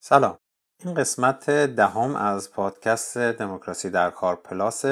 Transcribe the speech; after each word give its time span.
سلام. 0.00 0.38
این 0.84 0.94
قسمت 0.94 1.50
دهم 1.50 2.16
از 2.16 2.52
پادکست 2.52 3.18
دموکراسی 3.18 3.90
در 3.90 4.10
کار 4.10 4.36
پلاس 4.36 4.84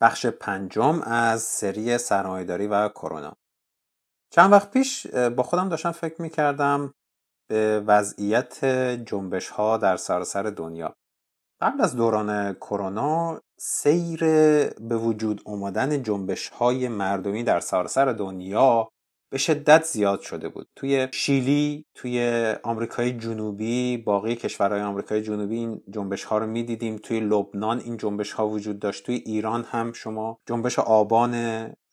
بخش 0.00 0.26
پنجم 0.26 1.00
از 1.02 1.42
سری 1.42 1.98
سرمایهداری 1.98 2.66
و 2.66 2.88
کرونا. 2.88 3.32
چند 4.30 4.52
وقت 4.52 4.70
پیش 4.70 5.06
با 5.06 5.42
خودم 5.42 5.68
داشتم 5.68 5.92
فکر 5.92 6.22
می‌کردم 6.22 6.94
به 7.50 7.84
وضعیت 7.86 8.64
جنبش 9.06 9.48
ها 9.48 9.76
در 9.76 9.96
سراسر 9.96 10.42
دنیا. 10.42 10.94
قبل 11.60 11.80
از 11.80 11.96
دوران 11.96 12.54
کرونا 12.54 13.40
سیر 13.58 14.20
به 14.70 14.96
وجود 14.96 15.42
اومدن 15.44 16.02
جنبش 16.02 16.48
های 16.48 16.88
مردمی 16.88 17.44
در 17.44 17.60
سراسر 17.60 18.12
دنیا 18.12 18.88
به 19.32 19.38
شدت 19.38 19.84
زیاد 19.84 20.20
شده 20.20 20.48
بود. 20.48 20.68
توی 20.76 21.08
شیلی 21.12 21.84
توی 21.94 22.54
آمریکای 22.62 23.12
جنوبی 23.12 23.96
باقی 23.96 24.36
کشورهای 24.36 24.80
آمریکای 24.82 25.22
جنوبی 25.22 25.56
این 25.56 25.80
جنبش 25.90 26.24
ها 26.24 26.38
رو 26.38 26.46
می‌دیدیم. 26.46 26.96
توی 26.96 27.20
لبنان 27.20 27.80
این 27.80 27.96
جنبش 27.96 28.32
ها 28.32 28.48
وجود 28.48 28.78
داشت. 28.78 29.06
توی 29.06 29.14
ایران 29.14 29.64
هم 29.64 29.92
شما 29.92 30.38
جنبش 30.46 30.78
آبان 30.78 31.34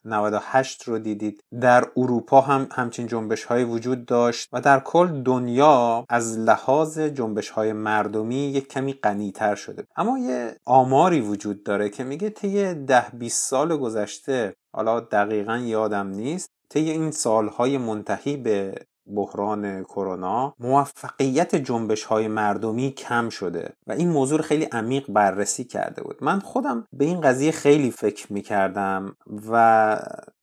98 0.05 0.83
رو 0.83 0.99
دیدید. 0.99 1.44
در 1.61 1.83
اروپا 1.97 2.41
هم 2.41 2.67
همچین 2.71 3.07
جنبش 3.07 3.44
های 3.44 3.63
وجود 3.63 4.05
داشت 4.05 4.49
و 4.52 4.61
در 4.61 4.80
کل 4.80 5.21
دنیا 5.21 6.05
از 6.09 6.38
لحاظ 6.38 6.99
جنبش 6.99 7.49
های 7.49 7.73
مردمی 7.73 8.52
یک 8.52 8.67
کمی 8.67 8.94
غنیتر 8.94 9.55
شده. 9.55 9.83
اما 9.95 10.19
یه 10.19 10.55
آماری 10.66 11.21
وجود 11.21 11.63
داره 11.63 11.89
که 11.89 12.03
میگه 12.03 12.30
طی 12.30 12.73
ده 12.73 13.09
20 13.09 13.49
سال 13.49 13.77
گذشته 13.77 14.55
حالا 14.73 14.99
دقیقا 14.99 15.58
یادم 15.58 16.08
نیست 16.08 16.59
طی 16.70 16.90
این 16.90 17.12
سالهای 17.12 17.78
منتهی 17.78 18.38
به 18.38 18.86
بحران 19.16 19.84
کرونا 19.84 20.55
موفقیت 20.59 21.55
جنبش 21.55 22.04
های 22.04 22.28
مردمی 22.28 22.92
کم 22.92 23.30
شده 23.30 23.73
و 23.88 23.92
این 23.92 24.09
موضوع 24.09 24.42
خیلی 24.42 24.66
عمیق 24.66 25.12
بررسی 25.12 25.64
کرده 25.64 26.03
بود. 26.03 26.17
من 26.22 26.39
خودم 26.39 26.88
به 26.94 27.06
این 27.06 27.22
قضیه 27.22 27.52
خیلی 27.52 27.92
فکر 27.92 28.34
می 28.34 28.42
کردم 28.42 29.16
و 29.52 29.95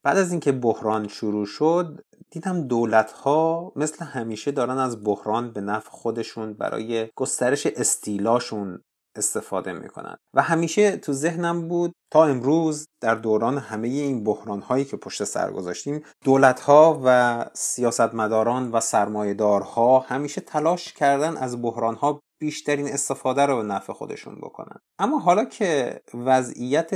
بعد 0.02 0.16
از 0.16 0.30
اینکه 0.30 0.52
بحران 0.52 1.08
شروع 1.08 1.46
شد 1.46 2.04
دیدم 2.30 2.62
دولت 2.62 3.12
ها 3.12 3.72
مثل 3.76 4.04
همیشه 4.04 4.50
دارن 4.50 4.78
از 4.78 5.04
بحران 5.04 5.52
به 5.52 5.60
نفع 5.60 5.90
خودشون 5.90 6.52
برای 6.52 7.08
گسترش 7.14 7.66
استیلاشون 7.66 8.80
استفاده 9.16 9.72
می‌کنن. 9.72 10.16
و 10.34 10.42
همیشه 10.42 10.96
تو 10.96 11.12
ذهنم 11.12 11.68
بود 11.68 11.92
تا 12.12 12.24
امروز 12.24 12.86
در 13.00 13.14
دوران 13.14 13.58
همه 13.58 13.88
این 13.88 14.24
بحران 14.24 14.60
هایی 14.60 14.84
که 14.84 14.96
پشت 14.96 15.24
سر 15.24 15.50
گذاشتیم 15.50 16.02
دولت 16.24 16.60
ها 16.60 17.00
و 17.04 17.44
سیاستمداران 17.54 18.70
و 18.72 18.80
سرمایهدارها 18.80 19.98
همیشه 19.98 20.40
تلاش 20.40 20.92
کردن 20.92 21.36
از 21.36 21.62
بحران 21.62 21.94
ها 21.94 22.20
بیشترین 22.40 22.88
استفاده 22.88 23.46
رو 23.46 23.56
به 23.56 23.62
نفع 23.62 23.92
خودشون 23.92 24.34
بکنن. 24.34 24.76
اما 24.98 25.18
حالا 25.18 25.44
که 25.44 26.00
وضعیت 26.14 26.94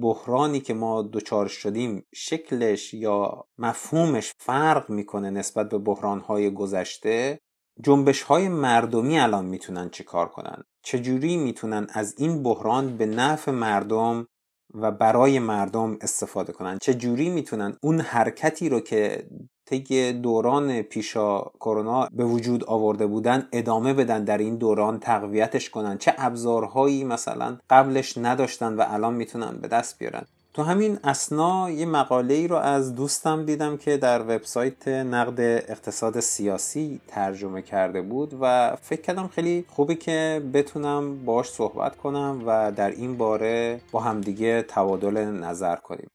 بحرانی 0.00 0.60
که 0.60 0.74
ما 0.74 1.02
دچار 1.12 1.48
شدیم 1.48 2.04
شکلش 2.14 2.94
یا 2.94 3.44
مفهومش 3.58 4.32
فرق 4.38 4.90
می‌کنه 4.90 5.30
نسبت 5.30 5.68
به 5.68 5.78
بحران 5.78 6.20
های 6.20 6.54
گذشته 6.54 7.38
جنبش 7.82 8.22
های 8.22 8.48
مردمی 8.48 9.18
الان 9.18 9.44
می‌تونن 9.44 9.90
چیکار 9.90 10.28
کنن؟ 10.28 10.62
چجوری 10.82 11.36
می‌تونن 11.36 11.86
از 11.92 12.14
این 12.18 12.42
بحران 12.42 12.96
به 12.96 13.06
نفع 13.06 13.52
مردم 13.52 14.26
و 14.74 14.90
برای 14.90 15.38
مردم 15.38 15.96
استفاده 16.00 16.52
کنن؟ 16.52 16.78
چجوری 16.78 17.30
می‌تونن 17.30 17.76
اون 17.82 18.00
حرکتی 18.00 18.68
رو 18.68 18.80
که 18.80 19.26
طی 19.66 20.12
دوران 20.12 20.82
پیشا 20.82 21.42
کرونا 21.42 22.08
به 22.12 22.24
وجود 22.24 22.64
آورده 22.64 23.06
بودن 23.06 23.48
ادامه 23.52 23.94
بدن 23.94 24.24
در 24.24 24.38
این 24.38 24.56
دوران 24.56 24.98
تقویتش 25.00 25.70
کنن؟ 25.70 25.98
چه 25.98 26.14
ابزارهایی 26.18 27.04
مثلا 27.04 27.58
قبلش 27.70 28.18
نداشتن 28.18 28.74
و 28.76 28.84
الان 28.88 29.14
می‌تونن 29.14 29.58
به 29.62 29.68
دست 29.68 29.98
بیارن؟ 29.98 30.26
تو 30.54 30.62
همین 30.62 30.98
اسنا 31.04 31.70
یه 31.70 31.86
مقاله 31.86 32.34
ای 32.34 32.48
رو 32.48 32.56
از 32.56 32.94
دوستم 32.94 33.44
دیدم 33.44 33.76
که 33.76 33.96
در 33.96 34.22
وبسایت 34.22 34.88
نقد 34.88 35.40
اقتصاد 35.40 36.20
سیاسی 36.20 37.00
ترجمه 37.08 37.62
کرده 37.62 38.02
بود 38.02 38.38
و 38.40 38.76
فکر 38.82 39.00
کردم 39.00 39.28
خیلی 39.28 39.64
خوبه 39.68 39.94
که 39.94 40.42
بتونم 40.54 41.24
باش 41.24 41.50
صحبت 41.50 41.96
کنم 41.96 42.42
و 42.46 42.72
در 42.72 42.90
این 42.90 43.16
باره 43.16 43.80
با 43.92 44.00
همدیگه 44.00 44.62
تبادل 44.68 45.18
نظر 45.18 45.76
کنیم. 45.76 46.10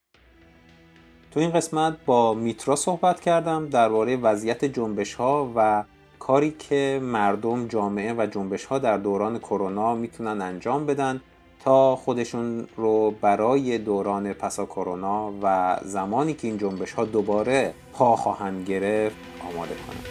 تو 1.32 1.40
این 1.40 1.52
قسمت 1.52 1.98
با 2.06 2.34
میترا 2.34 2.76
صحبت 2.76 3.20
کردم 3.20 3.70
درباره 3.70 4.18
وضعیت 4.18 4.66
جنبش 4.66 5.14
ها 5.14 5.54
و 5.56 5.84
کاری 6.20 6.52
که 6.60 7.00
مردم 7.04 7.68
جامعه 7.68 8.14
و 8.14 8.26
جنبش 8.26 8.66
ها 8.66 8.80
در 8.80 8.98
دوران 8.98 9.40
کرونا 9.40 9.96
می‌تونن 9.96 10.42
انجام 10.42 10.86
بدن 10.86 11.22
تا 11.68 11.96
خودشون 11.96 12.68
رو 12.76 13.12
برای 13.12 13.78
دوران 13.78 14.34
پسا 14.34 14.66
کرونا 14.66 15.34
و 15.44 15.78
زمانی 15.84 16.34
که 16.34 16.48
این 16.48 16.58
جنبش 16.58 16.92
ها 16.92 17.06
دوباره 17.06 17.74
پا 17.94 18.16
خواهند 18.16 18.68
گرفت 18.68 19.16
آماده 19.54 19.76
کنند. 19.76 20.06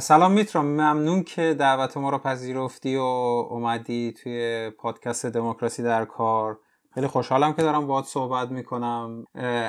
سلام 0.00 0.32
میترام 0.32 0.66
ممنون 0.66 1.22
که 1.22 1.54
دعوت 1.54 1.96
ما 1.96 2.10
رو 2.10 2.18
پذیرفتی 2.18 2.96
و 2.96 3.00
اومدی 3.00 4.14
توی 4.22 4.70
پادکست 4.70 5.26
دموکراسی 5.26 5.82
در 5.82 6.04
کار. 6.04 6.58
خیلی 6.94 7.06
خوشحالم 7.06 7.52
که 7.52 7.62
دارم 7.62 7.86
باهات 7.86 8.04
صحبت 8.04 8.48
می‌کنم. 8.48 9.26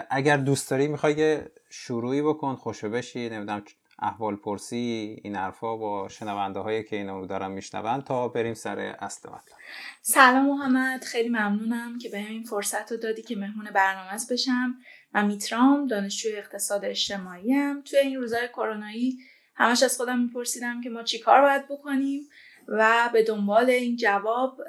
اگر 0.10 0.38
دوست 0.38 0.72
داری 0.72 0.88
می‌خوای 0.88 1.14
یه 1.14 1.52
شروعی 1.70 2.22
بکن 2.22 2.56
خوشو 2.56 2.90
بشی 2.90 3.30
نمی‌دونم 3.30 3.64
احوال 4.00 4.36
پرسی 4.36 5.16
این 5.24 5.36
حرفا 5.36 5.78
با 5.78 6.10
شنونده 6.10 6.60
هایی 6.60 6.84
که 6.84 6.96
اینو 6.96 7.20
رو 7.20 7.28
دارن 7.28 7.52
میشنون 7.52 8.02
تا 8.02 8.28
بریم 8.28 8.54
سر 8.54 8.80
اصل 8.80 9.30
مطلب. 9.30 9.58
سلام 10.02 10.46
محمد. 10.46 11.04
خیلی 11.04 11.30
ممنونم 11.30 11.98
که 11.98 12.10
به 12.10 12.18
این 12.18 12.44
فرصت 12.44 12.92
رو 12.92 12.98
دادی 12.98 13.22
که 13.22 13.36
مهمون 13.36 13.66
برنامه 13.76 14.18
بشم. 14.32 14.76
من 15.14 15.26
میترام 15.26 15.88
دانشجوی 15.88 16.38
اقتصاد 16.38 16.86
اجتماعی 16.86 17.54
هم 17.54 17.82
توی 17.82 18.00
این 18.00 18.16
روزهای 18.16 18.48
کرونایی 18.48 19.18
همش 19.56 19.84
از 19.84 19.98
خودم 19.98 20.20
میپرسیدم 20.20 20.82
که 20.82 20.90
ما 20.90 21.04
چی 21.04 21.20
کار 21.20 21.42
باید 21.42 21.68
بکنیم 21.68 22.30
و 22.68 23.10
به 23.14 23.24
دنبال 23.24 23.70
این 23.70 23.96
جواب 23.96 24.62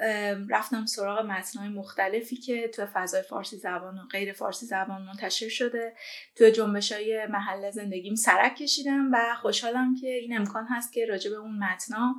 رفتم 0.49 0.85
سراغ 0.85 1.25
متنهای 1.25 1.69
مختلفی 1.69 2.35
که 2.35 2.67
تو 2.67 2.85
فضای 2.93 3.21
فارسی 3.21 3.57
زبان 3.57 3.97
و 3.97 4.07
غیر 4.11 4.33
فارسی 4.33 4.65
زبان 4.65 5.01
منتشر 5.01 5.49
شده. 5.49 5.93
تو 6.35 6.49
جنبش 6.49 6.91
های 6.91 7.27
محل 7.27 7.71
زندگیم 7.71 8.15
سرک 8.15 8.55
کشیدم 8.55 9.09
و 9.13 9.35
خوشحالم 9.41 9.95
که 9.95 10.07
این 10.07 10.37
امکان 10.37 10.67
هست 10.69 10.93
که 10.93 11.05
راجع 11.05 11.29
به 11.29 11.37
اون 11.37 11.63
متنا 11.63 12.15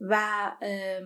و 0.00 0.22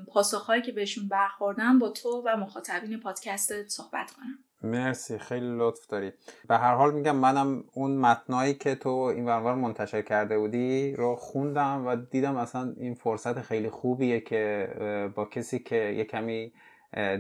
پاسخهایی 0.09 0.63
که 0.63 0.73
بهشون 0.73 1.09
برخوردم 1.09 1.79
با 1.79 1.89
تو 1.89 2.23
و 2.27 2.37
مخاطبین 2.37 3.01
پادکست 3.01 3.69
صحبت 3.69 4.11
کنم. 4.11 4.39
مرسی 4.65 5.19
خیلی 5.19 5.59
لطف 5.59 5.87
داری. 5.87 6.13
به 6.49 6.57
هر 6.57 6.75
حال 6.75 6.95
میگم 6.95 7.17
منم 7.17 7.65
اون 7.73 7.97
متنایی 7.97 8.55
که 8.55 8.75
تو 8.75 8.89
این 8.89 9.25
ورور 9.25 9.55
منتشر 9.55 10.03
کرده 10.03 10.39
بودی 10.39 10.95
رو 10.97 11.17
خوندم 11.17 11.87
و 11.87 11.97
دیدم 11.97 12.37
اصلا 12.37 12.75
این 12.77 12.95
فرصت 12.95 13.41
خیلی 13.41 13.71
خوبیه 13.71 14.21
که 14.21 14.69
با 15.15 15.25
کسی 15.25 15.59
که 15.59 15.77
یه 15.77 16.05
کمی 16.05 16.53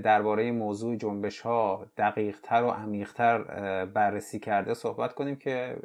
درباره 0.02 0.52
موضوع 0.52 0.96
جنبش 0.96 1.40
ها 1.40 1.86
دقیق 1.98 2.38
تر 2.42 2.62
و 2.62 2.70
عمیق 2.70 3.12
تر 3.12 3.38
بررسی 3.84 4.38
کرده 4.38 4.74
صحبت 4.74 5.14
کنیم 5.14 5.36
که 5.36 5.76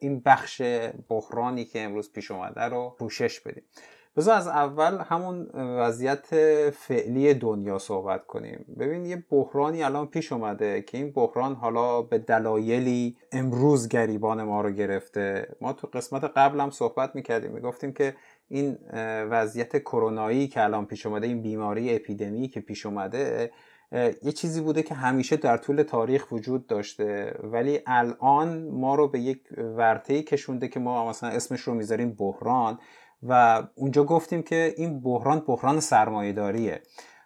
این 0.00 0.20
بخش 0.20 0.62
بحرانی 1.08 1.64
که 1.64 1.82
امروز 1.82 2.12
پیش 2.12 2.30
اومده 2.30 2.60
رو 2.60 2.96
پوشش 2.98 3.40
بدیم. 3.40 3.62
بذار 4.16 4.36
از 4.36 4.48
اول 4.48 4.98
همون 4.98 5.46
وضعیت 5.54 6.26
فعلی 6.70 7.34
دنیا 7.34 7.78
صحبت 7.78 8.26
کنیم. 8.26 8.64
ببین 8.78 9.06
یه 9.06 9.24
بحرانی 9.30 9.82
الان 9.82 10.06
پیش 10.06 10.32
اومده 10.32 10.82
که 10.82 10.98
این 10.98 11.12
بحران 11.12 11.54
حالا 11.54 12.02
به 12.02 12.18
دلایلی 12.18 13.16
امروز 13.32 13.88
گریبان 13.88 14.42
ما 14.42 14.60
رو 14.60 14.70
گرفته. 14.70 15.56
ما 15.60 15.72
تو 15.72 15.86
قسمت 15.86 16.24
قبل 16.24 16.60
هم 16.60 16.70
صحبت 16.70 17.14
می‌کردیم 17.14 17.52
می‌گفتیم 17.52 17.92
که 17.92 18.14
این 18.48 18.78
وضعیت 19.30 19.78
کرونایی 19.78 20.48
که 20.48 20.64
الان 20.64 20.86
پیش 20.86 21.06
اومده 21.06 21.26
این 21.26 21.42
بیماری 21.42 21.96
اپیدمی 21.96 22.48
که 22.48 22.60
پیش 22.60 22.86
اومده 22.86 23.50
یه 24.22 24.32
چیزی 24.32 24.60
بوده 24.60 24.82
که 24.82 24.94
همیشه 24.94 25.36
در 25.36 25.56
طول 25.56 25.82
تاریخ 25.82 26.32
وجود 26.32 26.66
داشته. 26.66 27.34
ولی 27.42 27.80
الان 27.86 28.68
ما 28.68 28.94
رو 28.94 29.08
به 29.08 29.20
یک 29.20 29.48
ورطه‌ای 29.58 30.22
کشونده 30.22 30.68
که 30.68 30.80
ما 30.80 31.08
مثلا 31.08 31.30
اسمش 31.30 31.60
رو 31.60 31.74
می‌ذاریم 31.74 32.12
بحران. 32.12 32.78
و 33.22 33.62
اونجا 33.74 34.04
گفتیم 34.04 34.42
که 34.42 34.74
این 34.76 35.00
بحران 35.00 35.40
بحران 35.40 35.80
سرمایهداریه. 35.80 36.82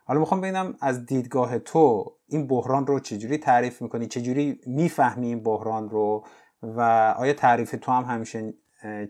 حالا 0.06 0.20
می‌خوام 0.20 0.40
ببینم 0.40 0.76
از 0.80 1.06
دیدگاه 1.06 1.58
تو 1.58 2.12
این 2.28 2.46
بحران 2.46 2.86
رو 2.86 3.00
چجوری 3.00 3.38
تعریف 3.38 3.82
می‌کنی؟ 3.82 4.06
چجوری 4.06 4.60
می‌فهمی 4.66 5.26
این 5.26 5.42
بحران 5.42 5.90
رو؟ 5.90 6.26
و 6.62 6.80
آیا 7.18 7.32
تعریف 7.32 7.74
تو 7.82 7.92
هم 7.92 8.04
همیشه 8.04 8.54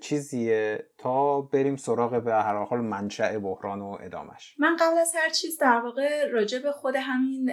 چیزیه 0.01 0.89
تا 0.99 1.41
بریم 1.41 1.77
سراغ 1.77 2.23
به 2.25 2.33
هر 2.33 2.65
حال 2.65 2.81
منشأ 2.81 3.39
بحران 3.39 3.83
و 3.83 3.99
ادامش؟ 4.01 4.57
من 4.59 4.77
قبل 4.81 4.99
از 4.99 5.13
هر 5.15 5.29
چیز 5.29 5.59
در 5.59 5.81
واقع 5.81 6.29
راجع 6.33 6.59
به 6.59 6.73
خود 6.73 6.97
همین 6.97 7.53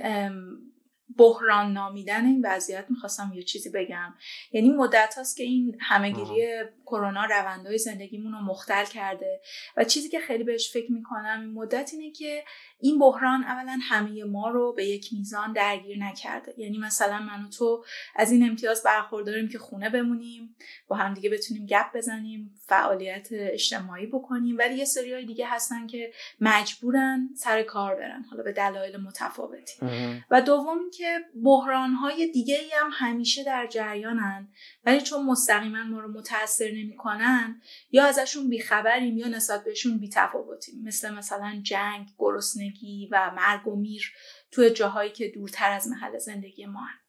بحران 1.17 1.73
نامیدن 1.73 2.25
این 2.25 2.41
وضعیت 2.45 2.85
می‌خواستم 2.89 3.31
یه 3.35 3.43
چیزی 3.43 3.69
بگم. 3.69 4.13
یعنی 4.51 4.69
مدت 4.69 5.13
هاست 5.17 5.37
که 5.37 5.43
این 5.43 5.77
همهگیری 5.81 6.63
کرونا 6.85 7.25
روندهای 7.25 7.77
زندگیمون 7.77 8.31
رو 8.31 8.39
مختل 8.39 8.85
کرده 8.85 9.41
و 9.77 9.83
چیزی 9.83 10.09
که 10.09 10.19
خیلی 10.19 10.43
بهش 10.43 10.73
فکر 10.73 10.91
می‌کنم 10.91 11.41
این 11.41 11.53
مدت 11.53 11.89
اینه 11.93 12.11
که 12.11 12.43
این 12.81 12.99
بحران 12.99 13.43
اولا 13.43 13.79
همه 13.81 14.23
ما 14.23 14.49
رو 14.49 14.73
به 14.73 14.85
یک 14.85 15.13
میزان 15.13 15.53
درگیر 15.53 15.97
نکرده. 15.97 16.53
یعنی 16.57 16.77
مثلا 16.77 17.19
من 17.19 17.45
و 17.45 17.49
تو 17.49 17.83
از 18.15 18.31
این 18.31 18.49
امتیاز 18.49 18.83
برخورداریم 18.83 19.49
که 19.49 19.57
خونه 19.57 19.89
بمونیم 19.89 20.55
با 20.87 20.95
هم 20.95 21.13
دیگه 21.13 21.29
بتونیم 21.29 21.65
گپ 21.65 21.85
بزنیم 21.95 22.55
فعالیت 22.67 23.27
اجتماعی 23.31 24.05
بکنیم 24.05 24.57
ولی 24.57 24.75
یه 24.75 24.85
سری 24.85 25.25
دیگه 25.25 25.47
هستن 25.47 25.87
که 25.87 26.11
مجبورن 26.41 27.29
سر 27.35 27.63
کار 27.63 27.95
برن 27.95 28.25
حالا 28.29 28.43
به 28.43 28.51
دلایل 28.51 28.97
متفاوتی. 28.97 29.85
و 30.31 30.41
دوم 30.41 30.79
که 30.97 31.19
بحران 31.43 31.93
های 31.93 32.31
دیگه 32.31 32.59
هم 32.81 32.89
همیشه 32.93 33.43
در 33.43 33.67
جریانن. 33.67 34.47
ولی 34.85 35.01
چون 35.01 35.25
مستقیما 35.25 35.83
ما 35.83 35.99
رو 35.99 36.11
متاثر 36.11 36.71
نمی‌کنن 36.71 37.61
یا 37.91 38.05
ازشون 38.05 38.49
بیخبریم 38.49 39.17
یا 39.17 39.27
نسبت 39.27 39.63
بهشون 39.63 39.97
بیتفاوتیم 39.97 40.83
مثل 40.83 41.13
مثلا 41.13 41.61
جنگ 41.63 42.07
گرسنگی 42.17 43.09
و 43.11 43.31
مرگ 43.35 43.67
و 43.67 43.75
میر 43.75 44.13
توی 44.51 44.69
جاهایی 44.69 45.11
که 45.11 45.27
دورتر 45.27 45.71
از 45.71 45.87
محل 45.87 46.17
زندگی 46.17 46.65
ما 46.65 46.79
هن. 46.79 47.00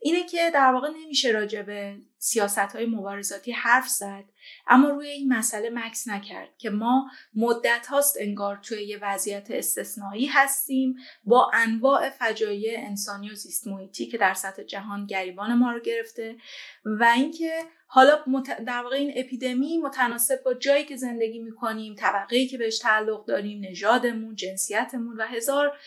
اینه 0.00 0.26
که 0.26 0.50
در 0.54 0.72
واقع 0.72 0.88
نمیشه 0.90 1.30
راجع 1.30 1.62
به 1.62 1.96
سیاست 2.18 2.58
های 2.58 2.86
مبارزاتی 2.86 3.52
حرف 3.52 3.88
زد 3.88 4.24
اما 4.66 4.88
روی 4.88 5.08
این 5.08 5.32
مسئله 5.32 5.70
مکس 5.70 6.08
نکرد 6.08 6.48
که 6.58 6.70
ما 6.70 7.10
مدت 7.34 7.86
هاست 7.86 8.16
انگار 8.20 8.56
توی 8.62 8.82
یه 8.82 8.98
وضعیت 9.02 9.50
استثنایی 9.50 10.26
هستیم 10.26 10.96
با 11.24 11.50
انواع 11.54 12.10
فجایع 12.10 12.78
انسانی 12.78 13.30
و 13.30 13.34
زیست 13.34 13.66
محیطی 13.66 14.06
که 14.06 14.18
در 14.18 14.34
سطح 14.34 14.62
جهان 14.62 15.06
گریبان 15.06 15.54
ما 15.54 15.72
رو 15.72 15.80
گرفته 15.80 16.36
و 16.84 17.04
اینکه 17.16 17.60
حالا 17.86 18.24
در 18.66 18.82
واقع 18.82 18.96
این 18.96 19.12
اپیدمی 19.16 19.78
متناسب 19.78 20.42
با 20.44 20.54
جایی 20.54 20.84
که 20.84 20.96
زندگی 20.96 21.38
می‌کنیم 21.38 21.94
طبقه 21.94 22.46
که 22.46 22.58
بهش 22.58 22.78
تعلق 22.78 23.26
داریم 23.26 23.64
نژادمون 23.70 24.34
جنسیتمون 24.34 25.16
و 25.16 25.22
هزار 25.22 25.78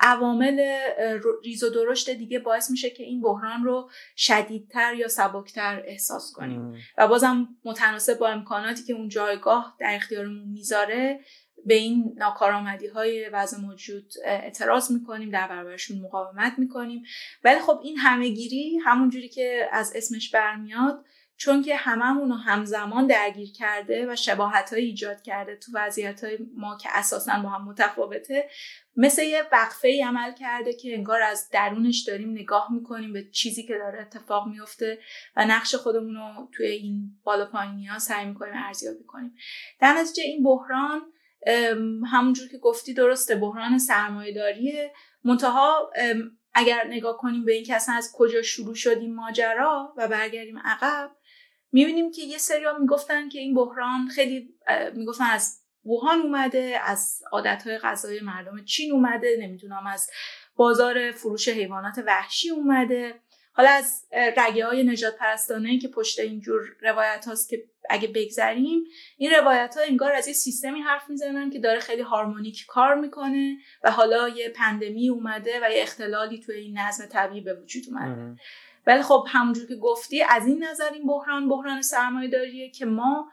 عوامل 0.00 0.78
ریز 1.44 1.62
و 1.62 1.70
درشت 1.70 2.10
دیگه 2.10 2.38
باعث 2.38 2.70
میشه 2.70 2.90
که 2.90 3.02
این 3.02 3.20
بحران 3.20 3.64
رو 3.64 3.90
شدیدتر 4.16 4.94
یا 4.94 5.08
سبکتر 5.08 5.82
احساس 5.86 6.32
کنیم. 6.32 6.74
و 6.98 7.08
بازم 7.08 7.48
متناسب 7.64 8.18
با 8.18 8.28
امکاناتی 8.28 8.82
که 8.82 8.92
اون 8.92 9.08
جایگاه 9.08 9.76
در 9.80 9.94
اختیارمون 9.94 10.48
می‌ذاره 10.48 11.20
به 11.64 11.74
این 11.74 12.14
ناکارآمدی 12.16 12.86
های 12.86 13.28
وضع 13.28 13.60
موجود 13.60 14.12
اعتراض 14.24 14.90
می‌کنیم 14.92 15.30
در 15.30 15.48
برابرشون 15.48 16.00
مقاومت 16.00 16.58
می‌کنیم. 16.58 17.02
ولی 17.44 17.60
خب 17.60 17.80
این 17.82 17.96
همهگیری 17.96 18.78
همون 18.84 19.10
جوری 19.10 19.28
که 19.28 19.68
از 19.72 19.92
اسمش 19.96 20.30
برمیاد 20.30 21.04
چون 21.36 21.62
که 21.62 21.76
هممون 21.76 22.28
رو 22.28 22.34
همزمان 22.34 23.06
درگیر 23.06 23.52
کرده 23.52 24.12
و 24.12 24.16
شباهت 24.16 24.72
های 24.72 24.84
ایجاد 24.84 25.22
کرده 25.22 25.56
تو 25.56 25.72
وضعیت 25.74 26.24
های 26.24 26.38
ما 26.56 26.76
که 26.76 26.88
اساسا 26.92 27.40
با 27.42 27.48
هم 27.48 27.64
متفاوته 27.68 28.48
مثل 28.96 29.22
یه 29.22 29.42
وقفه 29.52 29.88
ای 29.88 30.02
عمل 30.02 30.34
کرده 30.34 30.74
که 30.74 30.94
انگار 30.94 31.22
از 31.22 31.48
درونش 31.52 32.04
داریم 32.06 32.30
نگاه 32.30 32.72
می‌کنیم 32.72 33.12
به 33.12 33.30
چیزی 33.30 33.66
که 33.66 33.78
داره 33.78 34.00
اتفاق 34.00 34.48
میفته 34.48 34.98
و 35.36 35.46
نقش 35.46 35.74
خودمون 35.74 36.14
رو 36.14 36.48
توی 36.52 36.66
این 36.66 37.10
بالا 37.24 37.46
پایینی 37.46 37.86
ها 37.86 37.98
سعی 37.98 38.26
می‌کنیم 38.26 38.54
ارزیابی 38.56 39.04
کنیم. 39.04 39.34
در 39.80 39.92
نتیجه 39.92 40.22
این 40.22 40.42
بحران 40.42 41.02
همونجور 42.06 42.48
که 42.48 42.58
گفتی 42.58 42.94
درسته 42.94 43.36
بحران 43.36 43.78
سرمایه 43.78 44.34
داریه 44.34 44.92
منتها 45.24 45.90
اگر 46.54 46.86
نگاه 46.88 47.16
کنیم 47.16 47.44
به 47.44 47.52
این 47.52 47.64
که 47.64 47.74
اصلا 47.74 47.94
از 47.94 48.12
کجا 48.14 48.42
شروع 48.42 48.74
شدیم 48.74 49.14
ماجرا 49.14 49.94
و 49.96 50.08
برگردیم 50.08 50.58
عقب 50.58 51.10
می‌بینیم 51.72 52.10
که 52.10 52.22
یه 52.22 52.38
سریا 52.38 52.78
می‌گفتن 52.78 53.28
که 53.28 53.38
این 53.38 53.54
بحران 53.54 54.08
خیلی 54.08 54.54
می‌گفتن 54.94 55.24
از 55.24 55.60
ووهان 55.84 56.20
اومده 56.20 56.80
از 56.84 57.22
عادتهای 57.32 57.78
غذای 57.78 58.20
مردم 58.20 58.64
چین 58.64 58.92
اومده 58.92 59.36
نمی‌دونم 59.40 59.86
از 59.86 60.10
بازار 60.56 61.10
فروش 61.12 61.48
حیوانات 61.48 61.94
وحشی 62.06 62.50
اومده. 62.50 63.14
حالا 63.52 63.70
از 63.70 64.06
رگه 64.12 64.66
های 64.66 64.82
نجات 64.82 65.16
پرستانه 65.16 65.78
که 65.78 65.88
پشت 65.88 66.20
اینجور 66.20 66.62
روایت 66.80 67.24
هاست 67.28 67.48
که 67.48 67.64
اگه 67.90 68.08
بگذریم 68.08 68.84
این 69.16 69.30
روایت 69.30 69.74
ها 69.76 69.82
انگار 69.82 70.12
از 70.12 70.28
یه 70.28 70.34
سیستمی 70.34 70.80
حرف 70.80 71.10
می‌زنن 71.10 71.50
که 71.50 71.58
داره 71.58 71.80
خیلی 71.80 72.02
هارمونیک 72.02 72.64
کار 72.68 72.94
می‌کنه 72.94 73.56
و 73.84 73.90
حالا 73.90 74.28
یه 74.28 74.48
پندمی 74.48 75.08
اومده 75.08 75.60
و 75.62 75.70
یه 75.72 75.82
اختلالی 75.82 76.40
توی 76.40 76.56
این 76.56 76.78
نظم 76.78 77.06
طبیعی 77.06 77.40
به 77.40 77.54
وجود 77.54 77.84
اومده. 77.88 78.40
ولی 78.86 79.02
خب 79.02 79.24
همونجور 79.28 79.66
که 79.66 79.76
گفتی 79.76 80.22
از 80.22 80.46
این 80.46 80.64
نظر 80.64 80.92
این 80.92 81.06
بحران 81.06 81.48
بحران 81.48 81.82
سرمایه 81.82 82.30
داریه 82.30 82.70
که 82.70 82.86
ما 82.86 83.30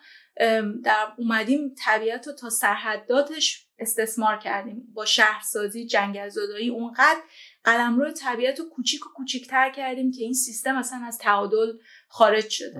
در 0.83 1.07
اومدیم 1.17 1.75
طبیعت 1.85 2.27
رو 2.27 2.33
تا 2.33 2.49
سرحداتش 2.49 3.67
استثمار 3.79 4.37
کردیم. 4.37 4.91
با 4.93 5.05
شهرسازی 5.05 5.85
جنگل 5.85 6.29
زدایی 6.29 6.69
اونقدر 6.69 7.19
قلمرو 7.63 8.11
طبیعت 8.11 8.59
رو 8.59 8.65
کوچیک 8.69 9.05
و 9.05 9.09
کوچیکتر 9.15 9.71
کردیم 9.71 10.11
که 10.11 10.23
این 10.23 10.33
سیستم 10.33 10.77
اصلا 10.77 10.99
از 11.07 11.17
تعادل 11.17 11.73
خارج 12.07 12.49
شده. 12.49 12.79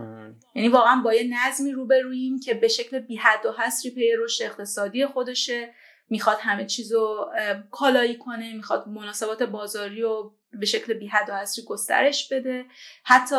یعنی 0.56 0.68
واقعا 0.68 1.02
با 1.02 1.14
یه 1.14 1.48
نظمی 1.48 1.72
روبروییم 1.72 2.40
که 2.40 2.54
به 2.54 2.68
شکل 2.68 3.00
بی 3.00 3.16
حد 3.16 3.46
و 3.46 3.52
حصری 3.52 3.92
پی 3.92 4.12
رشد 4.20 4.44
اقتصادی 4.44 5.06
خودشه 5.06 5.74
می‌خواد 6.10 6.38
همه 6.42 6.66
چیز 6.66 6.94
رو 6.94 7.32
کالایی 7.72 8.18
کنه 8.18 8.54
می‌خواد 8.54 8.88
مناسبات 8.88 9.44
بازاری 9.44 10.02
رو 10.02 10.36
به 10.60 10.66
شکل 10.66 10.94
بی 10.94 11.08
حد 11.08 11.30
و 11.30 11.46
گسترش 11.68 12.34
بده. 12.34 12.66
حتی 13.04 13.36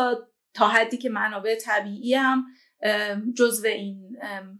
تا 0.54 0.68
حدی 0.68 0.96
که 0.96 1.08
منابع 1.08 1.54
طبیعی 1.54 2.14
هم 2.14 2.44
جزو 3.36 3.66
این 3.66 4.16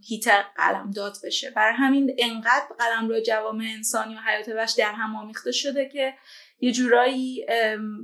هیت 0.09 0.25
قلمداد 0.57 1.17
بشه. 1.25 1.51
برای 1.51 1.75
همین 1.75 2.17
انقدر 2.19 2.67
قلم 2.79 3.09
رو 3.09 3.21
جوامع 3.21 3.65
انسانی 3.77 4.15
و 4.15 4.19
حیات 4.19 4.49
وحش 4.49 4.73
در 4.73 4.93
هم 4.93 5.17
آمیخته 5.17 5.53
شده 5.53 5.89
که 5.89 6.15
یه 6.61 6.73
جورایی 6.73 7.47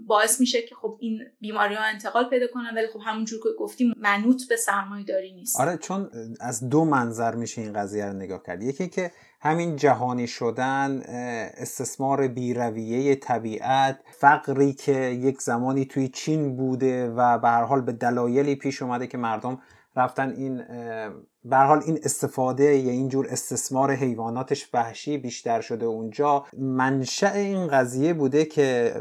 باعث 0.07 0.41
میشه 0.41 0.63
که 0.63 0.75
خب 0.75 0.99
این 1.01 1.21
بیماری 1.41 1.75
ها 1.75 1.85
انتقال 1.85 2.31
پیدا 2.31 2.47
کنن. 2.47 2.75
ولی 2.77 2.87
خب 2.87 3.01
همون 3.05 3.25
جور 3.25 3.41
که 3.43 3.49
گفتیم 3.59 3.93
منوط 3.97 4.49
به 4.49 4.57
سرمایه 4.57 5.05
داری 5.05 5.33
نیست. 5.33 5.61
آره 5.61 5.77
چون 5.77 6.11
از 6.41 6.69
دو 6.69 6.85
منظر 6.85 7.35
میشه 7.35 7.61
این 7.61 7.73
قضیه 7.73 8.07
رو 8.07 8.13
نگاه 8.13 8.43
کرد. 8.47 8.63
یکی 8.63 8.89
که 8.89 9.13
همین 9.43 9.77
جهانی 9.77 10.27
شدن 10.27 11.03
استثمار 11.57 12.29
بیرویه 12.29 13.15
طبیعت 13.15 14.01
فقری 14.11 14.73
که 14.73 14.93
یک 14.93 15.43
زمانی 15.43 15.85
توی 15.85 16.09
چین 16.09 16.57
بوده 16.57 17.11
و 17.11 17.39
به 17.39 17.49
هر 17.49 17.63
حال 17.65 17.81
به 17.81 17.93
دلایلی 17.93 18.55
پیش 18.55 18.83
اومده 18.83 19.07
که 19.07 19.19
مردم 19.19 19.59
رفتن 19.97 20.31
این 20.37 20.63
به 21.45 21.57
حال 21.57 21.83
این 21.87 21.99
استفاده 22.05 22.77
یا 22.77 22.91
اینجور 22.91 23.27
استثمار 23.31 23.93
حیواناتش 23.93 24.69
وحشی 24.75 25.19
بیشتر 25.19 25.61
شده 25.61 25.87
اونجا. 25.87 26.45
منشأ 26.59 27.33
این 27.33 27.67
قضیه 27.67 28.13
بوده 28.13 28.45
که 28.45 28.95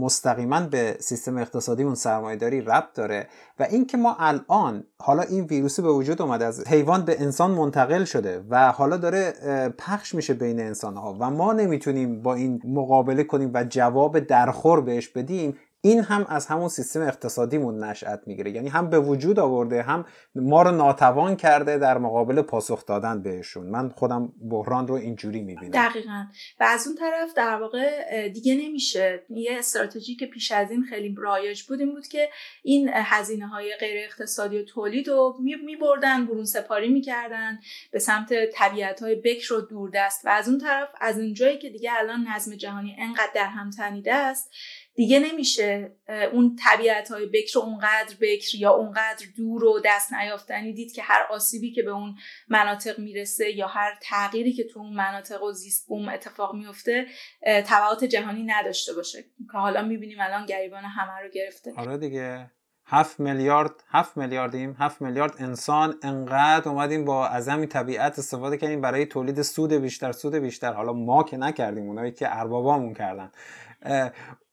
مستقیما 0.00 0.60
به 0.60 0.96
سیستم 1.00 1.38
اقتصادی 1.38 1.82
اون 1.82 1.94
سرمایهداری 1.94 2.60
ربط 2.60 2.92
داره 2.94 3.28
و 3.58 3.62
اینکه 3.62 3.96
ما 3.96 4.16
الان 4.18 4.84
حالا 4.98 5.22
این 5.22 5.44
ویروس 5.44 5.80
به 5.80 5.92
وجود 5.92 6.22
اومده 6.22 6.44
از 6.44 6.68
حیوان 6.68 7.04
به 7.04 7.22
انسان 7.22 7.50
منتقل 7.50 8.04
شده 8.04 8.44
و 8.48 8.72
حالا 8.72 8.96
داره 8.96 9.32
پخش 9.78 10.14
میشه 10.14 10.34
بین 10.34 10.60
انسان 10.60 10.96
ها 10.96 11.16
و 11.20 11.30
ما 11.30 11.52
نمی‌تونیم 11.52 12.22
با 12.22 12.34
این 12.34 12.62
مقابله 12.64 13.24
کنیم 13.24 13.50
و 13.54 13.64
جواب 13.64 14.18
درخور 14.18 14.80
بهش 14.80 15.08
بدیم 15.08 15.58
این 15.84 16.02
هم 16.02 16.26
از 16.28 16.46
همون 16.46 16.68
سیستم 16.68 17.02
اقتصادیمون 17.02 17.84
نشأت 17.84 18.20
می‌گیره. 18.26 18.50
یعنی 18.50 18.68
هم 18.68 18.90
به 18.90 19.00
وجود 19.00 19.38
آورده 19.38 19.82
هم 19.82 20.04
ما 20.34 20.62
رو 20.62 20.70
ناتوان 20.70 21.36
کرده 21.36 21.78
در 21.78 21.98
مقابل 21.98 22.42
پاسخ 22.42 22.86
دادن 22.86 23.22
بهشون. 23.22 23.66
من 23.66 23.88
خودم 23.88 24.32
بحران 24.50 24.88
رو 24.88 24.94
اینجوری 24.94 25.42
می‌بینم. 25.42 25.70
دقیقا. 25.70 26.24
و 26.60 26.64
از 26.64 26.86
اون 26.86 26.96
طرف 26.96 27.34
در 27.36 27.56
واقع 27.56 28.28
دیگه 28.28 28.54
نمیشه. 28.54 29.22
یه 29.30 29.58
استراتژی 29.58 30.14
که 30.14 30.26
پیش 30.26 30.52
از 30.52 30.70
این 30.70 30.82
خیلی 30.82 31.14
رایج 31.18 31.62
بود 31.62 31.80
این 31.80 31.94
بود 31.94 32.06
که 32.06 32.28
این 32.62 32.90
هزینه 32.94 33.46
های 33.46 33.76
غیر 33.80 34.04
اقتصادی 34.04 34.58
و 34.58 34.64
تولید 34.64 35.08
رو 35.08 35.36
میبردن 35.64 36.26
برون 36.26 36.44
سپاری 36.44 36.88
می‌کردن 36.88 37.58
به 37.90 37.98
سمت 37.98 38.32
طبیعت 38.52 39.02
های 39.02 39.14
بکر 39.14 39.54
و 39.54 39.60
دوردست. 39.60 40.24
و 40.24 40.28
از 40.28 40.48
اون 40.48 40.58
طرف 40.58 40.88
از 41.00 41.18
اونجایی 41.18 41.58
که 41.58 41.70
دیگه 41.70 41.90
الان 41.98 42.26
نظم 42.28 42.54
جهانی 42.54 42.96
انقدر 42.98 43.30
در 43.34 43.46
هم 43.46 43.70
تنیده 43.70 44.14
است 44.14 44.50
دیگه 44.94 45.18
نمیشه 45.18 45.96
اون 46.32 46.56
طبیعت 46.64 47.10
های 47.10 47.26
بکر 47.26 47.58
اونقدر 47.58 48.14
بکر 48.20 48.56
یا 48.58 48.70
اونقدر 48.70 49.26
دور 49.36 49.64
و 49.64 49.80
دست 49.84 50.12
نیافتنی 50.12 50.72
دید 50.72 50.92
که 50.92 51.02
هر 51.02 51.26
آسیبی 51.30 51.72
که 51.72 51.82
به 51.82 51.90
اون 51.90 52.14
مناطق 52.48 52.98
می‌رسه 52.98 53.50
یا 53.50 53.66
هر 53.66 53.98
تغییری 54.02 54.52
که 54.52 54.64
تو 54.64 54.80
اون 54.80 54.94
مناطق 54.94 55.42
و 55.42 55.52
زیست 55.52 55.86
بوم 55.88 56.08
اتفاق 56.08 56.54
میفته 56.54 57.06
تبعات 57.46 58.04
جهانی 58.04 58.44
نداشته 58.44 58.92
باشه. 58.94 59.22
که 59.52 59.58
حالا 59.58 59.82
می‌بینیم 59.82 60.18
الان 60.20 60.46
گریبان 60.46 60.84
همه 60.84 61.20
رو 61.22 61.28
گرفته. 61.28 61.72
آره 61.76 61.98
دیگه. 61.98 62.50
هفت 62.86 63.20
میلیارد 63.20 63.70
هفت 63.88 64.16
میلیاردیم 64.16 64.76
هفت 64.78 65.02
میلیارد 65.02 65.34
انسان 65.38 65.98
انقدر 66.02 66.68
اومدیم 66.68 67.04
با 67.04 67.26
عظمی 67.26 67.66
طبیعت 67.66 68.18
استفاده 68.18 68.56
کردیم 68.56 68.80
برای 68.80 69.06
تولید 69.06 69.42
سود 69.42 69.72
بیشتر 69.72 70.12
سود 70.12 70.34
بیشتر. 70.34 70.72
حالا 70.72 70.92
ما 70.92 71.22
که 71.22 71.36
نکردیم 71.36 71.84
اونایی 71.84 72.12
که 72.12 72.38
اربابامون 72.38 72.94
کردن. 72.94 73.32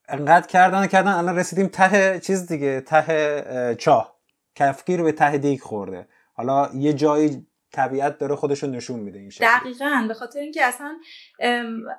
انقدر 0.09 0.47
کردن 0.47 0.87
کردن 0.87 1.11
الان 1.11 1.35
رسیدیم 1.35 1.67
ته 1.67 2.19
چیز 2.19 2.47
دیگه 2.47 2.81
ته 2.81 3.75
چاه. 3.79 4.15
کفگیر 4.55 5.03
به 5.03 5.11
ته 5.11 5.37
دیگ 5.37 5.61
خورده. 5.61 6.07
حالا 6.33 6.69
یه 6.73 6.93
جایی 6.93 7.47
طبیعت 7.71 8.17
داره 8.17 8.35
خودش 8.35 8.63
رو 8.63 8.69
نشون 8.69 8.99
میده 8.99 9.19
این 9.19 9.31
دقیقا 9.41 10.05
به 10.07 10.13
خاطر 10.13 10.39
اینکه 10.39 10.65
اصلا 10.65 10.97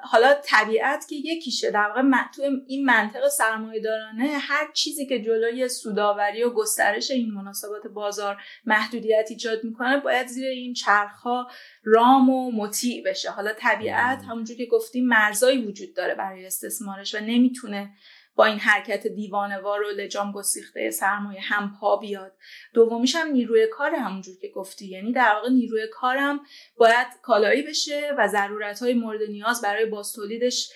حالا 0.02 0.34
طبیعت 0.44 1.06
که 1.08 1.16
یکیشه 1.16 1.70
در 1.70 1.88
واقع 1.88 2.02
تو 2.34 2.42
این 2.66 2.84
منطق 2.84 3.28
سرمایه 3.28 3.80
دارانه 3.80 4.38
هر 4.40 4.72
چیزی 4.74 5.06
که 5.06 5.22
جلوی 5.22 5.68
سوداوری 5.68 6.42
و 6.42 6.50
گسترش 6.50 7.10
این 7.10 7.30
مناسبات 7.30 7.86
بازار 7.86 8.42
محدودیت 8.64 9.26
ایجاد 9.30 9.64
می‌کنه 9.64 10.00
باید 10.00 10.26
زیر 10.26 10.48
این 10.48 10.74
چرخها 10.74 11.50
رام 11.84 12.30
و 12.30 12.52
مطیع 12.52 13.04
بشه. 13.06 13.30
حالا 13.30 13.52
طبیعت 13.52 14.22
همونجور 14.22 14.56
که 14.56 14.66
گفتیم 14.66 15.06
مرزایی 15.06 15.66
وجود 15.66 15.94
داره 15.94 16.14
برای 16.14 16.46
استثمارش 16.46 17.14
و 17.14 17.18
نمی‌تونه 17.20 17.90
با 18.34 18.44
این 18.44 18.58
حرکت 18.58 19.06
دیوانوار 19.06 19.82
و 19.82 19.90
لجام 19.90 20.32
گسیخته 20.32 20.90
سرمایه 20.90 21.40
هم 21.40 21.76
پا 21.80 21.96
بیاد. 21.96 22.32
دومیش 22.74 23.16
هم 23.16 23.28
نیروی 23.28 23.66
کار 23.66 23.94
همونجور 23.94 24.36
که 24.40 24.48
گفتی. 24.48 24.86
یعنی 24.86 25.12
در 25.12 25.32
واقع 25.34 25.48
نیروی 25.48 25.86
کارم 25.92 26.40
باید 26.76 27.06
کالایی 27.22 27.62
بشه 27.62 28.14
و 28.18 28.28
ضرورت 28.28 28.82
های 28.82 28.94
مورد 28.94 29.22
نیاز 29.22 29.60
برای 29.60 29.86
باستولیدش 29.86 30.70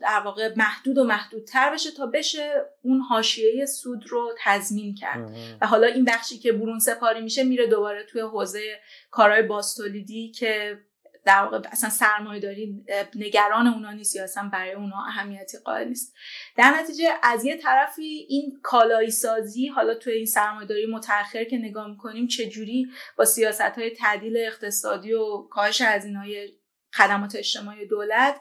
در 0.00 0.22
واقع 0.24 0.54
محدود 0.56 0.98
و 0.98 1.04
محدودتر 1.04 1.72
بشه 1.72 1.90
تا 1.90 2.06
بشه 2.06 2.52
اون 2.82 3.00
حاشیه 3.00 3.66
سود 3.66 4.04
رو 4.08 4.34
تضمین 4.38 4.94
کرد. 4.94 5.36
و 5.60 5.66
حالا 5.66 5.86
این 5.86 6.04
بخشی 6.04 6.38
که 6.38 6.52
برون 6.52 6.78
سپاری 6.78 7.20
میشه 7.20 7.44
میره 7.44 7.66
دوباره 7.66 8.02
توی 8.02 8.20
حوزه 8.20 8.80
کارهای 9.10 9.42
باستولیدی 9.42 10.30
که 10.30 10.78
در 11.26 11.42
واقع 11.42 11.68
اصلا 11.72 11.90
سرمایه 11.90 12.40
داری 12.40 12.84
نگران 13.14 13.66
اونا 13.66 13.92
نیست 13.92 14.16
یا 14.16 14.24
اصلا 14.24 14.50
برای 14.52 14.72
اونا 14.72 15.04
اهمیتی 15.06 15.58
قائل 15.58 15.88
نیست. 15.88 16.14
در 16.56 16.70
نتیجه 16.70 17.14
از 17.22 17.44
یه 17.44 17.56
طرفی 17.56 18.26
این 18.28 18.60
کالایی 18.62 19.10
سازی 19.10 19.68
حالا 19.68 19.94
توی 19.94 20.12
این 20.12 20.26
سرمایه 20.26 20.66
داری 20.66 20.86
متأخر 20.86 21.44
که 21.44 21.58
نگاه 21.58 21.86
می‌کنیم 21.90 22.26
چجوری 22.26 22.86
با 23.18 23.24
سیاست 23.24 23.60
های 23.60 23.90
تعدیل 23.90 24.36
اقتصادی 24.36 25.12
و 25.12 25.42
کاهش 25.50 25.80
های 25.80 26.48
خدمات 26.94 27.36
اجتماعی 27.36 27.86
دولت 27.86 28.40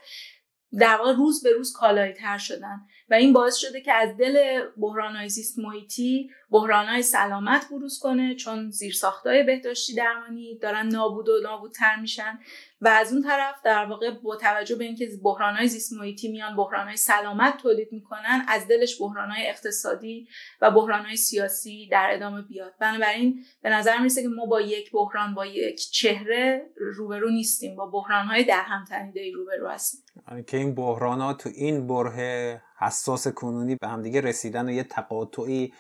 در 0.79 0.95
واقع 0.95 1.13
روز 1.13 1.43
به 1.43 1.51
روز 1.51 1.73
کالایی 1.73 2.13
تر 2.13 2.37
شدن؟ 2.37 2.87
و 3.09 3.13
این 3.13 3.33
باعث 3.33 3.55
شده 3.55 3.81
که 3.81 3.93
از 3.93 4.17
دل 4.17 4.62
بحرانهای 4.77 5.29
زیست 5.29 5.59
محیطی 5.59 6.29
بحرانهای 6.51 7.01
سلامت 7.01 7.69
بروز 7.71 8.00
کنه 8.00 8.35
چون 8.35 8.69
زیرساختهای 8.69 9.43
بهداشتی 9.43 9.95
درمانی 9.95 10.57
دارن 10.57 10.88
نابود 10.88 11.29
و 11.29 11.39
نابودتر 11.43 11.95
میشن. 12.01 12.39
و 12.81 12.88
از 12.88 13.13
اون 13.13 13.24
طرف 13.24 13.55
در 13.63 13.85
واقع 13.85 14.12
با 14.12 14.35
توجه 14.35 14.75
به 14.75 14.85
اینکه 14.85 15.09
بحرانهای 15.24 15.67
زیست 15.67 15.93
محیطی 15.93 16.31
میان 16.31 16.55
بحرانهای 16.55 16.97
سلامت 16.97 17.57
تولید 17.57 17.88
می‌کنن 17.91 18.45
از 18.47 18.67
دلش 18.67 19.01
بحرانهای 19.01 19.47
اقتصادی 19.47 20.27
و 20.62 20.71
بحرانهای 20.71 21.15
سیاسی 21.15 21.88
در 21.91 22.09
ادامه 22.12 22.41
بیاد. 22.41 22.74
بنابراین 22.79 23.45
به 23.62 23.69
نظر 23.69 23.97
می‌رسه 23.97 24.21
که 24.21 24.27
ما 24.27 24.45
با 24.45 24.62
یک 24.62 24.91
بحران 24.91 25.33
با 25.33 25.45
یک 25.45 25.79
چهره 25.91 26.69
روبرو 26.77 27.29
نیستیم. 27.29 27.75
با 27.75 27.85
بحرانهای 27.85 28.43
در 28.43 28.63
هم 28.63 28.85
تنیده 28.89 29.31
روبرو 29.35 29.67
هستیم. 29.69 30.01
آره، 30.27 30.43
که 30.43 30.57
این 30.57 30.75
بحرانات 30.75 31.43
تو 31.43 31.50
این 31.55 31.88
بره 31.88 32.62
حساس 32.77 33.27
کنونی 33.27 33.75
به 33.75 33.88
همدیگه 33.88 34.22
رسیدن 34.22 34.70
و 34.70 34.72
یه 34.72 34.84
تقاطعی 34.84 35.74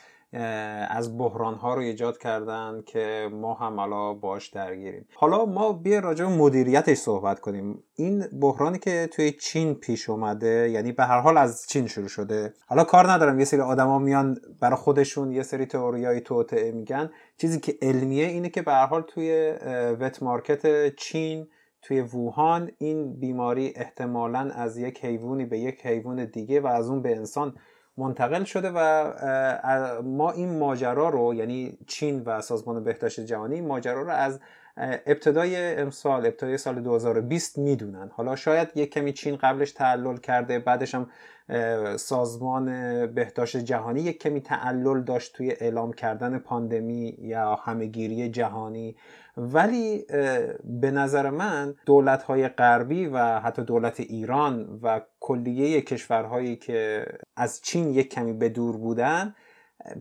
از 0.89 1.17
بحران 1.17 1.53
ها 1.53 1.73
رو 1.73 1.81
ایجاد 1.81 2.17
کردن 2.17 2.83
که 2.85 3.29
ما 3.31 3.53
هم 3.53 3.79
حالا 3.79 4.13
باش 4.13 4.47
درگیریم. 4.47 5.07
حالا 5.15 5.45
ما 5.45 5.73
بیا 5.73 5.99
راجع 5.99 6.25
به 6.25 6.31
مدیریتش 6.31 6.97
صحبت 6.97 7.39
کنیم. 7.39 7.83
این 7.95 8.25
بحرانی 8.41 8.79
که 8.79 9.09
توی 9.11 9.31
چین 9.31 9.75
پیش 9.75 10.09
اومده 10.09 10.69
یعنی 10.69 10.91
به 10.91 11.03
هر 11.03 11.19
حال 11.19 11.37
از 11.37 11.65
چین 11.67 11.87
شروع 11.87 12.07
شده. 12.07 12.53
حالا 12.67 12.83
کار 12.83 13.11
ندارم 13.11 13.39
یه 13.39 13.45
سری 13.45 13.61
آدما 13.61 13.99
میان 13.99 14.37
برای 14.59 14.75
خودشون 14.75 15.31
یه 15.31 15.43
سری 15.43 15.65
تئوریای 15.65 16.21
توطئه 16.21 16.71
میگن. 16.71 17.09
چیزی 17.37 17.59
که 17.59 17.77
علمیه 17.81 18.27
اینه 18.27 18.49
که 18.49 18.61
به 18.61 18.71
هر 18.71 18.85
حال 18.85 19.01
توی 19.01 19.51
وت 19.99 20.23
مارکت 20.23 20.95
چین 20.95 21.47
توی 21.87 22.01
ووهان 22.01 22.71
این 22.77 23.13
بیماری 23.13 23.73
احتمالا 23.75 24.39
از 24.39 24.77
یک 24.77 25.05
حیوانی 25.05 25.45
به 25.45 25.59
یک 25.59 25.85
حیوان 25.85 26.25
دیگه 26.25 26.61
و 26.61 26.67
از 26.67 26.89
اون 26.89 27.01
به 27.01 27.15
انسان 27.15 27.55
منتقل 27.97 28.43
شده 28.43 28.71
و 28.75 30.01
ما 30.03 30.31
این 30.31 30.59
ماجرا 30.59 31.09
رو 31.09 31.33
یعنی 31.33 31.77
چین 31.87 32.23
و 32.25 32.41
سازمان 32.41 32.83
بهداشت 32.83 33.19
جهانی 33.19 33.61
ماجرا 33.61 34.01
رو 34.01 34.09
از 34.09 34.39
ابتدای 34.77 35.75
امسال 35.75 36.25
ابتدای 36.25 36.57
سال 36.57 36.81
2020 36.81 37.57
می‌دونن. 37.57 38.11
حالا 38.13 38.35
شاید 38.35 38.69
یک 38.75 38.93
کمی 38.93 39.13
چین 39.13 39.35
قبلش 39.35 39.71
تعلل 39.71 40.17
کرده 40.17 40.59
بعدش 40.59 40.95
هم 40.95 41.09
سازمان 41.97 42.65
بهداشت 43.13 43.57
جهانی 43.57 44.01
یک 44.01 44.21
کمی 44.21 44.41
تعلل 44.41 45.01
داشت 45.01 45.35
توی 45.35 45.51
اعلام 45.51 45.93
کردن 45.93 46.37
پاندمی 46.37 47.17
یا 47.19 47.55
همهگیری 47.55 48.29
جهانی. 48.29 48.95
ولی 49.37 50.05
به 50.63 50.91
نظر 50.91 51.29
من 51.29 51.75
دولت 51.85 52.23
های 52.23 52.47
غربی 52.47 53.05
و 53.05 53.39
حتی 53.39 53.63
دولت 53.63 53.99
ایران 53.99 54.79
و 54.83 55.01
کلیه 55.19 55.81
کشورهایی 55.81 56.55
که 56.55 57.05
از 57.35 57.61
چین 57.61 57.89
یک 57.89 58.09
کمی 58.09 58.33
به 58.33 58.49
دور 58.49 58.77
بودن 58.77 59.35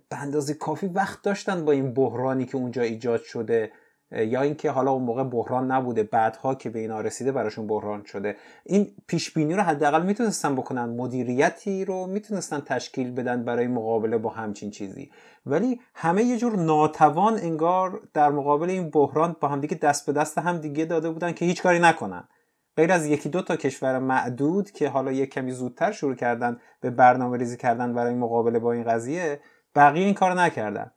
به 0.09 0.23
اندازه 0.23 0.55
کافی 0.55 0.87
وقت 0.87 1.23
داشتن 1.23 1.65
با 1.65 1.73
این 1.73 1.95
بحرانی 1.95 2.47
که 2.47 2.57
اونجا 2.57 2.83
ایجاد 2.83 3.23
شده. 3.23 3.73
یا 4.11 4.43
اینکه 4.43 4.71
حالا 4.71 4.91
اون 4.91 5.03
موقع 5.03 5.25
بحران 5.25 5.71
نبوده 5.71 6.03
بعدها 6.03 6.55
که 6.55 6.71
به 6.71 6.79
اینا 6.79 7.01
رسیده 7.01 7.33
براشون 7.33 7.67
بحران 7.67 8.05
شده. 8.05 8.37
این 8.65 8.87
پیش 9.07 9.33
بینی 9.33 9.55
رو 9.55 9.63
حداقل 9.63 10.03
می‌تونستن 10.07 10.55
بکنن 10.55 10.85
مدیریتی 10.85 11.85
رو 11.85 12.07
می‌تونستن 12.07 12.61
تشکیل 12.61 13.13
بدن 13.13 13.45
برای 13.45 13.67
مقابله 13.67 14.19
با 14.19 14.31
همچین 14.31 14.71
چیزی. 14.71 15.11
ولی 15.47 15.81
همه 15.95 16.23
یه 16.23 16.37
جور 16.37 16.57
ناتوان 16.57 17.39
انگار 17.39 18.01
در 18.15 18.31
مقابل 18.31 18.71
این 18.71 18.91
بحران 18.91 19.37
با 19.41 19.49
همدیگه 19.49 19.77
دست 19.77 20.07
به 20.07 20.13
دست 20.13 20.39
هم 20.39 20.59
دیگه 20.59 20.85
داده 20.85 21.11
بودن 21.11 21.33
که 21.33 21.45
هیچ 21.45 21.63
کاری 21.63 21.79
نکنن. 21.79 22.29
غیر 22.77 22.93
از 22.93 23.07
یکی 23.07 23.29
دو 23.29 23.43
تا 23.43 23.57
کشور 23.57 23.99
معدود 23.99 24.71
که 24.71 24.89
حالا 24.89 25.13
یک 25.13 25.31
کمی 25.31 25.53
زودتر 25.53 25.93
شروع 25.93 26.15
کردن 26.15 26.61
به 26.81 26.91
برنامه 26.91 27.39
ریزی 27.39 27.57
کردن 27.57 27.95
برای 27.95 28.15
مقابله 28.15 28.59
با 28.59 28.73
این 28.73 28.85
قضیه 28.85 29.41
بقیه 29.75 30.05
این 30.05 30.15
کار 30.15 30.35
نکردن. 30.35 30.91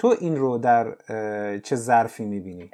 تو 0.00 0.16
این 0.20 0.36
رو 0.36 0.58
در 0.58 0.96
چه 1.58 1.76
ظرفی 1.76 2.24
می‌بینی؟ 2.24 2.70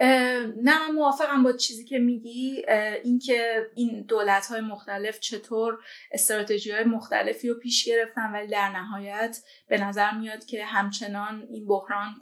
نه 0.62 0.88
من 0.88 0.94
موافقم 0.94 1.42
با 1.42 1.52
چیزی 1.52 1.84
که 1.84 1.98
میگی 1.98 2.62
اینکه 3.04 3.66
این 3.74 4.04
دولت 4.08 4.46
های 4.46 4.60
مختلف 4.60 5.20
چطور 5.20 5.78
استراتژی 6.12 6.70
های 6.70 6.84
مختلفی 6.84 7.48
رو 7.48 7.54
پیش 7.54 7.84
گرفتن 7.84 8.32
ولی 8.32 8.46
در 8.46 8.68
نهایت 8.68 9.38
به 9.68 9.78
نظر 9.78 10.10
میاد 10.10 10.44
که 10.44 10.64
همچنان 10.64 11.46
این 11.50 11.66
بحران 11.66 12.14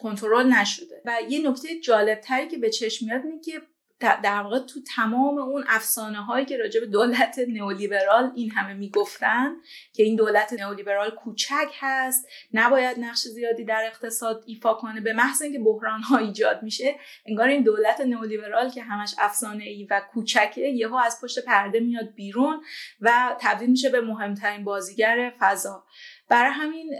کنترل 0.00 0.52
نشده 0.52 1.02
و 1.04 1.12
یه 1.28 1.50
نکته 1.50 1.80
جالب 1.80 2.20
تری 2.20 2.48
که 2.48 2.58
به 2.58 2.70
چشم 2.70 3.06
میاد 3.06 3.24
اینه 3.24 3.40
که 3.40 3.62
در 4.02 4.42
واقع 4.42 4.58
تو 4.58 4.80
تمام 4.96 5.38
اون 5.38 5.64
افسانه 5.68 6.24
هایی 6.24 6.46
که 6.46 6.56
راجع 6.56 6.80
به 6.80 6.86
دولت 6.86 7.40
نئولیبرال 7.48 8.32
این 8.34 8.50
همه 8.50 8.74
می‌گفتن 8.74 9.56
که 9.92 10.02
این 10.02 10.16
دولت 10.16 10.52
نئولیبرال 10.52 11.10
کوچک 11.10 11.68
هست 11.80 12.26
نباید 12.52 12.98
نقش 12.98 13.18
زیادی 13.18 13.64
در 13.64 13.84
اقتصاد 13.86 14.44
ایفا 14.46 14.74
کنه 14.74 15.00
به 15.00 15.12
محض 15.12 15.42
اینکه 15.42 15.58
بحران 15.58 16.02
ها 16.02 16.18
ایجاد 16.18 16.62
میشه 16.62 16.94
انگار 17.26 17.48
این 17.48 17.62
دولت 17.62 18.00
نئولیبرال 18.00 18.70
که 18.70 18.82
همش 18.82 19.14
افسانه 19.18 19.64
ای 19.64 19.86
و 19.90 20.02
کوچکه 20.12 20.60
یهو 20.60 20.94
از 20.94 21.18
پشت 21.22 21.44
پرده 21.44 21.80
میاد 21.80 22.14
بیرون 22.14 22.62
و 23.00 23.36
تبدیل 23.40 23.70
میشه 23.70 23.88
به 23.88 24.00
مهمترین 24.00 24.64
بازیگر 24.64 25.32
فضا. 25.38 25.84
برای 26.28 26.52
همین 26.52 26.94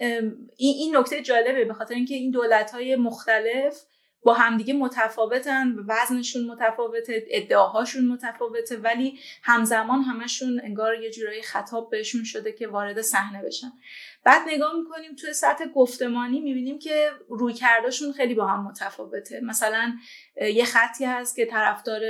این 0.57 0.97
نکته 0.97 1.23
جالبه 1.23 1.65
به 1.65 1.75
خاطر 1.75 1.95
اینکه 1.95 2.15
این 2.15 2.31
دولت 2.31 2.71
های 2.71 2.97
مختلف 2.97 3.83
با 4.23 4.35
همدیگه 4.35 4.75
متفاوتن 4.75 5.75
وزنشون 5.89 6.47
متفاوته 6.47 7.27
ادعاهاشون 7.31 8.09
متفاوته 8.09 8.77
ولی 8.77 9.19
همزمان 9.43 10.03
همشون 10.03 10.61
انگار 10.65 10.95
یه 10.95 11.11
جورایی 11.11 11.43
خطاب 11.43 11.91
بهشون 11.91 12.25
شده 12.25 12.53
که 12.53 12.69
وارد 12.69 13.01
صحنه 13.01 13.43
بشن. 13.43 13.73
بعد 14.25 14.43
نگاه 14.47 14.73
می‌کنیم 14.77 15.15
توی 15.15 15.33
سطح 15.33 15.65
گفتمانی 15.65 16.41
می‌بینیم 16.41 16.79
که 16.79 17.11
روی 17.29 17.53
کرداشون 17.53 18.13
خیلی 18.13 18.35
با 18.35 18.47
هم 18.47 18.65
متفاوته. 18.65 19.41
مثلا 19.41 19.93
یه 20.41 20.65
خطی 20.65 21.05
هست 21.05 21.37
که 21.37 21.47
طرفدار 21.47 22.01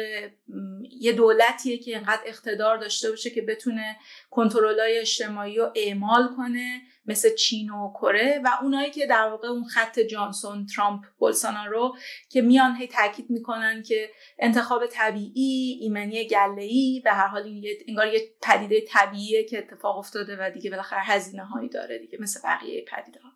یه 0.90 1.12
دولتیه 1.12 1.78
که 1.78 1.96
انقدر 1.96 2.22
اقتدار 2.26 2.76
داشته 2.76 3.10
باشه 3.10 3.30
که 3.30 3.42
بتونه 3.42 3.96
کنترلای 4.30 4.98
اجتماعی 4.98 5.56
رو 5.56 5.72
اعمال 5.74 6.28
کنه. 6.36 6.82
مثل 7.06 7.34
چین 7.34 7.70
و 7.70 7.92
کره 7.92 8.40
و 8.44 8.48
اونایی 8.62 8.90
که 8.90 9.06
در 9.06 9.28
واقع 9.28 9.48
اون 9.48 9.64
خط 9.64 9.98
جانسون 10.00 10.66
ترامپ 10.66 11.04
بولسونارو 11.18 11.96
که 12.28 12.42
میان 12.42 12.76
هی 12.76 12.86
تاکید 12.86 13.30
می‌کنن 13.30 13.82
که 13.82 14.10
انتخاب 14.38 14.86
طبیعی 14.86 15.78
ایمنی 15.80 16.26
گله 16.26 17.00
به 17.04 17.12
هر 17.12 17.26
حال 17.26 17.42
این 17.42 17.64
انگار 17.88 18.06
یه 18.06 18.20
پدیده 18.42 18.80
طبیعیه 18.88 19.44
که 19.44 19.58
اتفاق 19.58 19.98
افتاده 19.98 20.36
و 20.40 20.50
دیگه 20.50 20.70
بالاخره 20.70 21.00
هزینه 21.00 21.44
هایی 21.44 21.68
داره 21.68 21.98
دیگه 21.98 22.18
مثل 22.20 22.40
بقیه 22.44 22.84
پدیده 22.84 23.20
ها 23.20 23.28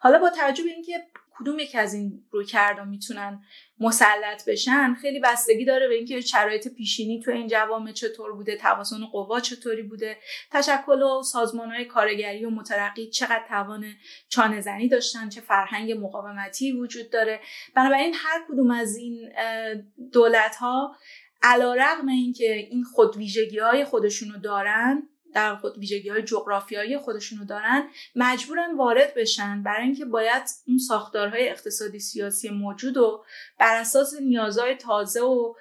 حالا 0.00 0.18
با 0.18 0.30
توجه 0.30 0.64
به 0.64 0.70
اینکه 0.70 1.06
کدوم 1.38 1.58
یک 1.58 1.74
از 1.74 1.94
این 1.94 2.24
روی 2.30 2.44
کردا 2.44 2.84
می‌تونن 2.84 3.42
مسلط 3.80 4.48
بشن؟ 4.48 4.94
خیلی 4.94 5.20
بستگی 5.20 5.64
داره 5.64 5.88
به 5.88 5.94
اینکه 5.94 6.20
شرایط 6.20 6.68
پیشینی 6.68 7.20
تو 7.20 7.30
این 7.30 7.48
جوامع 7.48 7.92
چطور 7.92 8.32
بوده 8.32 8.56
توازن 8.56 9.04
قوا 9.12 9.40
چطوری 9.40 9.82
بوده 9.82 10.16
تشکل 10.50 11.02
و 11.02 11.22
سازمان 11.22 11.70
های 11.70 11.84
کارگری 11.84 12.44
و 12.44 12.50
مترقی 12.50 13.10
چقدر 13.10 13.44
توان 13.48 13.84
چانه 14.28 14.60
زنی 14.60 14.88
داشتن 14.88 15.28
چه 15.28 15.40
فرهنگ 15.40 15.92
مقاومتی 15.92 16.72
وجود 16.72 17.10
داره. 17.10 17.40
بنابراین 17.74 18.14
هر 18.16 18.44
کدوم 18.48 18.70
از 18.70 18.96
این 18.96 19.32
دولت 20.12 20.56
ها 20.56 20.96
علا 21.42 21.74
رقم 21.74 22.08
اینکه 22.08 22.54
این 22.70 22.84
خود 22.84 23.16
ویژگی 23.16 23.58
های 23.58 23.84
خودشونو 23.84 24.38
دارن 24.38 25.08
در 25.34 25.56
خود 25.56 25.78
ویژگی 25.78 26.08
های 26.08 26.22
جغرافیایی 26.22 26.98
خودشونو 26.98 27.44
دارن 27.44 27.88
مجبورن 28.16 28.76
وارد 28.76 29.14
بشن 29.14 29.62
برای 29.62 29.84
اینکه 29.84 30.04
باید 30.04 30.42
اون 30.66 30.78
ساختارهای 30.78 31.48
اقتصادی 31.48 31.98
سیاسی 31.98 32.50
موجود 32.50 32.96
و 32.96 33.24
بر 33.58 33.80
اساس 33.80 34.14
نیازهای 34.20 34.74
تازه 34.74 35.20
و 35.20 35.54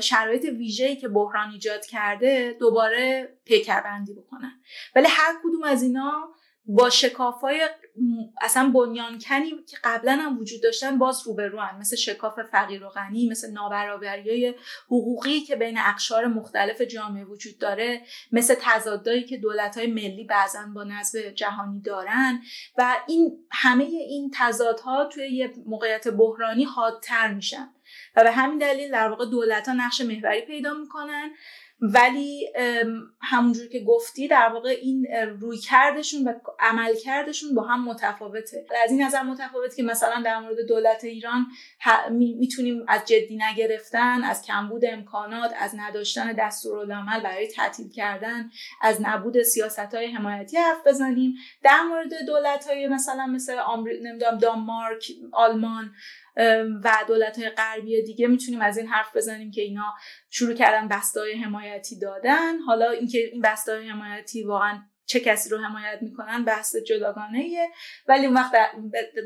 شرایط 0.00 0.44
ویژه‌ای 0.44 0.96
که 0.96 1.08
بحران 1.08 1.50
ایجاد 1.50 1.86
کرده 1.86 2.56
دوباره 2.60 3.28
پیکربندی 3.44 4.12
بکنن. 4.14 4.52
ولی 4.96 5.06
هر 5.10 5.34
کدوم 5.44 5.62
از 5.62 5.82
اینا 5.82 6.28
با 6.68 6.90
شکافای 6.90 7.68
اصلا 8.40 8.70
بنیانکنی 8.74 9.50
که 9.68 9.76
قبلا 9.84 10.12
هم 10.12 10.38
وجود 10.38 10.62
داشتن 10.62 10.98
باز 10.98 11.26
روبرو. 11.26 11.60
مثل 11.80 11.96
شکاف 11.96 12.40
فقیر 12.42 12.84
و 12.84 12.88
غنی 12.88 13.28
مثل 13.28 13.52
نابرابری 13.52 14.54
حقوقی 14.86 15.40
که 15.40 15.56
بین 15.56 15.78
اقشار 15.78 16.26
مختلف 16.26 16.80
جامعه 16.80 17.24
وجود 17.24 17.58
داره 17.58 18.02
مثل 18.32 18.54
تضادایی 18.60 19.24
که 19.24 19.36
دولت 19.36 19.78
های 19.78 19.86
ملی 19.86 20.24
بعضا 20.24 20.66
با 20.74 20.84
نظم 20.84 21.20
جهانی 21.20 21.80
دارن. 21.80 22.42
و 22.78 22.96
این 23.06 23.38
همه 23.50 23.84
این 23.84 24.30
تضادها 24.34 25.04
توی 25.04 25.28
یه 25.28 25.52
موقعیت 25.66 26.08
بحرانی 26.08 26.64
حادتر 26.64 27.34
میشن. 27.34 27.68
و 28.16 28.22
به 28.22 28.30
همین 28.30 28.58
دلیل 28.58 28.90
در 28.90 29.08
واقع 29.08 29.26
دولت 29.26 29.68
ها 29.68 29.74
نقش 29.74 30.00
محوری 30.00 30.40
پیدا 30.40 30.72
می‌کنن. 30.72 31.30
ولی 31.80 32.48
همونجور 33.20 33.68
که 33.68 33.80
گفتی 33.80 34.28
در 34.28 34.48
واقع 34.48 34.68
این 34.68 35.06
روی 35.40 35.58
کردشون 35.58 36.24
و 36.24 36.32
عمل 36.60 36.94
کردشون 36.94 37.54
با 37.54 37.62
هم 37.62 37.84
متفاوته. 37.84 38.66
از 38.84 38.90
این 38.90 39.02
نظر 39.02 39.22
متفاوت 39.22 39.76
که 39.76 39.82
مثلا 39.82 40.22
در 40.24 40.38
مورد 40.38 40.66
دولت 40.68 41.04
ایران 41.04 41.46
می‌تونیم 42.10 42.84
از 42.88 43.04
جدی 43.04 43.38
نگرفتن 43.50 44.24
از 44.24 44.42
کمبود 44.42 44.84
امکانات 44.84 45.52
از 45.58 45.74
نداشتن 45.76 46.32
دستورالعمل 46.32 47.20
برای 47.20 47.48
تعطیل 47.48 47.90
کردن 47.90 48.50
از 48.82 48.98
نبود 49.02 49.42
سیاست 49.42 49.94
های 49.94 50.06
حمایتی 50.06 50.56
حرف 50.56 50.86
بزنیم. 50.86 51.34
در 51.62 51.82
مورد 51.82 52.26
دولت 52.26 52.66
های 52.66 52.88
مثلا 52.88 53.26
مثل 53.26 53.56
نمی‌دونم 54.02 54.38
دانمارک 54.38 55.12
آلمان 55.32 55.94
و 56.84 57.04
دولت 57.08 57.38
های 57.38 57.50
غربی 57.50 58.02
دیگه 58.02 58.26
می‌تونیم 58.28 58.60
از 58.60 58.78
این 58.78 58.86
حرف 58.86 59.16
بزنیم 59.16 59.50
که 59.50 59.62
اینا 59.62 59.94
شروع 60.30 60.54
کردن 60.54 60.88
بستای 60.88 61.32
حمایتی 61.32 61.98
دادن. 61.98 62.58
حالا 62.58 62.90
اینکه 62.90 63.18
این 63.18 63.42
بستای 63.42 63.88
حمایتی 63.88 64.44
واقعا 64.44 64.82
چه 65.08 65.20
کسی 65.20 65.50
رو 65.50 65.58
حمایت 65.58 65.98
می‌کنن 66.02 66.44
بحث 66.44 66.76
جداگانه 66.76 67.38
ایه 67.38 67.68
ولی 68.08 68.26
اون 68.26 68.34
وقت 68.34 68.52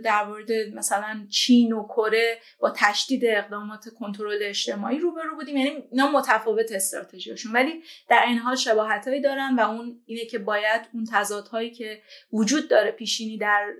در 0.04 0.24
مورد 0.24 0.52
مثلا 0.74 1.26
چین 1.30 1.72
و 1.72 1.86
کره 1.86 2.38
با 2.60 2.72
تشدید 2.76 3.24
اقدامات 3.24 3.84
کنترل 3.98 4.38
اجتماعی 4.42 4.98
روبرو 4.98 5.34
بودیم. 5.34 5.56
یعنی 5.56 5.70
اینا 5.90 6.10
متفاوت 6.10 6.72
استراتژیشون 6.72 7.52
ولی 7.52 7.82
در 8.08 8.22
این 8.26 8.38
حال 8.38 8.56
شباهت 8.56 9.08
هایی 9.08 9.20
دارن 9.20 9.56
و 9.56 9.60
اون 9.60 10.02
اینه 10.06 10.24
که 10.24 10.38
باید 10.38 10.88
اون 10.94 11.04
تضادهایی 11.12 11.70
که 11.70 12.02
وجود 12.32 12.68
داره 12.68 12.90
پیشینی 12.90 13.38
در 13.38 13.72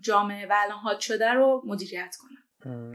جامعه 0.00 0.46
و 0.46 0.54
الان 0.56 1.00
شده 1.00 1.32
رو 1.32 1.62
مدیریت 1.66 2.16
کنن. 2.20 2.45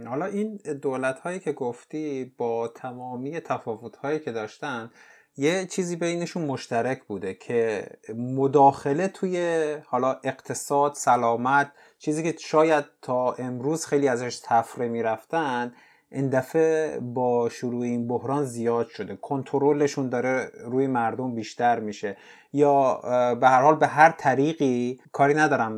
حالا 0.07 0.25
این 0.25 0.55
دولت 0.81 1.19
هایی 1.19 1.39
که 1.39 1.51
گفتی 1.51 2.33
با 2.37 2.67
تمامی 2.67 3.39
تفاوت 3.39 3.95
هایی 3.95 4.19
که 4.19 4.31
داشتن 4.31 4.91
یه 5.37 5.65
چیزی 5.65 5.95
بینشون 5.95 6.45
مشترک 6.45 7.03
بوده 7.03 7.33
که 7.33 7.87
مداخله 8.15 9.07
توی 9.07 9.57
حالا 9.85 10.19
اقتصاد 10.23 10.93
سلامت 10.93 11.71
چیزی 11.99 12.23
که 12.23 12.37
شاید 12.39 12.85
تا 13.01 13.33
امروز 13.33 13.85
خیلی 13.85 14.07
ازش 14.07 14.41
تفره 14.43 14.87
می‌رفتن 14.87 15.73
این 16.11 16.29
دفعه 16.29 16.99
با 16.99 17.49
شروع 17.49 17.81
این 17.81 18.07
بحران 18.07 18.45
زیاد 18.45 18.87
شده. 18.87 19.15
کنترلشون 19.15 20.09
داره 20.09 20.51
روی 20.65 20.87
مردم 20.87 21.35
بیشتر 21.35 21.79
میشه. 21.79 22.17
یا 22.53 22.99
به 23.41 23.47
هر 23.47 23.61
حال 23.61 23.75
به 23.75 23.87
هر 23.87 24.11
طریقی 24.17 24.99
کاری 25.11 25.33
ندارم. 25.33 25.71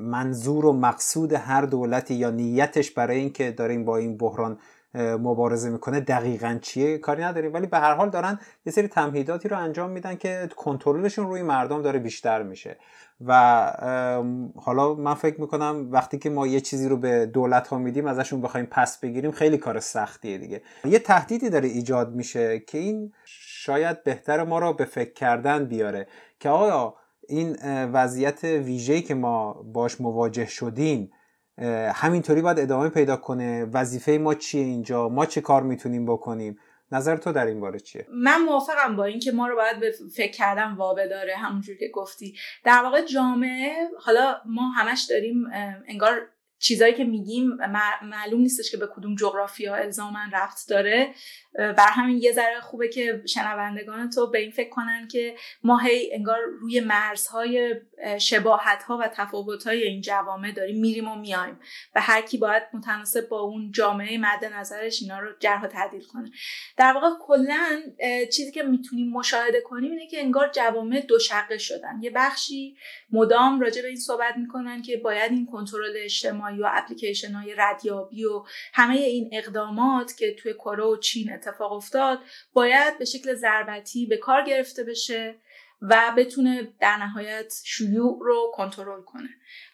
منظور 0.00 0.66
و 0.66 0.72
مقصود 0.72 1.32
هر 1.32 1.62
دولتی 1.62 2.14
یا 2.14 2.30
نیتش 2.30 2.90
برای 2.90 3.18
اینکه 3.18 3.50
داریم 3.50 3.84
با 3.84 3.96
این 3.96 4.16
بحران 4.16 4.58
مبارزه 4.94 5.70
می‌کنه 5.70 6.00
دقیقا 6.00 6.58
چیه؟ 6.62 6.98
کاری 6.98 7.22
نداریم. 7.22 7.54
ولی 7.54 7.66
به 7.66 7.78
هر 7.78 7.94
حال 7.94 8.10
دارن 8.10 8.38
یه 8.66 8.72
سری 8.72 8.88
تمهیداتی 8.88 9.48
رو 9.48 9.58
انجام 9.58 9.90
میدن 9.90 10.14
که 10.14 10.48
کنترلشون 10.56 11.26
روی 11.26 11.42
مردم 11.42 11.82
داره 11.82 11.98
بیشتر 11.98 12.42
میشه. 12.42 12.76
و 13.26 13.32
حالا 14.56 14.94
من 14.94 15.14
فکر 15.14 15.40
می‌کنم 15.40 15.88
وقتی 15.90 16.18
که 16.18 16.30
ما 16.30 16.46
یه 16.46 16.60
چیزی 16.60 16.88
رو 16.88 16.96
به 16.96 17.26
دولت 17.26 17.68
ها 17.68 17.78
میدیم 17.78 18.06
ازشون 18.06 18.40
بخوایم 18.40 18.66
پس 18.66 18.98
بگیریم 18.98 19.30
خیلی 19.30 19.58
کار 19.58 19.80
سختیه 19.80 20.38
دیگه. 20.38 20.62
یه 20.84 20.98
تهدیدی 20.98 21.50
داره 21.50 21.68
ایجاد 21.68 22.14
میشه 22.14 22.58
که 22.58 22.78
این 22.78 23.12
شاید 23.24 24.04
بهتر 24.04 24.44
ما 24.44 24.58
رو 24.58 24.72
به 24.72 24.84
فکر 24.84 25.12
کردن 25.12 25.64
بیاره 25.64 26.06
که 26.40 26.48
آیا 26.48 26.94
این 27.28 27.56
وضعیت 27.92 28.44
ویژه‌ای 28.44 29.02
که 29.02 29.14
ما 29.14 29.52
باش 29.52 30.00
مواجه 30.00 30.46
شدیم 30.46 31.12
همینطوری 31.94 32.42
باید 32.42 32.58
ادامه 32.58 32.88
پیدا 32.88 33.16
کنه. 33.16 33.64
وظیفه 33.64 34.12
ما 34.12 34.34
چیه 34.34 34.62
اینجا؟ 34.62 35.08
ما 35.08 35.26
چه 35.26 35.40
کار 35.40 35.62
می‌تونیم 35.62 36.06
بکنیم؟ 36.06 36.58
نظر 36.92 37.16
تو 37.16 37.32
در 37.32 37.46
این 37.46 37.60
باره 37.60 37.78
چیه؟ 37.78 38.06
من 38.12 38.42
موافقم 38.42 38.96
با 38.96 39.04
اینکه 39.04 39.32
ما 39.32 39.48
رو 39.48 39.56
باید 39.56 39.80
به 39.80 39.92
فکر 40.16 40.32
کردن 40.32 40.72
وابه 40.72 41.08
داره 41.08 41.36
همونجور 41.36 41.76
که 41.76 41.88
گفتی. 41.94 42.34
در 42.64 42.82
واقع 42.82 43.04
جامعه 43.04 43.88
حالا 43.98 44.36
ما 44.46 44.70
همش 44.70 45.06
داریم 45.10 45.44
انگار 45.88 46.20
چیزایی 46.60 46.94
که 46.94 47.04
میگیم 47.04 47.56
معلوم 48.02 48.40
نیستش 48.40 48.70
که 48.70 48.76
به 48.76 48.88
کدوم 48.96 49.14
جغرافیا 49.14 49.74
الزامن 49.74 50.30
رفت 50.32 50.68
داره. 50.68 51.14
بر 51.54 51.88
همین 51.90 52.18
یه 52.18 52.32
ذره 52.32 52.60
خوبه 52.60 52.88
که 52.88 53.22
شنوندگان 53.26 54.10
تو 54.10 54.30
به 54.30 54.38
این 54.38 54.50
فکر 54.50 54.68
کنن 54.68 55.08
که 55.08 55.36
ما 55.62 55.78
هی 55.78 56.14
انگار 56.14 56.38
روی 56.60 56.80
مرزهای 56.80 57.74
شباهت 58.18 58.82
ها 58.82 58.98
و 58.98 59.08
تفاوت 59.14 59.66
های 59.66 59.82
این 59.82 60.00
جوامع 60.00 60.52
داریم 60.52 60.80
میریم 60.80 61.08
و 61.08 61.14
میایم 61.14 61.60
و 61.94 62.00
هر 62.00 62.22
کی 62.22 62.38
باید 62.38 62.62
متناسب 62.74 63.28
با 63.28 63.40
اون 63.40 63.72
جامعه 63.72 64.18
مد 64.18 64.44
نظرش 64.44 65.02
اینا 65.02 65.18
رو 65.18 65.28
جرح 65.38 65.64
و 65.64 65.66
تعدیل 65.66 66.04
کنه. 66.04 66.30
در 66.76 66.92
واقع 66.92 67.08
کلا 67.20 67.82
چیزی 68.32 68.52
که 68.52 68.62
می‌تونیم 68.62 69.10
مشاهده 69.10 69.60
کنیم 69.60 69.90
اینه 69.90 70.06
که 70.06 70.20
انگار 70.20 70.48
جوامع 70.48 71.00
دو 71.00 71.18
شقه 71.18 71.58
شدن. 71.58 72.00
یه 72.02 72.10
بخشی 72.10 72.76
مدام 73.12 73.60
راجع 73.60 73.82
به 73.82 73.88
این 73.88 73.96
صحبت 73.96 74.34
می‌کنن 74.36 74.82
که 74.82 74.96
باید 74.96 75.32
این 75.32 75.46
کنترل 75.46 75.92
اجتماعی 75.96 76.49
و 76.58 76.70
اپلیکیشن 76.72 77.32
های 77.32 77.54
ردیابی 77.58 78.24
و 78.24 78.44
همه 78.72 78.96
این 78.96 79.30
اقدامات 79.32 80.16
که 80.16 80.34
توی 80.34 80.54
کره 80.54 80.84
و 80.84 80.96
چین 80.96 81.32
اتفاق 81.32 81.72
افتاد 81.72 82.18
باید 82.52 82.98
به 82.98 83.04
شکل 83.04 83.34
ضربتی 83.34 84.06
به 84.06 84.16
کار 84.16 84.44
گرفته 84.44 84.84
بشه. 84.84 85.34
و 85.82 86.14
بتونه 86.16 86.68
در 86.80 86.96
نهایت 86.96 87.54
شیوع 87.64 88.18
رو 88.20 88.52
کنترل 88.54 89.02
کنه. 89.02 89.28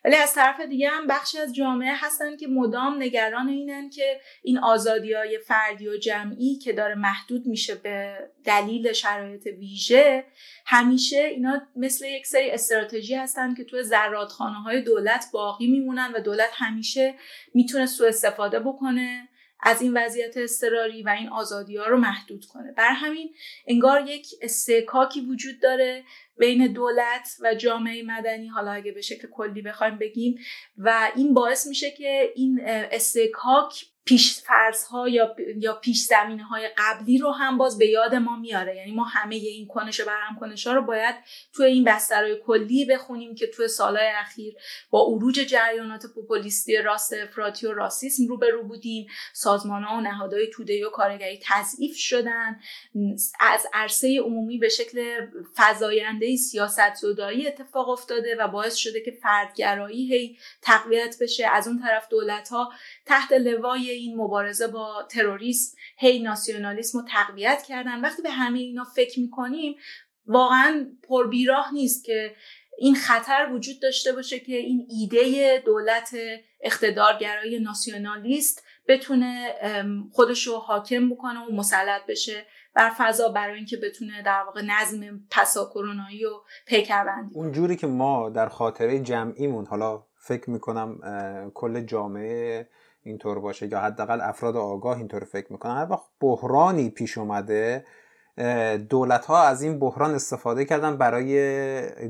ولی 0.04 0.16
از 0.16 0.34
طرف 0.34 0.60
دیگه 0.60 0.90
هم 0.90 1.06
بخشی 1.06 1.38
از 1.38 1.54
جامعه 1.54 1.94
هستن 1.94 2.36
که 2.36 2.46
مدام 2.46 3.02
نگران 3.02 3.48
اینن 3.48 3.90
که 3.90 4.20
این 4.42 4.58
آزادی 4.58 5.12
های 5.12 5.38
فردی 5.38 5.88
و 5.88 5.96
جمعی 5.96 6.58
که 6.58 6.72
داره 6.72 6.94
محدود 6.94 7.46
میشه 7.46 7.74
به 7.74 8.18
دلیل 8.44 8.92
شرایط 8.92 9.46
ویژه 9.46 10.24
همیشه 10.66 11.18
اینا 11.18 11.62
مثل 11.76 12.06
یک 12.06 12.26
سری 12.26 12.50
استراتژی 12.50 13.14
هستن 13.14 13.54
که 13.54 13.64
توی 13.64 13.82
زرادخانه 13.82 14.62
های 14.62 14.82
دولت 14.82 15.26
باقی 15.32 15.66
میمونن 15.66 16.12
و 16.14 16.20
دولت 16.20 16.50
همیشه 16.52 17.14
می‌تونه 17.54 17.86
سوء 17.86 18.08
استفاده 18.08 18.60
بکنه. 18.60 19.28
از 19.66 19.82
این 19.82 19.96
وضعیت 19.96 20.36
اضطراری 20.36 21.02
و 21.02 21.08
این 21.08 21.28
آزادی 21.28 21.76
ها 21.76 21.86
رو 21.86 21.96
محدود 21.96 22.44
کنه. 22.44 22.72
بر 22.72 22.92
همین 22.92 23.34
انگار 23.66 24.08
یک 24.08 24.26
استحکاکی 24.42 25.20
وجود 25.20 25.60
داره 25.60 26.04
بین 26.38 26.72
دولت 26.72 27.28
و 27.40 27.54
جامعه 27.54 28.02
مدنی 28.02 28.48
حالا 28.48 28.70
اگه 28.70 28.92
به 28.92 29.00
شکل 29.00 29.28
کلی 29.28 29.62
بخوایم 29.62 29.98
بگیم 29.98 30.38
و 30.78 31.10
این 31.16 31.34
باعث 31.34 31.66
میشه 31.66 31.90
که 31.90 32.32
این 32.34 32.60
استحکاک 32.64 33.84
پیش 34.06 34.40
فرض 34.40 34.84
ها 34.84 35.08
یا 35.08 35.36
یا 35.56 35.74
پیش 35.74 36.02
زمینه 36.02 36.44
های 36.44 36.70
قبلی 36.78 37.18
رو 37.18 37.30
هم 37.30 37.58
باز 37.58 37.78
به 37.78 37.86
یاد 37.86 38.14
ما 38.14 38.36
میاره. 38.36 38.76
یعنی 38.76 38.92
ما 38.92 39.04
همه 39.04 39.34
این 39.34 39.66
کنش 39.66 40.00
و 40.00 40.04
برهم 40.04 40.36
کنش 40.40 40.66
ها 40.66 40.72
رو 40.72 40.82
باید 40.82 41.14
توی 41.52 41.66
این 41.66 41.84
بسترهای 41.84 42.40
کلی 42.46 42.84
بخونیم 42.84 43.34
که 43.34 43.46
توی 43.46 43.68
سالهای 43.68 44.06
اخیر 44.06 44.54
با 44.90 45.06
عروج 45.06 45.34
جریانات 45.34 46.06
پوپولیستی 46.14 46.76
راست 46.76 47.12
افراطی 47.12 47.66
و 47.66 47.72
راسیسم 47.72 48.26
رو 48.26 48.62
بودیم. 48.62 49.06
سازمان 49.32 49.82
ها 49.82 49.96
و 49.96 50.00
نهادهای 50.00 50.50
توده 50.50 50.86
و 50.86 50.90
کارگری 50.90 51.40
تضعیف 51.42 51.96
شدن. 51.96 52.60
از 53.40 53.66
عرصه 53.72 54.20
عمومی 54.24 54.58
به 54.58 54.68
شکل 54.68 55.26
فزاینده 55.56 56.36
سیاست 56.36 56.94
زدایی 56.94 57.46
اتفاق 57.46 57.88
افتاده 57.88 58.36
و 58.38 58.48
باعث 58.48 58.74
شده 58.74 59.00
که 59.00 59.10
فردگرایی 59.22 60.14
هی 60.14 60.38
تقویت 60.62 61.16
بشه. 61.20 61.46
از 61.46 61.68
اون 61.68 61.78
طرف 61.82 62.08
دولت 62.08 62.48
ها 62.48 62.72
تحت 63.06 63.32
لوای 63.32 63.95
این 63.96 64.16
مبارزه 64.16 64.66
با 64.66 65.02
تروریسم 65.10 65.76
هی 65.98 66.22
ناسیونالیسم 66.22 66.98
رو 66.98 67.04
تقویت 67.08 67.62
کردن. 67.62 68.00
وقتی 68.00 68.22
به 68.22 68.30
همه 68.30 68.58
اینا 68.58 68.84
فکر 68.84 69.20
می‌کنیم 69.20 69.74
واقعا 70.26 70.86
پربیراه 71.08 71.74
نیست 71.74 72.04
که 72.04 72.34
این 72.78 72.94
خطر 72.94 73.48
وجود 73.52 73.82
داشته 73.82 74.12
باشه 74.12 74.40
که 74.40 74.56
این 74.56 74.86
ایده 74.90 75.62
دولت 75.66 76.16
اقتدارگرای 76.60 77.58
ناسیونالیست 77.58 78.62
بتونه 78.88 79.54
خودش 80.12 80.46
رو 80.46 80.56
حاکم 80.56 81.10
بکنه 81.10 81.40
و 81.40 81.52
مسلط 81.52 82.06
بشه 82.08 82.46
بر 82.74 82.92
فضا 82.98 83.28
برای 83.28 83.56
اینکه 83.56 83.76
بتونه 83.76 84.22
در 84.22 84.42
واقع 84.46 84.62
نظم 84.64 85.20
پسا 85.30 85.70
کرونایی 85.74 86.24
و 86.24 86.30
پیکر 86.66 87.04
بندی 87.04 87.76
که 87.76 87.86
ما 87.86 88.30
در 88.30 88.48
خاطره 88.48 89.00
جمعیمون 89.00 89.66
حالا 89.66 90.02
فکر 90.16 90.50
می‌کنم 90.50 91.00
کل 91.54 91.80
جامعه 91.80 92.68
اینطور 93.06 93.38
باشه 93.40 93.66
یا 93.66 93.80
حداقل 93.80 94.20
افراد 94.20 94.56
آگاه 94.56 94.96
اینطور 94.96 95.24
فکر 95.24 95.52
می‌کنن. 95.52 95.76
هر 95.76 95.86
وقت 95.90 96.04
بحرانی 96.20 96.90
پیش 96.90 97.18
اومده 97.18 97.84
دولت 98.88 99.24
ها 99.24 99.42
از 99.42 99.62
این 99.62 99.78
بحران 99.78 100.14
استفاده 100.14 100.64
کردن 100.64 100.96
برای 100.96 101.38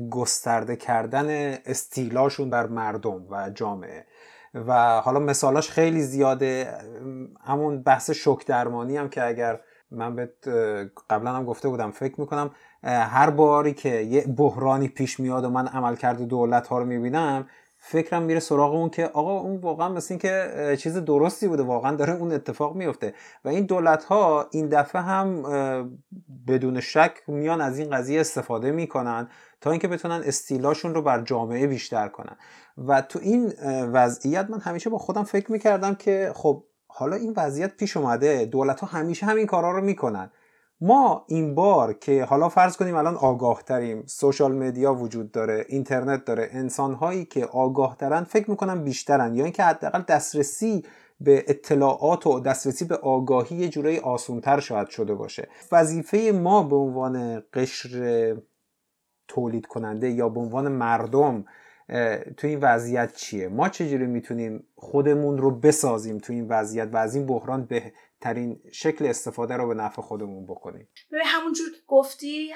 گسترده 0.09 0.75
کردن 0.75 1.57
استیلاشون 1.65 2.49
بر 2.49 2.67
مردم 2.67 3.27
و 3.29 3.49
جامعه. 3.49 4.05
و 4.53 5.01
حالا 5.01 5.19
مثالاش 5.19 5.69
خیلی 5.69 6.01
زیاده. 6.01 6.73
همون 7.43 7.81
بحث 7.83 8.11
شک 8.11 8.45
درمانی 8.45 8.97
هم 8.97 9.09
که 9.09 9.27
اگر 9.27 9.59
من 9.91 10.15
به 10.15 10.29
قبلا 11.09 11.31
هم 11.31 11.45
گفته 11.45 11.69
بودم 11.69 11.91
فکر 11.91 12.21
می‌کنم 12.21 12.51
هر 12.83 13.29
باری 13.29 13.73
که 13.73 13.89
یه 13.89 14.21
بحرانی 14.21 14.87
پیش 14.87 15.19
میاد 15.19 15.45
و 15.45 15.49
من 15.49 15.67
عملکرد 15.67 16.21
دولت 16.21 16.67
ها 16.67 16.79
رو 16.79 16.85
می‌بینم 16.85 17.49
فکرم 17.79 18.23
میره 18.23 18.39
سراغ 18.39 18.73
اون 18.73 18.89
که 18.89 19.05
آقا 19.05 19.39
اون 19.39 19.57
واقعا 19.57 19.89
مثل 19.89 20.07
این 20.09 20.19
که 20.19 20.75
چیز 20.79 20.97
درستی 20.97 21.47
بوده 21.47 21.63
واقعا 21.63 21.95
داره 21.95 22.13
اون 22.13 22.31
اتفاق 22.31 22.75
میفته. 22.75 23.13
و 23.45 23.49
این 23.49 23.65
دولت 23.65 24.03
ها 24.03 24.47
این 24.51 24.69
دفعه 24.69 25.01
هم 25.01 25.43
بدون 26.47 26.79
شک 26.79 27.13
میان 27.27 27.61
از 27.61 27.79
این 27.79 27.89
قضیه 27.89 28.19
استفاده 28.19 28.71
می‌کنن 28.71 29.29
تا 29.61 29.71
اینکه 29.71 29.87
بتونن 29.87 30.21
استیلاشون 30.25 30.93
رو 30.93 31.01
بر 31.01 31.21
جامعه 31.21 31.67
بیشتر 31.67 32.07
کنن. 32.07 32.37
و 32.77 33.01
تو 33.01 33.19
این 33.21 33.53
وضعیت 33.93 34.49
من 34.49 34.59
همیشه 34.59 34.89
با 34.89 34.97
خودم 34.97 35.23
فکر 35.23 35.51
می‌کردم 35.51 35.95
که 35.95 36.31
خب 36.35 36.63
حالا 36.87 37.15
این 37.15 37.33
وضعیت 37.37 37.77
پیش 37.77 37.97
اومده 37.97 38.45
دولت 38.45 38.79
ها 38.79 38.87
همیشه 38.87 39.25
همین 39.25 39.45
کارا 39.45 39.71
رو 39.71 39.81
می‌کنن. 39.81 40.31
ما 40.81 41.25
این 41.27 41.55
بار 41.55 41.93
که 41.93 42.23
حالا 42.23 42.49
فرض 42.49 42.77
کنیم 42.77 42.95
الان 42.95 43.15
آگاه 43.15 43.63
تریم 43.63 44.03
سوشال 44.05 44.55
مدیا 44.55 44.93
وجود 44.93 45.31
داره 45.31 45.65
اینترنت 45.69 46.25
داره 46.25 46.49
انسان 46.51 46.93
هایی 46.93 47.25
که 47.25 47.45
آگاه 47.45 47.97
ترن 47.97 48.23
فکر 48.23 48.49
می‌کنن 48.49 48.83
بیشترن 48.83 49.35
یا 49.35 49.43
اینکه 49.43 49.63
حداقل 49.63 50.01
دسترسی 50.01 50.83
به 51.19 51.45
اطلاعات 51.47 52.27
و 52.27 52.39
دسترسی 52.39 52.85
به 52.85 52.95
آگاهی 52.95 53.55
یه 53.55 53.69
جورایی 53.69 53.99
آسونتر 53.99 54.59
شاید 54.59 54.89
شده 54.89 55.13
باشه. 55.13 55.47
وظیفه 55.71 56.31
ما 56.35 56.63
به 56.63 56.75
عنوان 56.75 57.43
قشر 57.53 58.35
تولید 59.27 59.65
کننده 59.65 60.09
یا 60.09 60.29
به 60.29 60.39
عنوان 60.39 60.71
مردم 60.71 61.45
تو 62.37 62.47
این 62.47 62.59
وضعیت 62.59 63.15
چیه؟ 63.15 63.47
ما 63.47 63.69
چجوری 63.69 64.05
می‌تونیم 64.05 64.63
خودمون 64.75 65.37
رو 65.37 65.51
بسازیم 65.51 66.17
تو 66.17 66.33
این 66.33 66.47
وضعیت 66.47 66.89
و 66.93 66.97
از 66.97 67.15
این 67.15 67.25
بحران 67.25 67.65
به 67.65 67.93
ترین 68.21 68.61
شکل 68.73 69.05
استفاده 69.05 69.57
رو 69.57 69.67
به 69.67 69.73
نفع 69.73 70.01
خودمون 70.01 70.45
بکنیم. 70.45 70.87
به 71.11 71.25
همونجور 71.25 71.69
که 71.69 71.77
گفتی 71.87 72.49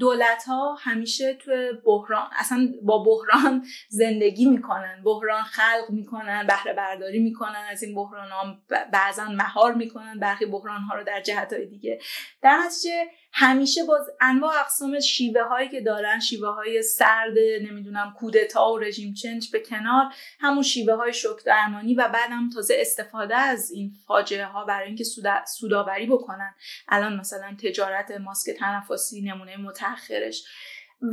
دولت 0.00 0.44
ها 0.46 0.74
همیشه 0.80 1.34
تو 1.34 1.50
بحران 1.86 2.26
اصلا 2.38 2.68
با 2.82 3.04
بحران 3.04 3.64
زندگی 4.00 4.46
می‌کنن. 4.46 5.02
بحران 5.04 5.42
خلق 5.42 5.90
می‌کنن 5.90 6.46
بهره 6.46 6.72
برداری 6.72 7.22
می‌کنن 7.22 7.64
از 7.70 7.82
این 7.82 7.94
بحران 7.94 8.28
ها 8.30 8.56
بعضا 8.92 9.24
مهار 9.24 9.74
می‌کنن 9.74 10.18
برخی 10.20 10.46
بحران 10.46 10.80
ها 10.80 10.94
رو 10.94 11.04
در 11.04 11.20
جهت 11.20 11.52
های 11.52 11.66
دیگه. 11.66 11.98
در 12.42 12.56
نتیجه 12.66 13.06
همیشه 13.36 13.84
باز 13.84 14.10
انواع 14.20 14.60
اقسام 14.60 15.00
شیوه 15.00 15.42
هایی 15.42 15.68
که 15.68 15.80
دارن 15.80 16.20
شیوه 16.20 16.48
های 16.48 16.82
سرد 16.82 17.38
نمی‌دونم 17.38 18.14
کودتا 18.18 18.72
و 18.72 18.78
رژیم 18.78 19.14
چنج 19.14 19.50
به 19.50 19.60
کنار 19.60 20.12
همون 20.40 20.62
شیوه 20.62 20.94
های 20.94 21.12
شک 21.12 21.44
درمانی 21.46 21.94
و 21.94 22.08
بعدم 22.08 22.50
تازه 22.54 22.76
استفاده 22.78 23.36
از 23.36 23.70
این 23.70 23.92
فاجعه 24.06 24.44
ها 24.44 24.64
برای 24.64 24.86
اینکه 24.86 25.04
سوداوری 25.46 26.06
بکنن. 26.06 26.54
الان 26.88 27.16
مثلا 27.16 27.56
تجارت 27.62 28.10
ماسک 28.10 28.50
تنفسی 28.50 29.22
نمونه 29.22 29.56
متأخرش. 29.56 30.44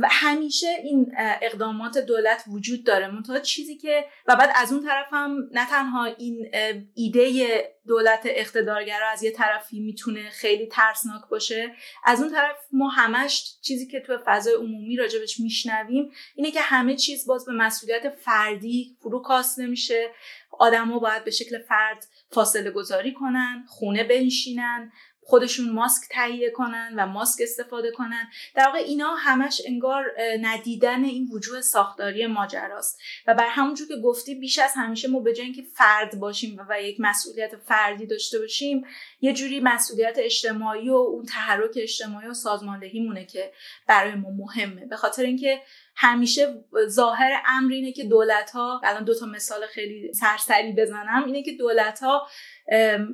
و 0.00 0.08
همیشه 0.10 0.66
این 0.82 1.12
اقدامات 1.42 1.98
دولت 1.98 2.44
وجود 2.48 2.84
داره. 2.84 3.08
منتها 3.08 3.38
چیزی 3.38 3.76
که 3.76 4.04
و 4.26 4.36
بعد 4.36 4.50
از 4.54 4.72
اون 4.72 4.84
طرف 4.84 5.06
هم 5.12 5.36
نه 5.52 5.66
تنها 5.66 6.04
این 6.04 6.50
ایده 6.94 7.64
دولت 7.86 8.20
اقتدارگرا 8.24 9.08
از 9.08 9.22
یه 9.22 9.30
طرفی 9.30 9.80
می‌تونه 9.80 10.30
خیلی 10.30 10.66
ترسناک 10.66 11.22
باشه 11.30 11.74
از 12.04 12.20
اون 12.20 12.32
طرف 12.32 12.56
ما 12.72 12.88
همش 12.88 13.56
چیزی 13.62 13.86
که 13.86 14.00
تو 14.00 14.18
فضای 14.26 14.54
عمومی 14.54 14.96
راجبش 14.96 15.40
میشنویم 15.40 16.10
اینه 16.34 16.50
که 16.50 16.60
همه 16.60 16.96
چیز 16.96 17.26
باز 17.26 17.44
به 17.46 17.52
مسئولیت 17.52 18.10
فردی 18.10 18.96
فرو 19.00 19.22
کاسته 19.22 19.62
نمیشه 19.62 20.10
آدما 20.58 20.98
باید 20.98 21.24
به 21.24 21.30
شکل 21.30 21.58
فرد 21.58 22.06
فاصله 22.30 22.70
گذاری 22.70 23.12
کنن 23.12 23.64
خونه 23.68 24.04
بنشینن 24.04 24.92
خودشون 25.24 25.70
ماسک 25.70 26.02
تهیه 26.10 26.50
کنن 26.50 26.94
و 26.96 27.06
ماسک 27.06 27.42
استفاده 27.42 27.90
کنن. 27.90 28.30
در 28.54 28.66
واقع 28.66 28.78
اینا 28.78 29.14
همش 29.14 29.62
انگار 29.66 30.04
ندیدن 30.40 31.04
این 31.04 31.28
وجوه 31.32 31.60
ساختاری 31.60 32.26
ماجراست. 32.26 33.00
و 33.26 33.34
بر 33.34 33.48
همونجور 33.48 33.88
که 33.88 33.96
گفتی 33.96 34.34
بیش 34.34 34.58
از 34.58 34.72
همیشه 34.74 35.08
ما 35.08 35.20
به 35.20 35.32
جای 35.32 35.44
اینکه 35.44 35.62
فرد 35.74 36.20
باشیم 36.20 36.66
و 36.68 36.82
یک 36.82 36.96
مسئولیت 37.00 37.56
فردی 37.56 38.06
داشته 38.06 38.38
باشیم 38.38 38.86
یه 39.20 39.32
جوری 39.32 39.60
مسئولیت 39.60 40.16
اجتماعی 40.18 40.88
و 40.88 40.94
اون 40.94 41.26
تحرک 41.26 41.72
اجتماعی 41.76 42.28
و 42.28 42.34
سازماندهی 42.34 43.00
مونه 43.00 43.24
که 43.24 43.52
برای 43.86 44.14
ما 44.14 44.30
مهمه. 44.30 44.86
به 44.86 44.96
خاطر 44.96 45.22
اینکه 45.22 45.62
همیشه 45.96 46.64
ظاهر 46.88 47.42
امر 47.46 47.72
اینه 47.72 47.92
که 47.92 48.04
دولت 48.04 48.50
ها 48.50 48.80
الان 48.84 49.04
دو 49.04 49.14
تا 49.14 49.26
مثال 49.26 49.66
خیلی 49.66 50.12
سرسری 50.14 50.72
بزنم 50.72 51.24
اینه 51.26 51.42
که 51.42 51.52
دولت 51.52 52.00
ها 52.00 52.26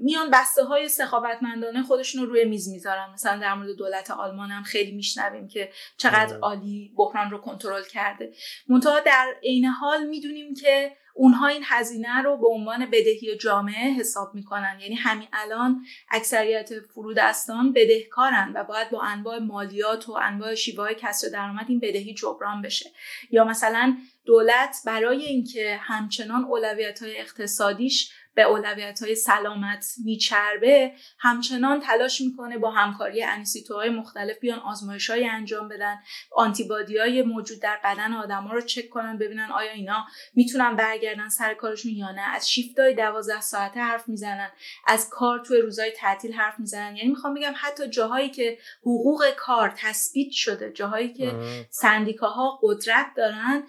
میان 0.02 0.30
بسته 0.32 0.64
های 0.64 0.88
سخاوتمندانه 0.88 1.82
خودشون 1.82 2.22
رو 2.22 2.28
روی 2.28 2.44
میز 2.44 2.68
می‌ذارن. 2.68 3.10
مثلا 3.12 3.40
در 3.40 3.54
مورد 3.54 3.76
دولت 3.76 4.10
آلمان 4.10 4.50
هم 4.50 4.62
خیلی 4.62 4.92
میشنویم 4.92 5.48
که 5.48 5.72
چقدر 5.96 6.38
عالی 6.38 6.92
بحران 6.96 7.30
رو 7.30 7.38
کنترل 7.38 7.82
کرده. 7.82 8.32
منتها 8.68 9.00
در 9.00 9.34
عین 9.42 9.64
حال 9.64 10.06
می‌دونیم 10.06 10.54
که 10.54 10.92
اونها 11.18 11.46
این 11.46 11.62
هزینه 11.66 12.22
رو 12.22 12.37
به 12.37 12.46
عنوان 12.48 12.87
بدهی 12.87 13.37
جامعه 13.37 13.92
حساب 13.92 14.35
می‌کنن. 14.35 14.78
یعنی 14.81 14.94
همین 14.94 15.28
الان 15.33 15.85
اکثریت 16.11 16.81
فرودستان 16.81 17.72
بدهکارن 17.72 18.52
و 18.54 18.64
باید 18.64 18.90
با 18.90 19.02
انواع 19.02 19.38
مالیات 19.38 20.09
و 20.09 20.12
انواع 20.12 20.54
شیوه 20.54 20.85
های 20.85 20.94
کسر 20.98 21.28
درآمد 21.28 21.66
این 21.68 21.81
بدهی 21.81 22.14
جبران 22.14 22.62
بشه. 22.62 22.90
یا 23.31 23.44
مثلا 23.44 23.96
دولت 24.24 24.76
برای 24.87 25.24
اینکه 25.24 25.78
همچنان 25.83 26.44
اولویت 26.44 27.02
های 27.02 27.20
اقتصادیش 27.20 28.12
به 28.38 28.44
اولویت 28.44 29.03
های 29.03 29.14
سلامت 29.14 29.94
میچربه 30.05 30.92
همچنان 31.18 31.81
تلاش 31.81 32.20
می‌کنه 32.20 32.59
با 32.59 32.70
همکاری 32.70 33.22
انیسیتوهای 33.22 33.90
مختلف 33.90 34.38
بیان 34.38 34.59
آزمایش 34.59 35.11
های 35.11 35.29
انجام 35.29 35.68
بدن 35.68 35.98
آنتیبادی 36.33 36.98
های 36.98 37.22
موجود 37.22 37.61
در 37.61 37.79
بدن 37.85 38.12
آدما 38.12 38.53
رو 38.53 38.61
چک 38.61 38.88
کنن 38.88 39.18
ببینن 39.18 39.51
آیا 39.51 39.70
اینا 39.70 40.07
می‌تونن 40.35 40.77
برگردن 40.77 41.29
سر 41.29 41.55
کارشون 41.55 41.92
یا 41.92 42.11
نه. 42.11 42.20
از 42.20 42.51
شیفت 42.51 42.79
های 42.79 42.94
دوازده 42.94 43.40
ساعته 43.40 43.81
حرف 43.81 44.09
می‌زنن 44.09 44.51
از 44.87 45.09
کار 45.11 45.38
توی 45.38 45.61
روزهای 45.61 45.90
تعطیل 45.90 46.33
حرف 46.33 46.61
می‌زنن. 46.61 46.96
یعنی 46.96 47.09
می‌خوام 47.09 47.35
بگم 47.35 47.55
حتی 47.57 47.88
جاهایی 47.88 48.31
که 48.31 48.59
حقوق 48.81 49.31
کار 49.37 49.74
تثبیت 49.77 50.31
شده 50.33 50.72
جاهایی 50.72 51.12
که 51.12 51.35
سندیکاها 51.70 52.59
قدرت 52.62 53.07
دارن 53.16 53.62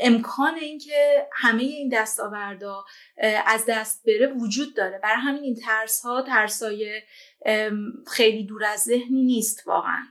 امکان 0.00 0.54
اینکه 0.54 1.28
همه 1.32 1.62
این 1.62 1.88
دستاوردا 1.88 2.84
از 3.46 3.64
دست 3.68 4.06
بره 4.06 4.26
وجود 4.26 4.76
داره. 4.76 5.00
برای 5.02 5.20
همین 5.20 5.42
این 5.42 5.54
ترس 5.54 6.00
ها 6.02 6.22
ترس 6.22 6.62
های 6.62 7.02
خیلی 8.06 8.46
دور 8.46 8.64
از 8.64 8.80
ذهنی 8.80 9.22
نیست 9.22 9.66
واقعا. 9.66 10.02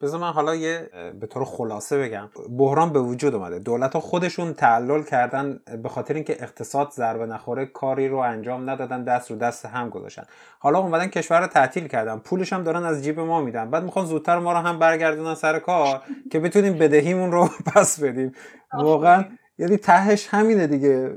بذار 0.00 0.20
من 0.20 0.32
حالا 0.32 0.54
یه 0.54 0.90
به 1.20 1.26
طور 1.26 1.44
خلاصه 1.44 1.98
بگم. 1.98 2.28
بحران 2.58 2.92
به 2.92 3.00
وجود 3.00 3.34
اومده. 3.34 3.58
دولت 3.58 3.94
ها 3.94 4.00
خودشون 4.00 4.54
تعلل 4.54 5.02
کردن 5.02 5.60
به 5.82 5.88
خاطر 5.88 6.14
اینکه 6.14 6.36
اقتصاد 6.42 6.90
ضربه 6.90 7.26
نخوره 7.26 7.66
کاری 7.66 8.08
رو 8.08 8.16
انجام 8.18 8.70
ندادن 8.70 9.04
دست 9.04 9.30
رو 9.30 9.36
دست 9.36 9.66
هم 9.66 9.88
گذاشتن. 9.88 10.24
حالا 10.58 10.78
اومدن 10.78 11.06
کشور 11.06 11.40
رو 11.40 11.46
تعطیل 11.46 11.88
کردن. 11.88 12.18
پولش 12.18 12.52
هم 12.52 12.62
دارن 12.62 12.84
از 12.84 13.04
جیب 13.04 13.20
ما 13.20 13.40
میدن. 13.40 13.70
بعد 13.70 13.82
می‌خوان 13.84 14.06
زودتر 14.06 14.38
ما 14.38 14.52
رو 14.52 14.58
هم 14.58 14.78
برگردونن 14.78 15.34
سر 15.34 15.58
کار 15.58 16.02
که 16.32 16.40
بتونیم 16.40 16.78
بدهیمون 16.78 17.32
رو 17.32 17.48
پس 17.74 18.00
بدیم. 18.00 18.32
واقعا 18.74 19.24
یعنی 19.58 19.76
تهش 19.76 20.28
همینه 20.30 20.66
دیگه. 20.66 21.16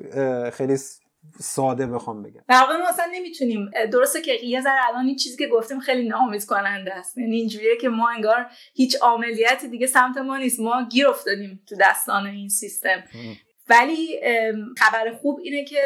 خیلی 0.54 0.78
ساده 1.40 1.88
بخوام 1.88 2.24
بگم. 2.24 2.42
در 2.48 2.60
واقع 2.62 2.78
ما 2.78 2.88
اصلا 2.88 3.06
نمی‌تونیم 3.14 3.72
درسته 3.92 4.22
که 4.22 4.34
یه 4.34 4.62
ذره 4.62 4.88
الان 4.90 5.06
این 5.06 5.16
چیزی 5.16 5.38
که 5.38 5.48
گفتیم 5.48 5.80
خیلی 5.80 6.08
ناامید 6.08 6.46
کننده 6.46 6.94
است. 6.94 7.18
یعنی 7.18 7.36
اینجوریه 7.36 7.78
که 7.82 7.90
ما 7.90 8.10
انگار 8.10 8.46
هیچ 8.74 8.98
عملیاتی 9.02 9.68
دیگه 9.68 9.88
سمت 9.88 10.18
ما 10.18 10.38
نیست. 10.38 10.60
ما 10.60 10.88
گیر 10.92 11.08
افتادیم 11.08 11.64
تو 11.70 11.76
دستان 11.80 12.26
این 12.26 12.50
سیستم. 12.50 13.04
ولی 13.70 14.20
خبر 14.78 15.14
خوب 15.22 15.40
اینه 15.40 15.66
که 15.66 15.82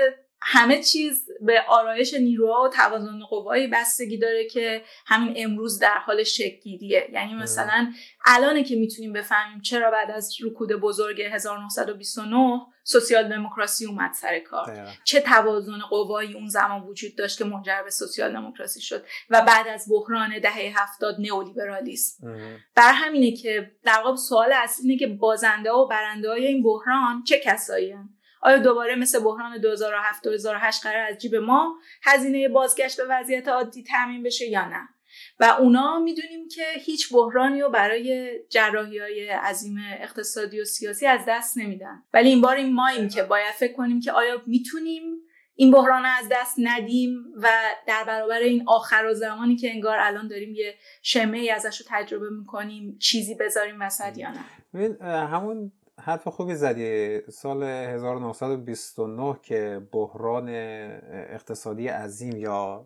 همه 0.45 0.83
چیز 0.83 1.29
به 1.41 1.61
آرایش 1.69 2.13
نیروها 2.13 2.63
و 2.63 2.69
توازن 2.69 3.19
قوایی 3.29 3.67
بستگی 3.67 4.17
داره 4.17 4.47
که 4.47 4.83
همین 5.05 5.33
امروز 5.37 5.79
در 5.79 5.97
حال 5.97 6.23
شکلگیریه. 6.23 7.09
یعنی 7.13 7.33
مثلا 7.33 7.93
الانه 8.25 8.63
که 8.63 8.75
می‌تونیم 8.75 9.13
بفهمیم 9.13 9.61
چرا 9.61 9.91
بعد 9.91 10.11
از 10.11 10.35
رکود 10.45 10.71
بزرگ 10.71 11.21
1929 11.21 12.61
سوسیال 12.83 13.29
دموکراسی 13.29 13.85
اومد 13.85 14.13
سر 14.13 14.39
کار. 14.39 14.87
چه 15.03 15.21
توازن 15.21 15.79
قوایی 15.89 16.33
اون 16.33 16.47
زمان 16.47 16.81
وجود 16.81 17.15
داشت 17.15 17.37
که 17.37 17.45
منجر 17.45 17.81
به 17.83 17.89
سوسیال 17.89 18.33
دموکراسی 18.33 18.81
شد 18.81 19.05
و 19.29 19.41
بعد 19.41 19.67
از 19.67 19.87
بحران 19.91 20.39
دهه 20.39 20.73
هفتاد 20.75 21.15
نئولیبرالیسم. 21.19 22.27
بر 22.75 22.91
همینه 22.93 23.31
که 23.31 23.71
در 23.83 24.01
واقع 24.03 24.15
سوال 24.15 24.53
اصلی 24.53 24.89
اینه 24.89 24.99
که 24.99 25.07
بازنده 25.07 25.71
و 25.71 25.87
برنده 25.87 26.29
های 26.29 26.45
این 26.45 26.63
بحران 26.63 27.23
چه 27.23 27.39
کسایی 27.39 27.95
آیا 28.43 28.57
دوباره 28.57 28.95
مثل 28.95 29.19
بحران 29.19 29.57
2007 29.57 30.23
2008 30.23 30.83
قرار 30.83 31.05
از 31.11 31.17
جیب 31.17 31.35
ما 31.35 31.75
هزینه 32.03 32.49
بازگشت 32.49 32.97
به 32.97 33.03
وضعیت 33.09 33.47
عادی 33.47 33.83
تعمین 33.83 34.23
بشه 34.23 34.45
یا 34.45 34.67
نه؟ 34.67 34.89
و 35.39 35.55
اونا 35.59 35.99
می‌دونیم 35.99 36.47
که 36.47 36.63
هیچ 36.79 37.13
بحرانی 37.13 37.61
رو 37.61 37.69
برای 37.69 38.39
جراحی 38.49 38.99
های 38.99 39.29
عظیم 39.29 39.77
اقتصادی 39.99 40.61
و 40.61 40.65
سیاسی 40.65 41.05
از 41.07 41.21
دست 41.27 41.57
نمیدن. 41.57 42.03
ولی 42.13 42.29
این 42.29 42.41
بار 42.41 42.55
این 42.55 42.73
ماییم 42.73 43.09
که 43.09 43.23
باید 43.23 43.53
فکر 43.53 43.73
کنیم 43.73 43.99
که 43.99 44.11
آیا 44.11 44.41
می‌تونیم 44.45 45.03
این 45.55 45.71
بحران 45.71 46.05
از 46.05 46.25
دست 46.31 46.55
ندیم 46.57 47.25
و 47.41 47.49
در 47.87 48.03
برابر 48.03 48.39
این 48.39 48.63
آخر 48.67 49.05
و 49.05 49.13
زمانی 49.13 49.55
که 49.55 49.71
انگار 49.71 49.99
الان 49.99 50.27
داریم 50.27 50.55
یه 50.55 50.75
شمه 51.01 51.37
ای 51.37 51.49
ازش 51.49 51.81
رو 51.81 51.85
تجربه 51.89 52.29
می‌کنیم 52.29 52.97
چیزی 52.99 53.35
بذاریم 53.35 53.81
وسط 53.81 54.17
یا 54.17 54.29
نه؟ 54.31 55.27
همون 55.27 55.71
حرف 56.01 56.27
خوبی 56.27 56.55
زدی. 56.55 57.21
سال 57.31 57.63
1929 57.63 59.35
که 59.43 59.81
بحران 59.91 60.49
اقتصادی 60.49 61.87
عظیم 61.87 62.37
یا 62.37 62.85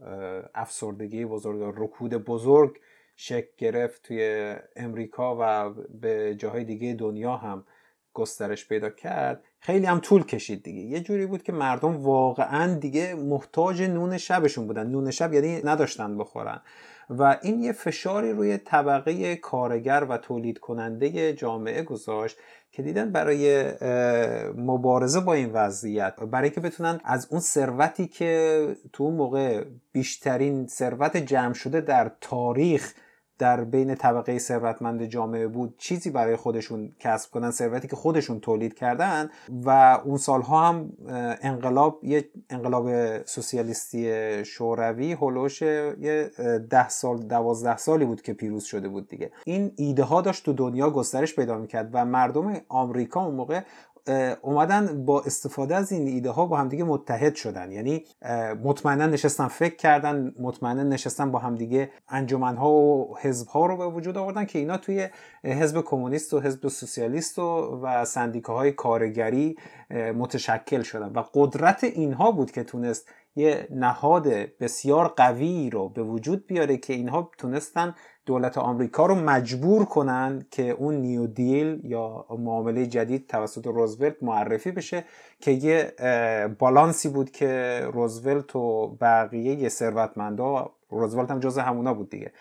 افسردگی 0.56 1.26
بزرگ 1.26 1.60
یا 1.60 1.74
رکود 1.78 2.14
بزرگ 2.14 2.80
شکل 3.16 3.50
گرفت 3.58 4.02
توی 4.02 4.56
امریکا 4.76 5.38
و 5.40 5.74
به 6.02 6.36
جاهای 6.36 6.64
دیگه 6.64 6.94
دنیا 6.94 7.36
هم 7.36 7.66
گسترش 8.14 8.68
پیدا 8.68 8.90
کرد. 8.90 9.44
خیلی 9.60 9.86
هم 9.86 10.00
طول 10.00 10.24
کشید 10.24 10.64
دیگه. 10.64 10.82
یه 10.82 11.00
جوری 11.00 11.26
بود 11.26 11.44
که 11.44 11.52
مردم 11.52 11.98
واقعا 11.98 12.74
دیگه 12.74 13.16
محتاج 13.16 13.82
نون 13.82 14.18
شبشون 14.18 14.68
بودن. 14.68 14.88
نون 14.88 15.12
شب 15.12 15.34
یعنی 15.34 15.62
نداشتن 15.64 16.18
بخورن. 16.18 16.62
و 17.10 17.40
این 17.42 17.60
یه 17.60 17.72
فشاری 17.72 18.32
روی 18.32 18.58
طبقه 18.58 19.36
کارگر 19.36 20.06
و 20.10 20.18
تولید 20.18 20.60
کننده 20.60 21.34
جامعه 21.34 21.84
گذاشت 21.84 22.38
که 22.78 22.84
دیدن 22.84 23.12
برای 23.12 23.74
مبارزه 24.58 25.20
با 25.20 25.34
این 25.34 25.50
وضعیت 25.54 26.16
برای 26.20 26.50
که 26.50 26.62
بتونن 26.62 27.00
از 27.04 27.28
اون 27.32 27.40
ثروتی 27.40 28.08
که 28.08 28.68
تو 28.94 29.04
اون 29.04 29.14
موقع 29.14 29.64
بیشترین 29.92 30.68
ثروت 30.68 31.18
جمع 31.18 31.54
شده 31.54 31.82
در 31.82 32.12
تاریخ 32.22 32.94
در 33.40 33.64
بین 33.64 33.96
طبقه 33.96 34.40
ثروتمند 34.40 35.04
جامعه 35.06 35.48
بود 35.48 35.76
چیزی 35.78 36.10
برای 36.10 36.36
خودشون 36.36 36.92
کسب 37.00 37.32
کنن 37.32 37.52
ثروتی 37.52 37.88
که 37.88 37.96
خودشون 37.96 38.40
تولید 38.40 38.74
کردن 38.74 39.30
و 39.66 40.00
اون 40.06 40.18
سالها 40.18 40.68
هم 40.68 40.90
انقلاب 41.42 42.00
یه 42.04 42.30
انقلاب 42.50 42.88
سوسیالیستی 43.26 44.46
شوروی 44.46 45.14
هلوش 45.14 45.62
یه 45.62 46.32
ده 46.70 46.90
سال 46.90 47.18
دوازده 47.18 47.78
سالی 47.78 48.06
بود 48.06 48.22
که 48.22 48.34
پیروز 48.34 48.64
شده 48.64 48.90
بود 48.90 49.08
دیگه. 49.08 49.32
این 49.46 49.72
ایده 49.76 50.04
ها 50.04 50.22
داشت 50.22 50.46
تو 50.46 50.54
دنیا 50.54 50.90
گسترش 50.90 51.36
پیدا 51.36 51.58
می‌کرد 51.58 51.90
و 51.94 52.06
مردم 52.06 52.54
آمریکا 52.70 53.26
اون 53.26 53.36
موقع 53.36 53.62
اومدن 54.42 55.06
با 55.06 55.22
استفاده 55.22 55.76
از 55.76 55.92
این 55.92 56.08
ایده 56.08 56.30
ها 56.30 56.46
با 56.46 56.58
همدیگه 56.58 56.84
متحد 56.84 57.36
شدن. 57.36 57.72
یعنی 57.72 58.06
مطمئنا 58.64 59.06
نشستن 59.06 59.48
فکر 59.48 59.76
کردن 59.76 60.34
مطمئنا 60.40 60.84
نشستن 60.84 61.32
با 61.32 61.40
همدیگه 61.40 61.92
انجمن 62.10 62.58
ها 62.58 62.72
و 62.72 63.18
حزب 63.22 63.48
ها 63.48 63.66
رو 63.66 63.78
به 63.78 63.88
وجود 63.88 64.18
آوردن 64.18 64.46
که 64.46 64.60
اینا 64.60 64.78
توی 64.78 65.10
حزب 65.44 65.82
کمونیست 65.82 66.34
و 66.34 66.40
حزب 66.40 66.68
سوسیالیست 66.68 67.40
و, 67.40 67.80
و 67.84 68.06
سندیکاهای 68.06 68.72
کارگری 68.72 69.56
متشکل 69.90 70.82
شدن. 70.82 71.12
و 71.12 71.24
قدرت 71.34 71.84
اینها 71.84 72.32
بود 72.32 72.52
که 72.52 72.64
تونست 72.64 73.10
یه 73.36 73.68
نهاد 73.72 74.28
بسیار 74.60 75.08
قوی 75.08 75.70
رو 75.70 75.90
به 75.90 76.04
وجود 76.04 76.48
بیاره 76.48 76.78
که 76.78 76.94
اینها 76.94 77.32
تونستن 77.38 77.96
دولت 78.28 78.58
آمریکا 78.58 79.06
رو 79.06 79.16
مجبور 79.16 79.86
کنن 79.86 80.46
که 80.52 80.70
اون 80.70 80.96
نیو 80.96 81.28
دیل 81.28 81.80
یا 81.84 82.26
معامله 82.30 82.86
جدید 82.86 83.28
توسط 83.28 83.68
روزولت 83.68 84.16
معرفی 84.22 84.72
بشه 84.72 85.04
که 85.42 85.52
یه 85.52 85.94
بالانسی 86.60 87.10
بود 87.10 87.32
که 87.32 87.82
روزولت 87.94 88.56
و 88.56 88.88
بقیه 89.02 89.70
ثروتمندا 89.70 90.70
روزولت 90.90 91.32
هم 91.32 91.40
جز 91.40 91.58
همونا 91.58 91.94
بود 91.94 92.10
دیگه 92.10 92.32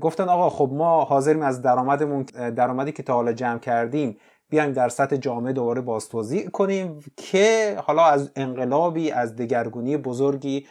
گفتن 0.00 0.28
آقا 0.28 0.50
خب 0.50 0.70
ما 0.72 1.04
حاضریم 1.04 1.42
از 1.42 1.62
درآمدمون 1.62 2.22
درآمدی 2.56 2.92
که 2.92 3.02
تا 3.02 3.14
حالا 3.14 3.32
جمع 3.32 3.58
کردیم 3.58 4.16
بیایم 4.48 4.72
در 4.72 4.88
سطح 4.88 5.16
جامعه 5.16 5.52
دوباره 5.52 5.80
باز 5.80 6.08
توضیح 6.08 6.48
کنیم 6.48 7.00
که 7.16 7.76
حالا 7.86 8.04
از 8.04 8.30
انقلابی 8.36 9.10
از 9.10 9.36
دگرگونی 9.36 9.96
بزرگی 9.96 10.66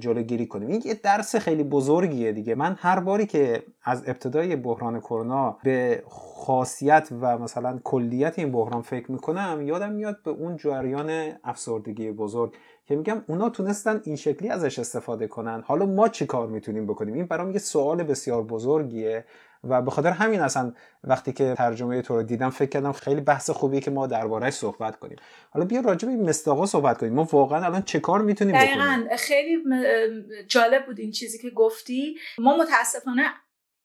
جلوگیری 0.00 0.46
کنیم. 0.46 0.68
این 0.68 0.82
یه 0.84 0.94
درس 0.94 1.36
خیلی 1.36 1.62
بزرگیه 1.62 2.32
دیگه. 2.32 2.54
من 2.54 2.76
هر 2.78 3.00
باری 3.00 3.26
که 3.26 3.62
از 3.84 4.02
ابتدای 4.06 4.56
بحران 4.56 5.00
کرونا 5.00 5.58
به 5.64 6.02
خاصیت 6.08 7.08
و 7.20 7.38
مثلا 7.38 7.80
کلیت 7.84 8.38
این 8.38 8.52
بحران 8.52 8.82
فکر 8.82 9.12
می‌کنم 9.12 9.62
یادم 9.64 9.92
میاد 9.92 10.22
به 10.24 10.30
اون 10.30 10.56
جریان 10.56 11.32
افسردگی 11.44 12.10
بزرگ 12.10 12.54
که 12.86 12.96
میگم 12.96 13.24
اونا 13.26 13.50
تونستن 13.50 14.00
این 14.04 14.16
شکلی 14.16 14.48
ازش 14.48 14.78
استفاده 14.78 15.26
کنن. 15.26 15.62
حالا 15.66 15.86
ما 15.86 16.08
چی 16.08 16.26
کار 16.26 16.46
می‌تونیم 16.46 16.86
بکنیم؟ 16.86 17.14
این 17.14 17.26
برام 17.26 17.50
یه 17.50 17.58
سوال 17.58 18.02
بسیار 18.02 18.42
بزرگیه. 18.42 19.24
و 19.68 19.82
به 19.82 19.90
خاطر 19.90 20.10
همین 20.10 20.40
اصلا 20.40 20.72
وقتی 21.04 21.32
که 21.32 21.54
ترجمه 21.58 22.02
تو 22.02 22.16
رو 22.16 22.22
دیدم 22.22 22.50
فکر 22.50 22.68
کردم 22.68 22.92
خیلی 22.92 23.20
بحث 23.20 23.50
خوبیه 23.50 23.80
که 23.80 23.90
ما 23.90 24.06
دربارهش 24.06 24.54
صحبت 24.54 24.98
کنیم. 24.98 25.16
حالا 25.50 25.66
بیا 25.66 25.80
راجع 25.80 26.08
به 26.08 26.16
مستاقا 26.16 26.66
صحبت 26.66 26.98
کنیم. 26.98 27.12
ما 27.14 27.24
واقعا 27.24 27.64
الان 27.64 27.82
چه 27.82 28.00
کار 28.00 28.22
می‌تونیم 28.22 28.54
بکنیم؟ 28.54 29.16
خیلی 29.16 29.56
جالب 30.48 30.86
بود 30.86 30.98
این 30.98 31.10
چیزی 31.10 31.38
که 31.38 31.50
گفتی. 31.50 32.16
ما 32.38 32.56
متاسفانه 32.56 33.22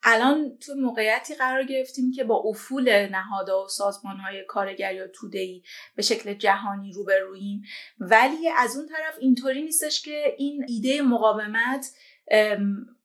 الان 0.04 0.58
تو 0.58 0.76
موقعیتی 0.76 1.36
قرار 1.36 1.63
گرفتیم 1.63 2.12
که 2.12 2.24
با 2.24 2.36
افول 2.36 3.08
نهادها 3.08 3.63
و 3.63 3.68
سازمانهای 3.68 4.46
کارگری 4.48 5.00
و 5.00 5.08
تودهی 5.08 5.63
به 5.96 6.02
شکل 6.02 6.34
جهانی 6.34 6.94
روبروییم. 6.94 7.62
ولی 8.00 8.50
از 8.58 8.78
اون 8.78 8.88
طرف 8.88 9.15
اینطوری 9.20 9.63
نیستش 9.63 10.02
که 10.02 10.36
این 10.38 10.65
ایده 10.68 11.02
مقاومت 11.02 11.92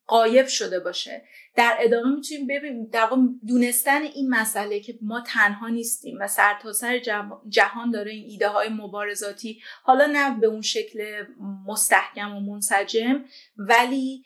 قایب 0.06 0.46
شده 0.46 0.80
باشه. 0.80 1.22
در 1.56 1.76
ادامه 1.80 2.14
می‌تونیم 2.14 2.46
ببینیم 2.46 2.86
در 2.92 3.08
دونستن 3.46 4.02
این 4.02 4.30
مسئله 4.30 4.80
که 4.80 4.98
ما 5.02 5.20
تنها 5.20 5.68
نیستیم 5.68 6.16
و 6.20 6.28
سرتاسر 6.28 7.00
سر 7.04 7.30
جهان 7.48 7.90
داره 7.90 8.10
این 8.10 8.30
ایده 8.30 8.48
های 8.48 8.68
مبارزاتی 8.68 9.62
حالا 9.82 10.06
نه 10.06 10.40
به 10.40 10.46
اون 10.46 10.62
شکل 10.62 11.24
مستحکم 11.66 12.36
و 12.36 12.40
منسجم 12.40 13.24
ولی 13.56 14.24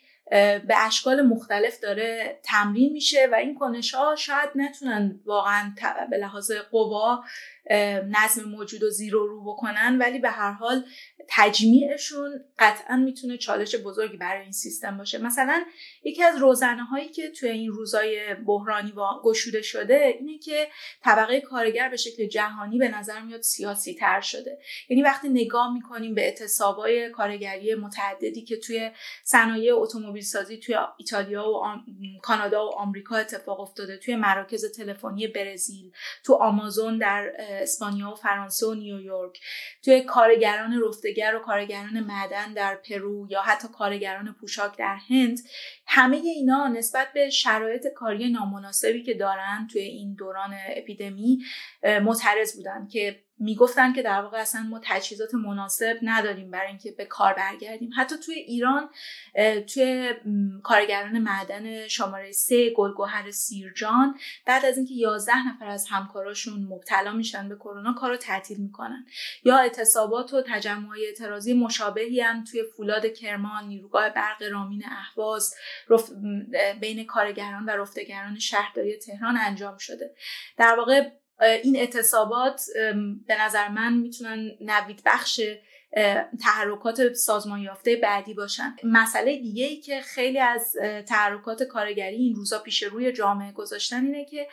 به 0.67 0.85
اشکال 0.85 1.21
مختلف 1.21 1.79
داره 1.79 2.39
تمرین 2.43 2.93
میشه 2.93 3.27
و 3.31 3.35
این 3.35 3.55
کنش 3.55 3.95
ها 3.95 4.15
شاید 4.15 4.49
نتونن 4.55 5.19
واقعا 5.25 5.73
به 6.11 6.17
لحاظ 6.17 6.51
قوا 6.51 7.23
نظم 8.09 8.49
موجود 8.49 8.83
و 8.83 8.89
زیر 8.89 9.15
و 9.15 9.27
رو 9.27 9.43
بکنن 9.53 9.97
ولی 9.99 10.19
به 10.19 10.29
هر 10.29 10.51
حال 10.51 10.85
تجمیعشون 11.31 12.43
قطعا 12.59 12.95
می‌تونه 12.95 13.37
چالش 13.37 13.75
بزرگی 13.75 14.17
برای 14.17 14.43
این 14.43 14.51
سیستم 14.51 14.97
باشه. 14.97 15.17
مثلا 15.17 15.65
یکی 16.03 16.23
از 16.23 16.37
روزنه 16.37 16.83
هایی 16.83 17.09
که 17.09 17.29
توی 17.29 17.49
این 17.49 17.71
روزای 17.71 18.35
بحرانی 18.35 18.93
گشوده 19.23 19.61
شده 19.61 20.15
اینه 20.19 20.37
که 20.37 20.67
طبقه 21.03 21.41
کارگر 21.41 21.89
به 21.89 21.97
شکل 21.97 22.25
جهانی 22.25 22.77
به 22.77 22.97
نظر 22.97 23.21
میاد 23.21 23.41
سیاسی 23.41 23.93
تر 23.93 24.21
شده. 24.21 24.59
یعنی 24.89 25.03
وقتی 25.03 25.29
نگاه 25.29 25.73
می‌کنیم 25.73 26.15
به 26.15 26.21
اعتصابای 26.21 27.09
کارگری 27.09 27.75
متعددی 27.75 28.41
که 28.41 28.57
توی 28.57 28.91
صنایع 29.23 29.75
اتومبیل 29.75 30.23
سازی 30.23 30.57
توی 30.57 30.75
ایتالیا 30.97 31.49
و 31.49 31.63
کانادا 32.21 32.65
و 32.65 32.69
آمریکا 32.69 33.15
اتفاق 33.15 33.59
افتاده 33.59 33.97
توی 33.97 34.15
مراکز 34.15 34.71
تلفنی 34.71 35.27
برزیل 35.27 35.91
تو 36.23 36.33
آمازون 36.33 36.97
در 36.97 37.31
اسپانیا 37.37 38.11
و 38.11 38.15
فرانسه 38.15 38.67
و 38.67 38.73
نیویورک 38.73 39.39
توی 39.83 40.01
کارگران 40.01 40.73
رفتگر 41.19 41.35
و 41.35 41.39
کارگران 41.39 41.99
معدن 41.99 42.53
در 42.53 42.75
پرو 42.75 43.27
یا 43.29 43.41
حتی 43.41 43.67
کارگران 43.67 44.33
پوشاک 44.33 44.77
در 44.77 44.97
هند 45.09 45.39
همه 45.91 46.17
اینا 46.17 46.67
نسبت 46.67 47.07
به 47.13 47.29
شرایط 47.29 47.87
کاری 47.87 48.29
نامناسبی 48.29 49.03
که 49.03 49.13
دارن 49.13 49.67
توی 49.71 49.81
این 49.81 50.13
دوران 50.13 50.53
اپیدمی 50.75 51.43
معترض 51.83 52.55
بودن 52.55 52.87
که 52.87 53.19
می‌گفتن 53.41 53.93
که 53.93 54.01
در 54.01 54.21
واقع 54.21 54.37
اصلا 54.37 54.61
ما 54.61 54.81
تجهیزات 54.83 55.33
مناسب 55.33 55.99
نداریم 56.01 56.51
برای 56.51 56.67
اینکه 56.67 56.91
به 56.91 57.05
کار 57.05 57.33
برگردیم. 57.33 57.89
حتی 57.97 58.15
توی 58.25 58.35
ایران 58.35 58.89
توی 59.73 60.13
کارگران 60.63 61.19
معدن 61.19 61.87
شماره 61.87 62.31
سه 62.31 62.69
گلگوهر 62.69 63.31
سیرجان 63.31 64.15
بعد 64.45 64.65
از 64.65 64.77
اینکه 64.77 64.93
11 64.93 65.47
نفر 65.47 65.65
از 65.67 65.85
همکاراشون 65.89 66.63
مبتلا 66.69 67.11
میشن 67.11 67.49
به 67.49 67.55
کرونا 67.55 67.93
کارو 67.93 68.17
تعطیل 68.17 68.57
می‌کنن. 68.57 69.05
یا 69.43 69.57
اعتصابات 69.57 70.33
و 70.33 70.41
تجمع 70.47 70.89
اعتراضی 71.05 71.53
مشابهی 71.53 72.21
هم 72.21 72.43
توی 72.43 72.63
فولاد 72.77 73.07
کرمان 73.07 73.67
نیروگاه 73.67 74.09
برق 74.09 74.43
رامین 74.51 74.83
اهواز 74.85 75.55
بین 76.81 77.05
کارگران 77.05 77.65
و 77.65 77.69
رفتگران 77.69 78.39
شهرداری 78.39 78.97
تهران 78.97 79.37
انجام 79.37 79.77
شده. 79.77 80.15
در 80.57 80.75
واقع 80.77 81.09
این 81.39 81.75
اعتصابات 81.75 82.61
به 83.27 83.41
نظر 83.41 83.67
من 83.67 83.93
می‌تونن 83.93 84.51
نوید 84.61 85.01
بخش 85.05 85.41
تحرکات 86.41 87.13
سازمان 87.13 87.59
یافته 87.59 87.95
بعدی 87.95 88.33
باشن. 88.33 88.75
مسئله 88.83 89.37
دیگه 89.37 89.65
ای 89.65 89.77
که 89.77 90.01
خیلی 90.01 90.39
از 90.39 90.75
تحرکات 91.07 91.63
کارگری 91.63 92.15
این 92.15 92.35
روزا 92.35 92.59
پیش 92.59 92.83
روی 92.83 93.11
جامعه 93.11 93.51
گذاشتن 93.51 94.05
اینه 94.05 94.25
که 94.25 94.47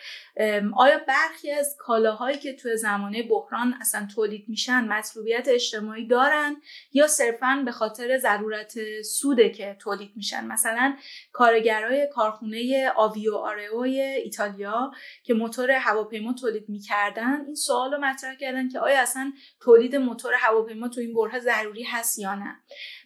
آیا 0.77 1.01
برخی 1.09 1.51
از 1.51 1.77
کالاهایی 1.79 2.39
که 2.39 2.53
تو 2.53 2.77
زمانه 2.77 3.23
بحران 3.23 3.75
اصلا 3.81 4.09
تولید 4.15 4.45
میشن 4.49 4.89
مطلوبیت 4.89 5.49
اجتماعی 5.49 6.07
دارن 6.07 6.57
یا 6.93 7.07
صرفا 7.07 7.63
به 7.65 7.73
خاطر 7.73 8.19
ضرورت 8.19 9.03
سوده 9.03 9.51
که 9.51 9.77
تولید 9.81 10.13
میشن؟ 10.17 10.47
مثلا 10.47 10.97
کارگرای 11.33 12.09
کارخونه 12.13 12.91
آویو 12.97 13.35
آرئوی 13.35 14.01
ایتالیا 14.01 14.91
که 15.25 15.35
موتور 15.35 15.71
هواپیما 15.71 16.33
تولید 16.33 16.69
می‌کردن 16.69 17.45
این 17.47 17.55
سوال 17.55 17.93
رو 17.93 17.99
مطرح 17.99 18.35
کردن 18.35 18.69
که 18.69 18.81
آیا 18.81 19.01
اصلا 19.01 19.33
تولید 19.61 19.97
موتور 19.97 20.35
هواپیما 20.35 20.89
تو 20.89 21.01
این 21.01 21.13
بره 21.29 21.41
ضروری 21.41 21.83
هست 21.83 22.19
یا 22.19 22.35
نه. 22.35 22.57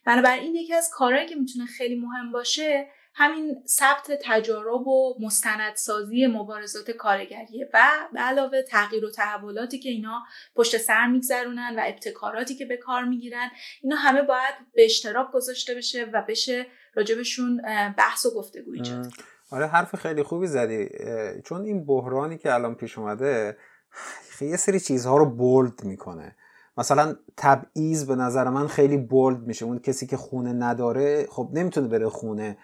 بنابراین 0.07 0.55
یکی 0.55 0.75
از 0.75 0.91
کارهایی 0.93 1.27
که 1.27 1.35
می‌تونه 1.35 1.67
خیلی 1.67 2.01
مهم 2.01 2.33
باشه 2.33 2.87
همین 3.15 3.63
ثبت 3.67 4.13
تجارب 4.25 4.89
و 4.89 5.15
مستندسازی 5.21 6.27
مبارزات 6.27 6.91
کارگریه 6.91 7.71
و 7.75 7.89
به 8.13 8.21
علاوه 8.21 8.63
تغییر 8.63 9.05
و 9.05 9.11
تحولاتی 9.11 9.79
که 9.79 9.89
اینا 9.89 10.23
پشت 10.55 10.79
سر 10.79 11.07
میگذرونن 11.07 11.75
و 11.79 11.83
ابتکاراتی 11.87 12.55
که 12.55 12.65
به 12.65 12.77
کار 12.77 13.05
می‌گیرن 13.05 13.51
اینا 13.83 13.97
همه 13.97 14.23
باید 14.23 14.55
به 14.75 14.85
اشتراک 14.85 15.31
گذاشته 15.33 15.75
بشه 15.75 16.05
و 16.13 16.23
بشه 16.29 16.67
راجبشون 16.95 17.63
بحث 17.99 18.27
و 18.27 18.31
گفتگو 18.31 18.73
ایجاد. 18.73 19.13
آره 19.53 19.67
حرف 19.67 19.97
خیلی 19.97 20.23
خوبی 20.23 20.47
زدی. 20.47 20.89
چون 21.45 21.65
این 21.65 21.87
بحرانی 21.87 22.39
که 22.39 22.55
الان 22.55 22.75
پیش 22.75 22.99
اومده 22.99 23.57
یه 24.41 24.57
سری 24.57 24.81
چیزها 24.81 25.17
رو 25.17 25.27
بولد 25.27 25.85
می‌کنه. 25.85 26.37
مثلا 26.81 27.15
تبعیض 27.37 28.05
به 28.05 28.17
نظر 28.17 28.49
من 28.49 28.67
خیلی 28.67 28.97
بولد 28.97 29.47
میشه. 29.47 29.65
اون 29.65 29.79
کسی 29.79 30.07
که 30.07 30.17
خونه 30.17 30.53
نداره 30.53 31.27
خب 31.31 31.49
نمی‌تونه 31.53 31.89
بره 31.89 32.09
خونه 32.09 32.57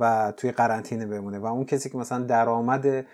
و 0.00 0.32
توی 0.36 0.50
قرنطینه 0.52 1.06
بمونه. 1.06 1.38
و 1.38 1.46
اون 1.46 1.64
کسی 1.64 1.90
که 1.90 1.98
مثلا 1.98 2.24
درآمد 2.24 3.06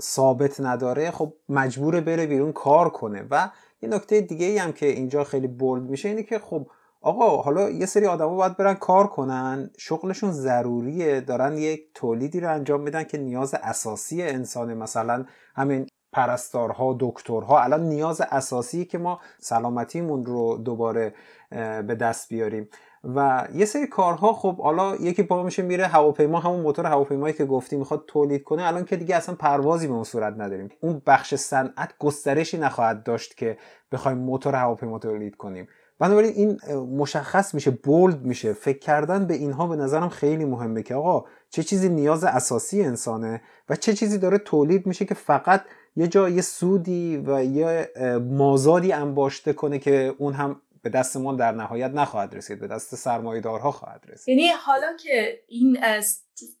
ثابت 0.00 0.60
نداره 0.60 1.10
خب 1.10 1.32
مجبور 1.48 2.00
بره 2.00 2.26
بیرون 2.26 2.52
کار 2.52 2.88
کنه. 2.90 3.26
و 3.30 3.50
یه 3.82 3.88
نکته 3.88 4.20
دیگه 4.20 4.46
ای 4.46 4.58
هم 4.58 4.72
که 4.72 4.86
اینجا 4.86 5.24
خیلی 5.24 5.46
بولد 5.46 5.82
میشه 5.82 6.08
اینه 6.08 6.22
که 6.22 6.38
خب 6.38 6.66
آقا 7.00 7.36
حالا 7.36 7.70
یه 7.70 7.86
سری 7.86 8.06
آدما 8.06 8.36
باید 8.36 8.56
برن 8.56 8.74
کار 8.74 9.06
کنن. 9.06 9.70
شغلشون 9.78 10.32
ضروریه. 10.32 11.20
دارن 11.20 11.58
یک 11.58 11.80
تولیدی 11.94 12.40
رو 12.40 12.54
انجام 12.54 12.80
میدن 12.80 13.04
که 13.04 13.18
نیاز 13.18 13.54
اساسی 13.54 14.22
انسانه. 14.22 14.74
مثلا 14.74 15.24
همین 15.54 15.86
پرستارها 16.16 16.96
دکترها. 17.00 17.60
الان 17.60 17.80
نیاز 17.80 18.20
اساسی 18.20 18.84
که 18.84 18.98
ما 18.98 19.20
سلامتیمون 19.38 20.26
رو 20.26 20.56
دوباره 20.56 21.14
به 21.50 21.96
دست 22.00 22.28
بیاریم. 22.28 22.68
و 23.14 23.48
یه 23.54 23.64
سری 23.64 23.86
کارها 23.86 24.32
خب 24.32 24.60
حالا 24.60 24.96
یکی 24.96 25.22
پا 25.22 25.42
میشه 25.42 25.62
میره 25.62 25.86
هواپیما 25.86 26.40
همون 26.40 26.60
موتور 26.60 26.86
هواپیمایی 26.86 27.34
که 27.34 27.44
گفتی 27.44 27.76
می‌خواد 27.76 28.04
تولید 28.06 28.44
کنه. 28.44 28.66
الان 28.66 28.84
که 28.84 28.96
دیگه 28.96 29.16
اصلا 29.16 29.34
پروازی 29.34 29.86
به 29.86 29.94
اون 29.94 30.04
صورت 30.04 30.34
نداریم. 30.38 30.68
اون 30.80 31.02
بخش 31.06 31.34
صنعت 31.34 31.90
گسترشی 31.98 32.58
نخواهد 32.58 33.02
داشت 33.02 33.36
که 33.36 33.58
بخوایم 33.92 34.18
موتور 34.18 34.54
هواپیما 34.54 34.98
تولید 34.98 35.36
کنیم. 35.36 35.68
بنابراین 35.98 36.32
این 36.32 36.60
مشخص 36.84 37.54
میشه 37.54 37.70
بولد 37.70 38.22
میشه. 38.22 38.52
فکر 38.52 38.78
کردن 38.78 39.26
به 39.26 39.34
اینها 39.34 39.66
به 39.66 39.76
نظرم 39.76 40.08
خیلی 40.08 40.44
مهمه 40.44 40.82
که 40.82 40.94
آقا 40.94 41.24
چه 41.50 41.62
چیزی 41.62 41.88
نیاز 41.88 42.24
اساسی 42.24 42.82
انسانه 42.82 43.42
و 43.68 43.76
چه 43.76 43.94
چیزی 43.94 44.18
داره 44.18 44.38
تولید 44.38 44.86
میشه 44.86 45.04
که 45.04 45.14
فقط 45.14 45.62
یه 45.96 46.06
جا 46.06 46.28
یه 46.28 46.42
سودی 46.42 47.16
و 47.16 47.44
یه 47.44 47.90
مازادی 48.30 48.92
انباشته 48.92 49.52
کنه 49.52 49.78
که 49.78 50.14
اون 50.18 50.32
هم 50.32 50.60
به 50.82 50.90
دست 50.90 51.16
ما 51.16 51.34
در 51.34 51.52
نهایت 51.52 51.90
نخواهد 51.90 52.34
رسید 52.34 52.60
به 52.60 52.66
دست 52.66 52.94
سرمایه‌دارها 52.94 53.70
خواهد 53.70 54.04
رسید. 54.08 54.28
یعنی 54.28 54.48
حالا 54.48 54.96
که 54.96 55.40
این 55.48 55.78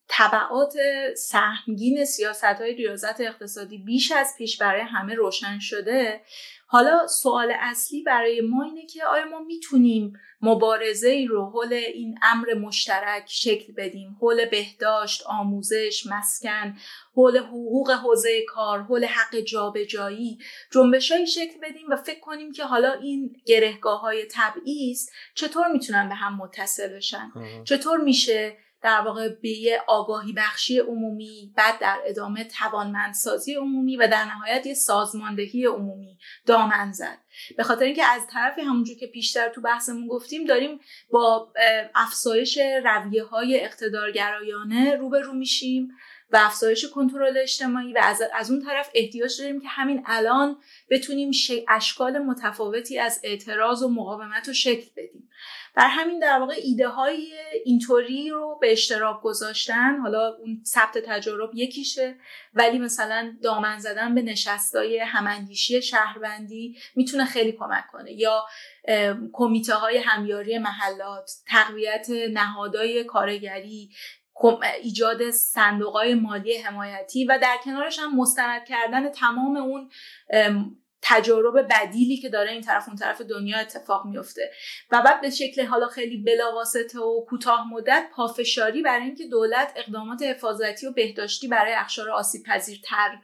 طبعات 0.08 0.74
سهمگین 1.16 2.04
سیاست 2.04 2.44
های 2.44 2.74
ریاضت 2.74 3.20
اقتصادی 3.20 3.78
بیش 3.78 4.12
از 4.12 4.34
پیش 4.38 4.58
برای 4.58 4.80
همه 4.80 5.14
روشن 5.14 5.58
شده. 5.58 6.20
حالا 6.68 7.06
سوال 7.06 7.52
اصلی 7.60 8.02
برای 8.02 8.40
ما 8.40 8.64
اینه 8.64 8.86
که 8.86 9.04
آیا 9.04 9.24
ما 9.24 9.38
می‌تونیم 9.38 10.12
مبارزه 10.42 11.08
ای 11.08 11.26
رو 11.26 11.50
حول 11.50 11.72
این 11.72 12.18
امر 12.22 12.54
مشترک 12.54 13.24
شکل 13.26 13.72
بدیم؟ 13.72 14.16
حول 14.20 14.44
بهداشت 14.44 15.22
آموزش 15.26 16.06
مسکن 16.10 16.76
حول 17.14 17.38
حقوق 17.38 17.90
حوزه 17.90 18.44
کار 18.48 18.82
حول 18.82 19.04
حق 19.04 19.36
جابجایی 19.36 20.38
جنبشایی 20.72 21.26
شکل 21.26 21.60
بدیم 21.62 21.86
و 21.90 21.96
فکر 21.96 22.20
کنیم 22.20 22.52
که 22.52 22.64
حالا 22.64 22.92
این 22.92 23.36
گرهگاه 23.46 24.00
های 24.00 24.26
تبعیض 24.32 25.08
چطور 25.34 25.68
می‌تونن 25.68 26.08
به 26.08 26.14
هم 26.14 26.36
متصل 26.36 26.96
بشن؟ 26.96 27.32
چطور 27.64 27.98
میشه 27.98 28.56
در 28.82 29.00
واقع 29.00 29.28
به 29.28 29.48
یه 29.48 29.80
آگاهی 29.86 30.32
بخشی 30.32 30.78
عمومی 30.78 31.52
بعد 31.56 31.78
در 31.80 31.98
ادامه 32.04 32.44
توانمندسازی 32.44 33.54
عمومی 33.54 33.96
و 33.96 34.08
در 34.08 34.24
نهایت 34.24 34.66
یه 34.66 34.74
سازماندهی 34.74 35.66
عمومی 35.66 36.18
دامن 36.46 36.92
زد. 36.92 37.18
به 37.56 37.62
خاطر 37.62 37.84
اینکه 37.84 38.04
از 38.04 38.26
طرفی 38.26 38.60
همونجور 38.60 38.96
که 38.96 39.06
پیشتر 39.06 39.48
تو 39.48 39.60
بحثمون 39.60 40.06
گفتیم 40.06 40.44
داریم 40.44 40.80
با 41.10 41.52
افزایش 41.94 42.58
رویه 42.84 43.24
های 43.24 43.60
اقتدارگرایانه 43.60 44.96
روبرو 44.96 45.32
میشیم 45.32 45.88
و 46.30 46.36
افزایش 46.36 46.84
کنترل 46.84 47.38
اجتماعی 47.38 47.92
و 47.92 47.98
از, 48.02 48.22
از 48.34 48.50
اون 48.50 48.62
طرف 48.62 48.90
احتیاج 48.94 49.40
داریم 49.40 49.60
که 49.60 49.68
همین 49.68 50.02
الان 50.06 50.56
بتونیم 50.90 51.30
اشکال 51.68 52.18
متفاوتی 52.18 52.98
از 52.98 53.20
اعتراض 53.24 53.82
و 53.82 53.88
مقاومت 53.88 54.48
رو 54.48 54.54
شکل 54.54 54.90
بدیم. 54.96 55.28
بر 55.74 55.88
همین 55.88 56.18
در 56.18 56.38
واقع 56.38 56.54
ایده 56.64 56.88
های 56.88 57.32
اینطوری 57.64 58.30
رو 58.30 58.58
به 58.60 58.72
اشتراک 58.72 59.22
گذاشتن 59.22 59.96
حالا 59.96 60.34
اون 60.34 60.62
ثبت 60.64 60.98
تجارب 60.98 61.50
یکیشه. 61.54 62.14
ولی 62.56 62.78
مثلا 62.78 63.36
دامن 63.42 63.78
زدن 63.78 64.14
به 64.14 64.22
نشستای 64.22 64.98
هماندیشی 64.98 65.82
شهروندی 65.82 66.76
می‌تونه 66.96 67.24
خیلی 67.24 67.52
کمک 67.52 67.86
کنه. 67.92 68.12
یا 68.12 68.44
کمیته 69.32 69.74
های 69.74 69.98
همیاری 69.98 70.58
محلات 70.58 71.30
تقویت 71.48 72.06
نهادهای 72.32 73.04
کارگری 73.04 73.90
ایجاد 74.82 75.30
صندوق 75.30 75.92
های 75.92 76.14
مالی 76.14 76.56
حمایتی 76.56 77.24
و 77.24 77.38
در 77.42 77.56
کنارش 77.64 77.98
هم 77.98 78.16
مستند 78.16 78.64
کردن 78.64 79.08
تمام 79.10 79.56
اون 79.56 79.90
تجارب 81.08 81.68
بدیلی 81.70 82.16
که 82.16 82.28
داره 82.28 82.52
این 82.52 82.60
طرف 82.60 82.88
اون 82.88 82.96
طرف 82.96 83.20
دنیا 83.20 83.58
اتفاق 83.58 84.06
میفته. 84.06 84.52
و 84.90 85.02
بعد 85.02 85.20
به 85.20 85.30
شکل 85.30 85.66
حالا 85.66 85.88
خیلی 85.88 86.16
بلاواسطه 86.16 87.00
و 87.00 87.24
کوتاه 87.28 87.72
مدت 87.72 88.08
پافشاری 88.12 88.82
برای 88.82 89.04
اینکه 89.04 89.26
دولت 89.26 89.72
اقدامات 89.76 90.22
حفاظتی 90.22 90.86
و 90.86 90.92
بهداشتی 90.92 91.48
برای 91.48 91.72
اخشار 91.72 92.10
آسیب 92.10 92.42
پذیرتر 92.46 93.18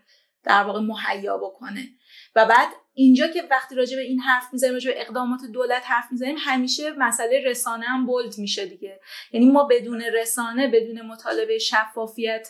در 0.45 0.63
واقع 0.63 0.81
مهیا 0.81 1.39
بکنه. 1.39 1.89
و 2.37 2.47
بعد 2.47 2.69
اینجا 2.95 3.29
که 3.29 3.43
وقتی 3.51 3.75
راجع 3.75 3.97
به 3.97 4.03
این 4.03 4.21
حرف 4.21 4.53
می‌زنیم 4.53 4.73
راجع 4.73 4.93
به 4.93 5.01
اقدامات 5.01 5.41
دولت 5.53 5.83
حرف 5.85 6.05
می‌زنیم 6.11 6.37
همیشه 6.39 6.91
مسئله 6.99 7.43
رسانه 7.45 7.87
هم 7.87 8.07
بولد 8.07 8.39
میشه 8.39 8.67
دیگه. 8.67 9.01
یعنی 9.33 9.47
ما 9.47 9.65
بدون 9.65 10.01
رسانه 10.01 10.69
بدون 10.69 11.03
مطالبه 11.03 11.59
شفافیت 11.59 12.49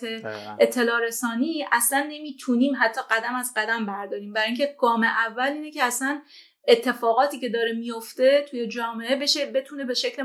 اطلاع 0.59 0.99
رسانی 1.01 1.65
اصلا 1.71 2.07
نمی‌تونیم 2.09 2.73
حتی 2.79 3.01
قدم 3.11 3.35
از 3.35 3.53
قدم 3.55 3.85
برداریم. 3.85 4.33
برای 4.33 4.47
اینکه 4.47 4.75
گام 4.79 5.03
اول 5.03 5.51
اینه 5.51 5.71
که 5.71 5.83
اصلا 5.83 6.21
اتفاقاتی 6.67 7.39
که 7.39 7.49
داره 7.49 7.73
میفته 7.73 8.45
توی 8.49 8.67
جامعه 8.67 9.15
بشه 9.15 9.45
بتونه 9.45 9.85
به 9.85 9.93
شکل 9.93 10.23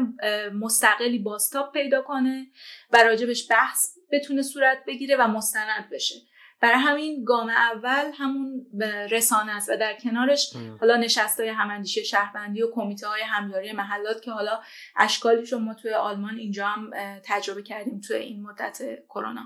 مستقلی 0.61 1.19
باستاب 1.19 1.73
پیدا 1.73 2.03
کنه 2.03 2.47
و 2.93 3.03
راجبش 3.03 3.51
بحث 3.51 3.99
بتونه 4.13 4.43
صورت 4.43 4.79
بگیره 4.87 5.17
و 5.17 5.29
مستند 5.29 5.89
بشه. 5.93 6.15
برای 6.61 6.79
همین 6.79 7.25
گام 7.25 7.49
اول 7.49 8.11
همون 8.15 8.67
رسانه 9.11 9.53
است 9.53 9.71
و 9.71 9.77
در 9.77 9.97
کنارش 10.03 10.57
حالا 10.81 10.97
نشست 10.97 11.41
های 11.41 11.49
هماندیشی 11.49 12.05
شهروندی 12.05 12.63
و 12.63 12.71
کمیته 12.75 13.09
های 13.09 13.23
همیاری 13.23 13.73
محلات 13.73 14.23
که 14.23 14.31
حالا 14.31 14.61
اشکالیش 14.97 15.53
ما 15.53 15.75
توی 15.75 15.95
آلمان 15.95 16.35
اینجا 16.37 16.67
هم 16.67 16.91
تجربه 17.25 17.63
کردیم 17.63 18.01
توی 18.01 18.17
این 18.17 18.43
مدت 18.43 18.83
کرونا. 19.09 19.43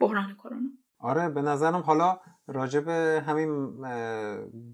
بحران 0.00 0.34
کرونا. 0.34 0.68
آره 0.98 1.28
به 1.28 1.42
نظرم 1.42 1.80
حالا 1.80 2.20
راجب 2.52 2.88
همین 3.28 3.72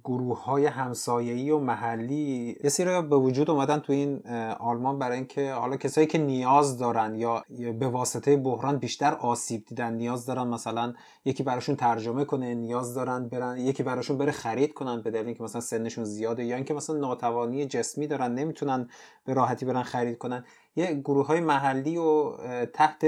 گروه 0.05 0.45
های 0.45 0.66
همسایه‌ای 0.66 1.51
و 1.51 1.59
محلی 1.59 2.57
یه 2.64 2.70
سری 2.70 3.03
به 3.03 3.16
وجود 3.16 3.51
اومدن 3.51 3.79
تو 3.79 3.93
این 3.93 4.26
آلمان 4.61 4.99
برای 4.99 5.16
اینکه 5.16 5.53
حالا 5.53 5.76
کسایی 5.76 6.07
که 6.07 6.18
نیاز 6.18 6.79
دارن 6.79 7.14
یا 7.14 7.45
به 7.79 7.89
واسطه 7.89 8.37
بحران 8.37 8.76
بیشتر 8.79 9.14
آسیب 9.14 9.64
دیدن 9.64 9.95
نیاز 9.95 10.26
دارن 10.26 10.47
مثلا 10.47 10.95
یکی 11.24 11.43
براشون 11.43 11.76
ترجمه 11.76 12.24
کنه 12.24 12.55
نیاز 12.55 12.95
دارن 12.95 13.29
برن 13.29 13.59
یکی 13.59 13.83
براشون 13.83 14.18
بره 14.18 14.33
خرید 14.33 14.74
کنن 14.74 15.03
به 15.03 15.11
دلیل 15.11 15.26
اینکه 15.26 15.43
مثلا 15.43 15.61
سنشون 15.61 16.05
زیاده 16.05 16.45
یا 16.45 16.57
اینکه 16.57 16.74
مثلا 16.74 16.97
ناتوانی 16.97 17.66
جسمی 17.66 18.07
دارن 18.07 18.35
نمی‌تونن 18.35 18.89
به 19.24 19.35
راحتی 19.35 19.66
برن 19.66 19.83
خرید 19.83 20.18
کنن. 20.18 20.45
یه 20.76 20.95
گروه 20.95 21.26
های 21.26 21.41
محلی 21.41 21.97
و 21.97 22.37
تحت 22.66 23.05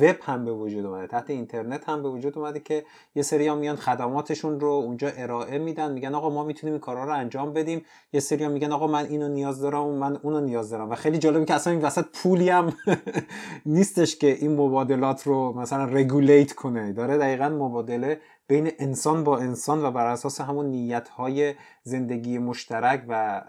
وب 0.00 0.16
هم 0.22 0.44
به 0.44 0.52
وجود 0.52 0.86
اومده 0.86 1.06
تحت 1.06 1.30
اینترنت 1.30 1.88
هم 1.88 2.02
به 2.02 2.08
وجود 2.08 2.38
اومده 2.38 2.60
که 2.60 2.84
یه 3.14 3.22
سری 3.22 3.48
ها 3.48 3.54
میان 3.54 3.76
خدماتشون 4.10 4.60
رو 4.60 4.68
اونجا 4.68 5.08
ارائه 5.08 5.58
میدن 5.58 5.92
میگن 5.92 6.14
آقا 6.14 6.30
ما 6.30 6.44
می‌تونیم 6.44 6.74
این 6.74 6.80
کارا 6.80 7.04
رو 7.04 7.12
انجام 7.12 7.52
بدیم. 7.52 7.84
یه 8.12 8.20
سری 8.20 8.48
میگن 8.48 8.72
آقا 8.72 8.86
من 8.86 9.06
اینو 9.06 9.28
نیاز 9.28 9.60
دارم 9.60 9.86
و 9.86 9.98
من 9.98 10.16
اونو 10.16 10.40
نیاز 10.40 10.70
دارم. 10.70 10.90
و 10.90 10.94
خیلی 10.94 11.18
جالبه 11.18 11.44
که 11.44 11.54
اصلا 11.54 11.72
این 11.72 11.82
وسط 11.82 12.04
پولی 12.22 12.48
هم 12.48 12.72
نیستش 13.76 14.16
که 14.16 14.36
این 14.40 14.56
مبادلات 14.56 15.26
رو 15.26 15.52
مثلا 15.52 15.84
رگولیت 15.84 16.52
کنه. 16.52 16.92
داره 16.92 17.18
دقیقا 17.18 17.48
مبادله 17.48 18.20
بین 18.50 18.70
انسان 18.78 19.24
با 19.24 19.38
انسان 19.38 19.84
و 19.84 19.90
بر 19.90 20.06
اساس 20.06 20.40
همون 20.40 20.66
نیت 20.66 21.08
های 21.08 21.54
زندگی 21.82 22.38
مشترک 22.38 23.04
و 23.08 23.42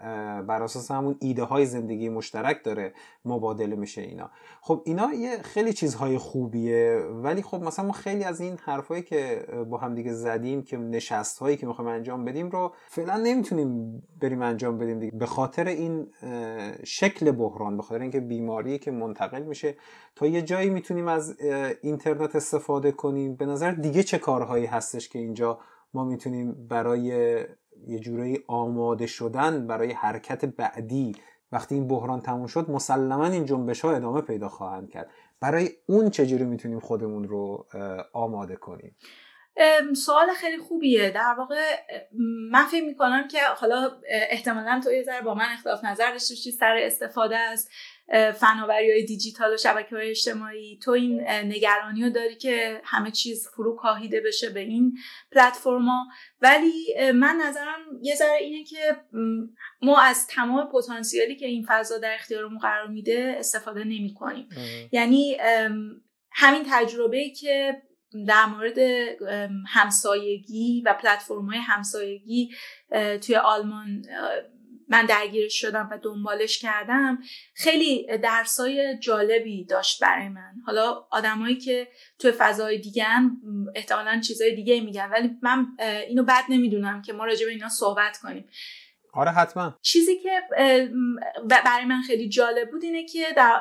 بر 0.46 0.62
اساس 0.62 0.90
همون 0.90 1.16
ایده 1.20 1.42
های 1.42 1.66
زندگی 1.66 2.08
مشترک 2.08 2.64
داره 2.64 2.92
مبادله 3.24 3.76
میشه 3.76 4.00
اینا. 4.00 4.30
خب 4.60 4.82
اینا 4.84 5.12
یه 5.12 5.38
خیلی 5.42 5.72
چیزهای 5.72 6.18
خوبیه 6.18 7.02
ولی 7.22 7.42
خب 7.42 7.62
مثلا 7.62 7.84
ما 7.84 7.92
خیلی 7.92 8.24
از 8.24 8.40
این 8.40 8.58
حرفایی 8.64 9.02
که 9.02 9.46
با 9.70 9.78
هم 9.78 9.94
دیگه 9.94 10.12
زدیم 10.12 10.62
که 10.62 10.76
نشست 10.76 11.38
هایی 11.38 11.56
که 11.56 11.66
می‌خوایم 11.66 11.90
انجام 11.90 12.24
بدیم 12.24 12.50
رو 12.50 12.72
فعلا 12.88 13.16
نمی‌تونیم 13.16 14.02
بریم 14.20 14.42
انجام 14.42 14.78
بدیم 14.78 14.98
دیگه. 14.98 15.18
به 15.18 15.26
خاطر 15.26 15.66
این 15.66 16.06
شکل 16.84 17.30
بحران 17.30 17.76
به 17.76 17.82
خاطر 17.82 18.02
اینکه 18.02 18.20
بیماری 18.20 18.78
که 18.78 18.90
منتقل 18.90 19.42
میشه. 19.42 19.74
تا 20.16 20.26
یه 20.26 20.42
جایی 20.42 20.70
می‌تونیم 20.70 21.08
از 21.08 21.36
اینترنت 21.82 22.36
استفاده 22.36 22.92
کنیم. 22.92 23.34
به 23.34 23.46
نظر 23.46 23.70
دیگه 23.70 24.02
چه 24.02 24.18
کارهایی 24.18 24.66
هستش 24.94 25.08
که 25.08 25.18
اینجا 25.18 25.60
ما 25.94 26.04
می‌تونیم 26.04 26.68
برای 26.68 27.00
یه 27.86 27.98
جورایی 27.98 28.38
آماده 28.48 29.06
شدن 29.06 29.66
برای 29.66 29.92
حرکت 29.92 30.44
بعدی 30.44 31.12
وقتی 31.52 31.74
این 31.74 31.88
بحران 31.88 32.20
تموم 32.20 32.46
شد 32.46 32.70
مسلما 32.70 33.26
این 33.26 33.44
جنبش 33.44 33.80
ها 33.80 33.96
ادامه 33.96 34.20
پیدا 34.20 34.48
خواهند 34.48 34.90
کرد. 34.90 35.10
برای 35.40 35.70
اون 35.86 36.10
چجوری 36.10 36.44
می‌تونیم 36.44 36.80
خودمون 36.80 37.24
رو 37.24 37.66
آماده 38.12 38.56
کنیم؟ 38.56 38.96
سوال 39.96 40.30
خیلی 40.36 40.58
خوبیه. 40.58 41.10
در 41.10 41.34
واقع 41.38 41.60
من 42.50 42.66
فکر 42.66 42.84
می‌کنم 42.84 43.28
که 43.28 43.38
حالا 43.56 43.90
احتمالا 44.08 44.80
تو 44.84 44.92
یه 44.92 45.02
ذره 45.02 45.22
با 45.22 45.34
من 45.34 45.46
اختلاف 45.52 45.84
نظر 45.84 46.10
داشته 46.10 46.50
سر 46.50 46.76
استفاده 46.82 47.36
از 47.36 47.68
فناوری 48.34 48.90
های 48.90 49.04
دیجیتال 49.04 49.54
و 49.54 49.56
شبکه 49.56 49.96
های 49.96 50.10
اجتماعی. 50.10 50.78
تو 50.82 50.90
این 50.90 51.20
نگرانی 51.28 52.02
رو 52.02 52.10
داری 52.10 52.36
که 52.36 52.80
همه 52.84 53.10
چیز 53.10 53.48
فرو 53.48 53.76
کاهیده 53.76 54.20
بشه 54.20 54.50
به 54.50 54.60
این 54.60 54.98
پلتفرما. 55.32 56.06
ولی 56.40 56.94
من 57.14 57.40
نظرم 57.46 57.78
یه 58.02 58.14
ذره 58.14 58.38
اینه 58.40 58.64
که 58.64 58.96
ما 59.82 60.00
از 60.00 60.26
تمام 60.26 60.68
پتانسیلی 60.72 61.36
که 61.36 61.46
این 61.46 61.66
فضا 61.68 61.98
در 61.98 62.14
اختیارمون 62.14 62.58
قرار 62.58 62.86
میده 62.86 63.36
استفاده 63.38 63.84
نمی 63.84 64.14
کنیم 64.14 64.48
یعنی 64.92 65.36
همین 66.32 66.62
تجربه 66.70 67.30
که 67.30 67.82
در 68.26 68.46
مورد 68.46 68.78
همسایگی 69.68 70.82
و 70.86 70.94
پلتفرم 70.94 71.46
های 71.46 71.58
همسایگی 71.58 72.50
توی 73.26 73.36
آلمان 73.36 74.04
من 74.88 75.06
درگیرش 75.06 75.60
شدم 75.60 75.88
و 75.92 75.98
دنبالش 76.02 76.58
کردم 76.58 77.18
خیلی 77.54 78.06
درسای 78.22 78.98
جالبی 78.98 79.64
داشت 79.64 80.02
برای 80.02 80.28
من. 80.28 80.52
حالا 80.66 81.06
آدمایی 81.10 81.56
که 81.56 81.88
توی 82.18 82.32
فضای 82.32 82.78
دیگه 82.78 83.06
احتمالا 83.74 84.20
چیزای 84.20 84.54
دیگه 84.54 84.80
میگن 84.80 85.10
ولی 85.10 85.30
من 85.42 85.66
اینو 86.08 86.22
بد 86.22 86.44
نمی‌دونم 86.48 87.02
که 87.02 87.12
ما 87.12 87.24
راجع 87.24 87.46
به 87.46 87.52
اینا 87.52 87.68
صحبت 87.68 88.18
کنیم. 88.18 88.48
آره 89.14 89.30
حتما. 89.30 89.78
چیزی 89.82 90.18
که 90.18 90.42
برای 91.48 91.84
من 91.84 92.02
خیلی 92.02 92.28
جالب 92.28 92.70
بود 92.70 92.84
اینه 92.84 93.06
که 93.06 93.26
در 93.36 93.60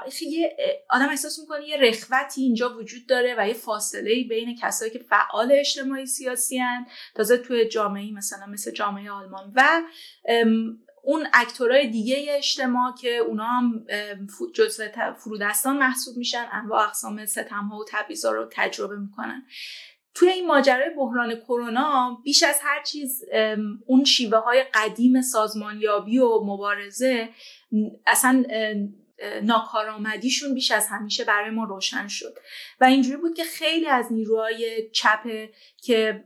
آدم 0.89 1.09
احساس 1.09 1.39
می‌کنه 1.39 1.67
یه 1.67 1.78
رخوتی 1.78 2.41
اینجا 2.41 2.78
وجود 2.78 3.07
داره 3.07 3.36
و 3.38 3.47
یه 3.47 3.53
فاصله 3.53 4.24
بین 4.24 4.57
کسایی 4.61 4.91
که 4.91 4.99
فعال 4.99 5.51
اجتماعی 5.51 6.05
سیاسی 6.05 6.57
هن 6.57 6.86
تازه 7.15 7.38
توی 7.38 7.65
جامعه 7.65 8.11
مثلا 8.11 8.45
مثل 8.45 8.72
جامعه 8.72 9.11
آلمان 9.11 9.53
و 9.55 9.82
اون 11.04 11.28
اکتورای 11.34 11.88
دیگه 11.88 12.26
اجتماع 12.30 12.93
که 13.02 13.18
اونا 13.18 13.45
هم 13.45 13.86
جزو 14.54 14.84
فرودستان 15.18 15.78
محسوب 15.78 16.18
میشن 16.18 16.45
انواع 16.52 16.84
اقسام 16.84 17.26
ستم 17.26 17.68
ها 17.72 17.78
و 17.78 17.86
تبعیضا 17.89 18.32
رو 18.32 18.49
تجربه 18.52 18.97
می‌کنن. 18.97 19.45
توی 20.14 20.30
این 20.30 20.47
ماجرای 20.47 20.89
بحران 20.97 21.36
کرونا 21.36 22.18
بیش 22.24 22.43
از 22.43 22.60
هر 22.64 22.84
چیز 22.84 23.24
اون 23.86 24.04
شیوه 24.04 24.38
های 24.38 24.64
قدیم 24.74 25.22
سازمانیابی 25.22 26.20
و 26.20 26.43
مبارزه 26.43 27.30
اصلا 28.08 28.43
ناکارآمدیشون 29.43 30.53
بیش 30.53 30.72
از 30.72 30.88
همیشه 30.88 31.24
برای 31.24 31.49
ما 31.49 31.63
روشن 31.63 32.07
شد. 32.07 32.38
و 32.82 32.86
اینجوری 32.86 33.17
بود 33.17 33.34
که 33.34 33.43
خیلی 33.43 33.88
از 33.88 34.13
نیروهای 34.13 34.89
چپ 34.93 35.28
که 35.78 36.24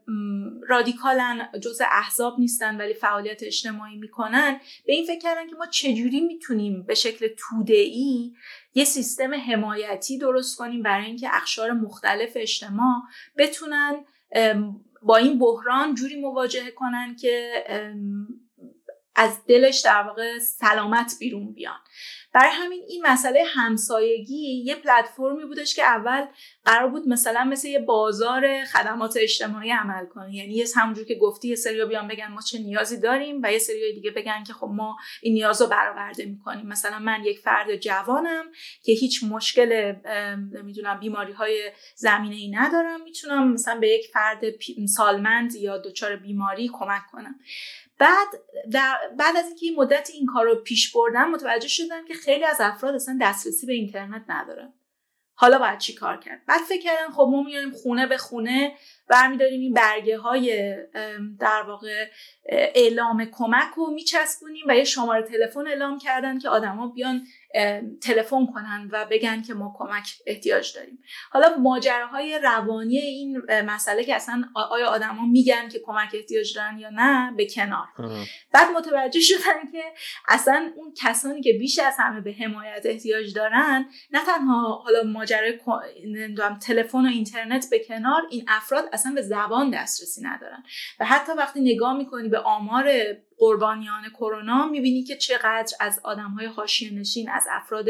رادیکالن 0.67 1.49
جز 1.61 1.81
احزاب 1.91 2.39
نیستن 2.39 2.77
ولی 2.77 2.93
فعالیت 2.93 3.43
اجتماعی 3.43 3.97
می‌کنن 3.97 4.59
به 4.85 4.93
این 4.93 5.05
فکر 5.05 5.19
کردن 5.19 5.47
که 5.47 5.55
ما 5.55 5.65
چجوری 5.65 6.21
می‌تونیم 6.21 6.83
به 6.83 6.95
شکل 6.95 7.27
توده 7.37 7.73
ای 7.73 8.33
یه 8.73 8.85
سیستم 8.85 9.33
حمایتی 9.33 10.17
درست 10.17 10.57
کنیم 10.57 10.81
برای 10.81 11.05
اینکه 11.05 11.29
اخشار 11.31 11.71
مختلف 11.71 12.31
اجتماع 12.35 13.01
بتونن 13.37 14.05
با 15.01 15.17
این 15.17 15.39
بحران 15.39 15.95
جوری 15.95 16.21
مواجهه 16.21 16.71
کنن 16.71 17.15
که 17.15 17.63
از 19.15 19.45
دلش 19.45 19.79
در 19.79 20.03
واقع 20.03 20.39
سلامت 20.39 21.15
بیرون 21.19 21.53
بیان. 21.53 21.79
برای 22.35 22.51
همین 22.51 22.83
این 22.87 23.05
مسئله 23.05 23.43
همسایگی 23.47 24.63
یه 24.65 24.75
پلتفرمی 24.75 25.45
بودش 25.45 25.75
که 25.75 25.83
اول 25.83 26.25
قرار 26.65 26.89
بود 26.89 27.07
مثلا 27.07 27.43
مثل 27.43 27.67
یه 27.67 27.79
بازار 27.79 28.63
خدمات 28.63 29.17
اجتماعی 29.19 29.71
عمل 29.71 30.05
کنه. 30.05 30.35
یعنی 30.35 30.53
یه 30.53 30.65
همونجور 30.75 31.05
که 31.05 31.15
گفتی 31.15 31.47
یه 31.47 31.55
سری 31.55 31.85
بیان 31.85 32.07
بگن 32.07 32.27
ما 32.27 32.41
چه 32.41 32.59
نیازی 32.59 32.99
داریم 32.99 33.41
و 33.43 33.51
یه 33.51 33.57
سری 33.57 33.93
دیگه 33.93 34.11
بگن 34.11 34.43
که 34.43 34.53
خب 34.53 34.67
ما 34.67 34.97
این 35.21 35.33
نیاز 35.33 35.61
رو 35.61 35.67
برآورده 35.67 36.25
می‌کنیم. 36.25 36.67
مثلا 36.67 36.99
من 36.99 37.23
یک 37.25 37.39
فرد 37.39 37.75
جوانم 37.75 38.45
که 38.83 38.91
هیچ 38.91 39.23
مشکل 39.23 39.93
نمی‌دونم 40.53 40.99
بیماری 40.99 41.33
های 41.33 41.71
زمینه 41.95 42.35
ای 42.35 42.51
ندارم 42.51 43.03
می‌تونم 43.03 43.53
مثلا 43.53 43.79
به 43.79 43.89
یک 43.89 44.07
فرد 44.13 44.41
سالمند 44.87 45.55
یا 45.55 45.77
دچار 45.77 46.15
بیماری 46.15 46.69
کمک 46.73 47.01
کنم. 47.11 47.35
بعد 47.99 48.27
در 48.71 48.97
بعد 49.17 49.37
از 49.37 49.45
اینکه 49.45 49.65
این 49.65 49.75
مدت 49.75 50.09
این 50.13 50.25
کار 50.25 50.45
رو 50.45 50.55
پیش 50.55 50.95
بردم 50.95 51.31
متوجه 51.31 51.67
شدم 51.67 52.05
که 52.05 52.13
خیلی 52.13 52.43
از 52.43 52.57
افراد 52.61 52.95
اصلا 52.95 53.19
دسترسی 53.21 53.65
به 53.65 53.73
اینترنت 53.73 54.25
ندارن. 54.27 54.73
حالا 55.37 55.59
باید 55.59 55.79
چی 55.79 55.93
کار 55.93 56.17
کرد؟ 56.17 56.45
بعد 56.47 56.61
فکر 56.61 56.81
کردم 56.81 57.13
خب 57.13 57.27
ما 57.31 57.43
میایم 57.43 57.71
خونه 57.71 58.07
به 58.07 58.17
خونه 58.17 58.75
برمیداریم 59.07 59.59
این 59.59 59.73
برگه 59.73 60.17
های 60.17 60.75
در 61.39 61.63
واقع 61.67 62.05
اعلام 62.49 63.25
کمک 63.25 63.73
رو 63.77 63.91
میچسبونیم 63.91 64.63
و 64.67 64.75
یه 64.75 64.83
شماره 64.83 65.21
تلفن 65.21 65.67
اعلام 65.67 65.99
کردن 65.99 66.39
که 66.39 66.49
آدما 66.49 66.87
بیان 66.87 67.27
تلفن 68.01 68.45
کنن 68.45 68.89
و 68.91 69.05
بگن 69.11 69.41
که 69.41 69.53
ما 69.53 69.75
کمک 69.77 70.07
احتیاج 70.25 70.75
داریم. 70.75 70.99
حالا 71.31 71.57
ماجراهای 71.57 72.39
روانی 72.39 72.97
این 72.97 73.41
مسئله 73.65 74.03
که 74.03 74.15
اصلا 74.15 74.43
آیا 74.71 74.87
آدما 74.87 75.25
میگن 75.25 75.69
که 75.69 75.79
کمک 75.85 76.09
احتیاج 76.13 76.55
دارن 76.55 76.79
یا 76.79 76.89
نه 76.93 77.33
به 77.37 77.47
کنار. 77.47 77.87
بعد 78.53 78.67
متوجه 78.77 79.19
شدن 79.19 79.71
که 79.71 79.83
اصلا 80.27 80.71
اون 80.75 80.93
کسانی 80.97 81.41
که 81.41 81.53
بیش 81.53 81.79
از 81.79 81.95
همه 81.99 82.21
به 82.21 82.31
حمایت 82.31 82.81
احتیاج 82.85 83.33
دارن 83.33 83.85
نه 84.11 84.25
تنها 84.25 84.81
حالا 84.83 85.03
ماجرای 85.03 85.59
تلفن 86.67 87.05
و 87.05 87.09
اینترنت 87.09 87.67
به 87.69 87.79
کنار 87.79 88.21
این 88.29 88.45
افراد 88.47 88.89
اصلا 88.95 89.11
به 89.11 89.21
زبان 89.21 89.69
دسترسی 89.69 90.21
ندارن. 90.23 90.63
و 90.99 91.05
حتی 91.05 91.31
وقتی 91.31 91.59
نگاه 91.59 91.97
می‌کنی 91.97 92.29
به 92.29 92.39
آمار 92.39 92.91
قربانیان 93.37 94.09
کرونا 94.09 94.67
می‌بینی 94.67 95.03
که 95.03 95.15
چقدر 95.15 95.75
از 95.79 95.99
آدم 96.03 96.29
های 96.29 96.45
حاشیه 96.45 96.93
نشین 96.93 97.29
از 97.29 97.47
افراد 97.51 97.85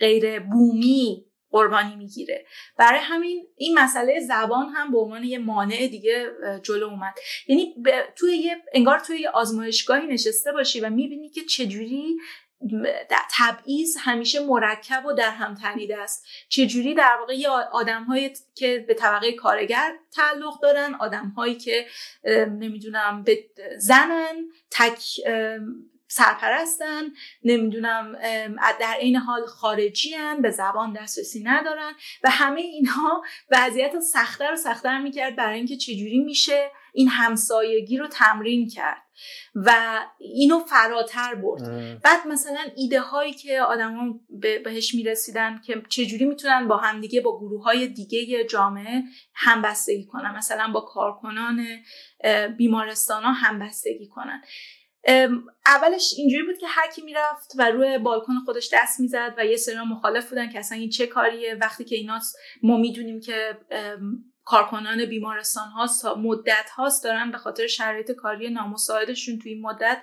غیر 0.00 0.40
بومی 0.40 1.24
قربانی 1.50 1.96
می‌گیره. 1.96 2.46
برای 2.76 3.00
همین 3.00 3.46
این 3.56 3.78
مسئله 3.78 4.20
زبان 4.20 4.68
هم 4.68 4.92
به 4.92 4.98
عنوان 4.98 5.24
یه 5.24 5.38
مانع 5.38 5.86
دیگه 5.86 6.30
جلو 6.62 6.86
اومد. 6.86 7.14
یعنی 7.48 7.74
توی 8.16 8.36
یه 8.36 8.56
انگار 8.72 8.98
توی 8.98 9.18
یه 9.18 9.30
آزمایشگاهی 9.30 10.06
نشسته 10.06 10.52
باشی 10.52 10.80
و 10.80 10.90
می‌بینی 10.90 11.30
که 11.30 11.42
چجوری 11.44 12.16
تبعیض 13.30 13.96
همیشه 14.00 14.40
مرکب 14.40 15.06
و 15.06 15.12
در 15.12 15.30
هم 15.30 15.54
تنیده 15.54 15.98
است. 15.98 16.26
چجوری 16.48 16.94
در 16.94 17.16
واقع 17.20 17.34
یه 17.34 17.48
آدم 17.48 18.06
که 18.54 18.84
به 18.88 18.94
طبقه 18.94 19.32
کارگر 19.32 19.94
تعلق 20.12 20.60
دارن 20.62 20.94
آدم 20.94 21.28
هایی 21.28 21.54
که 21.54 21.86
نمی‌دونم 22.48 23.22
به 23.22 23.44
زنن 23.78 24.48
تک 24.70 25.00
سرپرستن 26.08 27.02
نمی‌دونم 27.44 28.12
در 28.80 28.96
این 29.00 29.16
حال 29.16 29.46
خارجی 29.46 30.14
هن 30.14 30.42
به 30.42 30.50
زبان 30.50 30.92
دسترسی 30.92 31.42
ندارن 31.42 31.92
و 32.24 32.30
همه 32.30 32.60
اینها 32.60 33.22
وضعیت 33.50 34.00
سختتر 34.00 34.52
و 34.52 34.56
سختتر 34.56 35.00
می‌کرد 35.00 35.36
برای 35.36 35.56
اینکه 35.56 35.76
چجوری 35.76 36.18
میشه 36.18 36.70
این 36.96 37.08
همسایگی 37.08 37.96
رو 37.96 38.06
تمرین 38.06 38.68
کرد 38.68 39.02
و 39.54 40.00
اینو 40.18 40.58
فراتر 40.58 41.34
برد. 41.34 41.62
بعد 42.02 42.26
مثلا 42.26 42.60
ایده 42.76 43.00
هایی 43.00 43.32
که 43.32 43.60
آدما 43.60 44.20
بهش 44.64 44.94
می‌رسیدن 44.94 45.60
که 45.66 45.82
چجوری 45.88 46.24
می‌تونن 46.24 46.68
با 46.68 46.76
همدیگه 46.76 47.20
با 47.20 47.38
گروه 47.38 47.64
های 47.64 47.88
دیگه 47.88 48.44
جامعه 48.44 49.02
همبستگی 49.34 50.06
کنن 50.06 50.36
مثلا 50.36 50.72
با 50.72 50.80
کارکنان 50.80 51.66
بیمارستان 52.56 53.22
ها 53.22 53.32
همبستگی 53.32 54.06
کنن. 54.06 54.42
اولش 55.66 56.14
اینجوری 56.16 56.42
بود 56.42 56.58
که 56.58 56.66
هر 56.66 56.90
کی 56.90 57.02
می‌رفت 57.02 57.52
و 57.58 57.70
روی 57.70 57.98
بالکن 57.98 58.34
خودش 58.44 58.70
دست 58.72 59.00
می‌زد 59.00 59.34
و 59.38 59.46
یه 59.46 59.56
سری 59.56 59.76
مخالف 59.76 60.28
بودن 60.28 60.50
که 60.50 60.58
اصلا 60.58 60.78
این 60.78 60.90
چه 60.90 61.06
کاریه. 61.06 61.54
وقتی 61.54 61.84
که 61.84 61.96
اینا 61.96 62.20
ما 62.62 62.76
می‌دونیم 62.76 63.20
که 63.20 63.58
کارکنان 64.46 65.04
بیمارستان 65.04 65.68
هاست 65.68 66.04
مدت 66.04 66.70
هاست 66.70 67.04
دارن 67.04 67.30
به 67.30 67.38
خاطر 67.38 67.66
شرایط 67.66 68.12
کاری 68.12 68.50
نامساعدشون 68.50 69.38
توی 69.38 69.52
این 69.52 69.62
مدت 69.62 69.98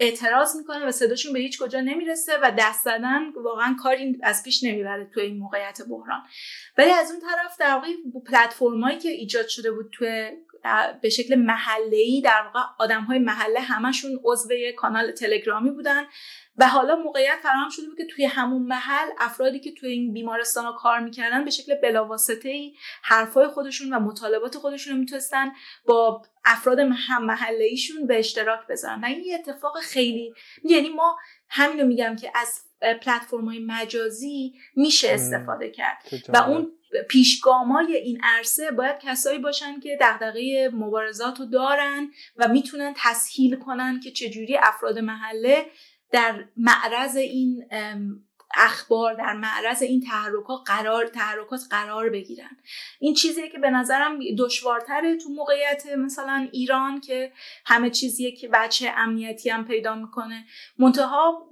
اعتراض 0.00 0.56
می‌کنن 0.56 0.82
و 0.82 0.90
صداشون 0.90 1.32
به 1.32 1.38
هیچ 1.38 1.62
کجا 1.62 1.80
نمی‌رسه 1.80 2.32
و 2.42 2.52
دست 2.58 2.84
زدن 2.84 3.32
واقعا 3.32 3.76
کاری 3.82 4.18
از 4.22 4.42
پیش 4.42 4.64
نمی‌بره 4.64 5.10
توی 5.14 5.22
این 5.22 5.38
موقعیت 5.38 5.80
بحران. 5.90 6.20
ولی 6.78 6.90
از 6.90 7.10
اون 7.10 7.20
طرف 7.20 7.56
در 7.60 7.74
واقع 7.74 7.88
پلتفرمایی 8.26 8.98
که 8.98 9.08
ایجاد 9.08 9.48
شده 9.48 9.72
بود 9.72 9.90
توی 9.92 10.30
به 11.02 11.08
شکل 11.08 11.34
محله 11.34 12.20
در 12.24 12.42
واقع 12.42 12.60
آدم 12.78 13.02
های 13.02 13.18
محله 13.18 13.60
همشون 13.60 14.20
عضو 14.24 14.48
کانال 14.76 15.12
تلگرامی 15.12 15.70
بودن. 15.70 16.04
و 16.60 16.66
حالا 16.66 16.96
موقعیت 16.96 17.38
فراهم 17.42 17.68
شده 17.68 17.86
بود 17.86 17.98
که 17.98 18.06
توی 18.06 18.24
همون 18.24 18.62
محل 18.62 19.08
افرادی 19.18 19.60
که 19.60 19.72
توی 19.72 19.90
این 19.90 20.12
بیمارستان 20.12 20.64
ها 20.64 20.72
کار 20.72 21.00
می‌کردن 21.00 21.44
به 21.44 21.50
شکل 21.50 21.74
بلاواسطه 21.74 22.48
ای 22.48 22.74
حرفای 23.02 23.48
خودشون 23.48 23.94
و 23.94 24.00
مطالبات 24.00 24.56
خودشون 24.56 24.92
رو 24.92 24.98
می‌تونستن 24.98 25.52
با 25.86 26.22
افراد 26.44 26.78
هم 26.78 27.24
محله 27.24 27.64
ایشون 27.64 28.06
به 28.06 28.18
اشتراک 28.18 28.66
بذارن. 28.66 29.00
و 29.00 29.04
این 29.04 29.34
اتفاق 29.34 29.80
خیلی 29.80 30.34
یعنی 30.64 30.88
ما 30.88 31.16
همینو 31.48 31.86
میگم 31.86 32.16
که 32.16 32.32
از 32.34 32.60
پلتفرم 32.80 33.44
های 33.44 33.58
مجازی 33.58 34.54
میشه 34.76 35.10
استفاده 35.10 35.70
کرد. 35.70 36.02
و 36.28 36.36
اون 36.36 36.72
پیشگامای 37.08 37.96
این 37.96 38.20
عرصه 38.22 38.70
باید 38.70 38.98
کسایی 38.98 39.38
باشن 39.38 39.80
که 39.80 39.98
دغدغه 40.00 40.70
مبارزات 40.72 41.38
رو 41.38 41.46
دارن 41.46 42.10
و 42.36 42.48
می‌تونن 42.48 42.94
تسهیل 42.96 43.56
کنن 43.56 44.00
که 44.00 44.10
چجوری 44.10 44.56
افراد 44.56 44.98
محله 44.98 45.66
در 46.12 46.44
معرض 46.56 47.16
این 47.16 47.64
اخبار 48.54 49.14
در 49.14 49.32
معرض 49.32 49.82
این 49.82 50.00
تحرکات 50.00 50.60
قرار 50.66 51.06
تحرکات 51.06 51.60
قرار 51.70 52.10
بگیرن. 52.10 52.56
این 53.00 53.14
چیزیه 53.14 53.48
که 53.48 53.58
به 53.58 53.70
نظرم 53.70 54.18
دشوارتره 54.38 55.16
تو 55.16 55.28
موقعیت 55.28 55.86
مثلا 55.86 56.48
ایران 56.52 57.00
که 57.00 57.32
همه 57.66 57.90
چیزیه 57.90 58.32
که 58.32 58.48
بچه 58.48 58.92
امنیتی 58.96 59.50
هم 59.50 59.64
پیدا 59.64 59.94
می‌کنه. 59.94 60.44
منتها 60.78 61.48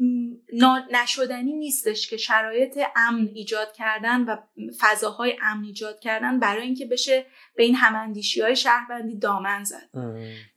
نشدنی 0.91 1.53
نیستش 1.53 2.11
که 2.11 2.17
شرایط 2.17 2.79
امن 2.97 3.29
ایجاد 3.35 3.73
کردن 3.73 4.25
و 4.25 4.37
فضاهای 4.79 5.39
امن 5.43 5.65
ایجاد 5.65 6.01
کردن 6.01 6.39
برای 6.39 6.63
اینکه 6.63 6.87
بشه 6.87 7.27
به 7.57 7.63
این 7.63 7.75
هماندیشی 7.75 8.41
های 8.41 8.57
شهروندی 8.57 9.19
دامن 9.19 9.65
زد. 9.65 9.89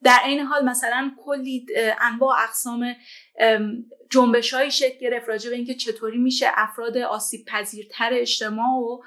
در 0.04 0.20
این 0.26 0.40
حال 0.40 0.66
مثلا 0.66 1.12
کلی 1.26 1.66
انواع 2.02 2.44
اقسام 2.44 2.96
um, 3.40 3.86
جنبش 4.12 4.54
های 4.54 4.72
شکل 4.72 5.00
گرفت 5.00 5.30
راجع 5.30 5.50
به 5.50 5.56
اینکه 5.56 5.74
چطوری 5.74 6.18
میشه 6.18 6.48
افراد 6.54 6.98
آسیب 6.98 7.46
پذیرتر 7.46 8.10
اجتماع 8.14 8.80
و 8.80 9.02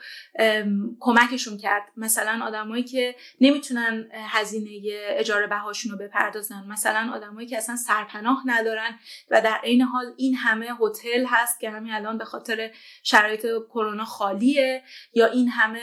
کمکشون 1.01 1.59
کرد. 1.59 1.83
مثلا 1.97 2.45
آدمایی 2.45 2.83
که 2.83 3.15
نمی‌تونن 3.41 4.09
هزینه 4.13 4.71
اجاره 5.09 5.47
بهاشون 5.47 5.93
رو 5.93 5.99
بپردازن. 5.99 6.65
مثلا 6.69 7.13
آدمایی 7.15 7.47
که 7.47 7.57
اصلا 7.57 7.77
سرپناه 7.77 8.43
ندارن 8.47 8.99
و 9.31 9.41
در 9.41 9.61
عین 9.65 9.83
حال 9.83 10.15
این 10.17 10.35
همه 10.35 10.69
هتل 10.81 11.25
هست 11.29 11.61
که 11.61 11.71
همین 11.71 11.93
الان 11.93 12.19
به 12.19 12.25
خاطر 12.25 12.71
شرایط 13.03 13.47
کرونا 13.69 14.05
خالیه 14.05 14.83
یا 15.15 15.27
این 15.27 15.49
همه 15.49 15.81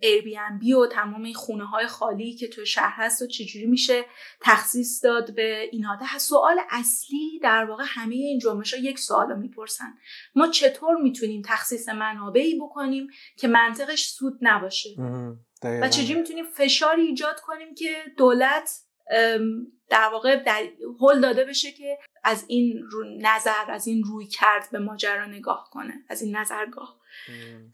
ایر 0.00 0.22
بی 0.22 0.38
ام 0.38 0.58
بی 0.58 0.72
و 0.72 0.86
تمام 0.86 1.22
این 1.22 1.34
خونه 1.34 1.64
های 1.64 1.86
خالی 1.86 2.34
که 2.34 2.48
تو 2.48 2.64
شهر 2.64 2.94
هست 2.96 3.22
و 3.22 3.26
چجوری 3.26 3.66
میشه 3.66 4.04
تخصیص 4.40 5.04
داد 5.04 5.34
به 5.34 5.68
اینها؟ 5.72 6.18
سوال 6.18 6.60
اصلی 6.70 7.38
در 7.42 7.64
واقع 7.64 7.84
همه 7.86 8.14
این 8.34 8.40
جنبش 8.40 8.74
ها 8.74 8.80
یک 8.80 8.98
سوال 8.98 9.30
رو 9.30 9.36
می‌پرسن. 9.36 9.94
ما 10.34 10.46
چطور 10.46 10.96
می‌تونیم 10.96 11.42
تخصیص 11.46 11.88
منابعی 11.88 12.60
بکنیم 12.60 13.06
که 13.36 13.48
منطقش 13.48 14.06
سود 14.06 14.38
نباشه؟ 14.40 14.90
و 15.62 15.88
چجوری 15.88 16.20
می‌تونیم 16.20 16.44
فشاری 16.44 17.02
ایجاد 17.02 17.40
کنیم 17.40 17.74
که 17.74 17.96
دولت 18.16 18.80
در 19.90 20.08
واقع 20.12 20.42
در 20.42 20.62
حل 21.00 21.20
داده 21.20 21.44
بشه 21.44 21.72
که 21.72 21.98
از 22.24 22.44
این 22.48 22.82
نظر 23.20 23.70
از 23.70 23.86
این 23.86 24.04
روی 24.04 24.26
کرد 24.26 24.68
به 24.72 24.78
ماجرا 24.78 25.26
نگاه 25.26 25.68
کنه 25.72 25.94
از 26.08 26.22
این 26.22 26.36
نظرگاه. 26.36 26.96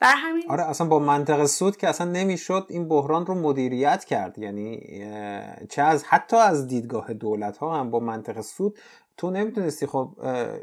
بر 0.00 0.14
همین 0.16 0.50
آره 0.50 0.64
اصلا 0.64 0.86
با 0.86 0.98
منطق 0.98 1.46
سود 1.46 1.76
که 1.76 1.88
اصلا 1.88 2.10
نمی‌شد 2.10 2.66
این 2.70 2.88
بحران 2.88 3.26
رو 3.26 3.34
مدیریت 3.34 4.04
کرد. 4.04 4.38
یعنی 4.38 4.80
چه 5.70 5.82
از 5.82 6.04
حتی 6.04 6.36
از 6.36 6.66
دیدگاه 6.66 7.14
دولت 7.14 7.58
ها 7.58 7.80
هم 7.80 7.90
با 7.90 8.00
منطق 8.00 8.40
سود 8.40 8.78
تو 9.16 9.30
نمی‌تونستی 9.30 9.86
خب 9.86 10.08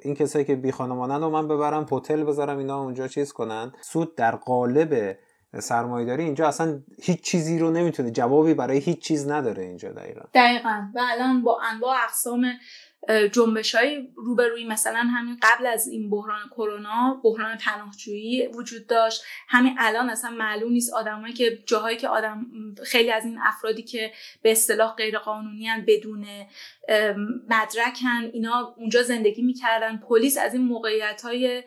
این 0.01 0.15
کسایی 0.15 0.45
که 0.45 0.55
بی 0.55 0.71
خانمانن 0.71 1.21
رو 1.21 1.29
من 1.29 1.47
ببرم 1.47 1.85
هتل 1.91 2.23
بذارم 2.23 2.57
اینا 2.57 2.81
اونجا 2.81 3.07
چیز 3.07 3.33
کنن. 3.33 3.71
سود 3.81 4.15
در 4.15 4.35
قالب 4.35 5.17
سرمایه‌داری 5.59 6.23
اینجا 6.23 6.47
اصلا 6.47 6.79
هیچ 7.01 7.21
چیزی 7.21 7.59
رو 7.59 7.71
نمی‌تونه 7.71 8.11
جوابی 8.11 8.53
برای 8.53 8.77
هیچ 8.77 8.99
چیز 8.99 9.29
نداره 9.29 9.63
اینجا 9.63 9.91
دقیقا. 9.91 10.21
دقیقا. 10.33 10.81
و 10.95 10.99
الان 11.11 11.43
با 11.43 11.59
انواع 11.71 11.95
اقسام 12.03 12.45
جنبش 13.31 13.75
های 13.75 14.07
روبروی 14.15 14.65
مثلا 14.65 14.99
همین 14.99 15.37
قبل 15.41 15.65
از 15.65 15.87
این 15.87 16.09
بحران 16.09 16.49
کرونا 16.51 17.21
بحران 17.23 17.57
پناهجویی 17.57 18.47
وجود 18.47 18.87
داشت. 18.87 19.23
همین 19.47 19.75
الان 19.79 20.09
اصلا 20.09 20.29
معلوم 20.29 20.71
نیست 20.71 20.93
آدمایی 20.93 21.33
که 21.33 21.59
جاهایی 21.65 21.97
که 21.97 22.07
آدم 22.07 22.45
خیلی 22.85 23.11
از 23.11 23.25
این 23.25 23.39
افرادی 23.43 23.83
که 23.83 24.11
به 24.41 24.51
اصطلاح 24.51 24.95
غیر 24.95 25.17
قانونی 25.17 25.69
بدون 25.87 26.25
مدرکن 27.49 28.29
اینا 28.33 28.73
اونجا 28.77 29.03
زندگی 29.03 29.41
می‌کردن. 29.41 29.97
پلیس 29.97 30.37
از 30.37 30.53
این 30.53 30.63
موقعیت 30.63 31.21
های 31.21 31.63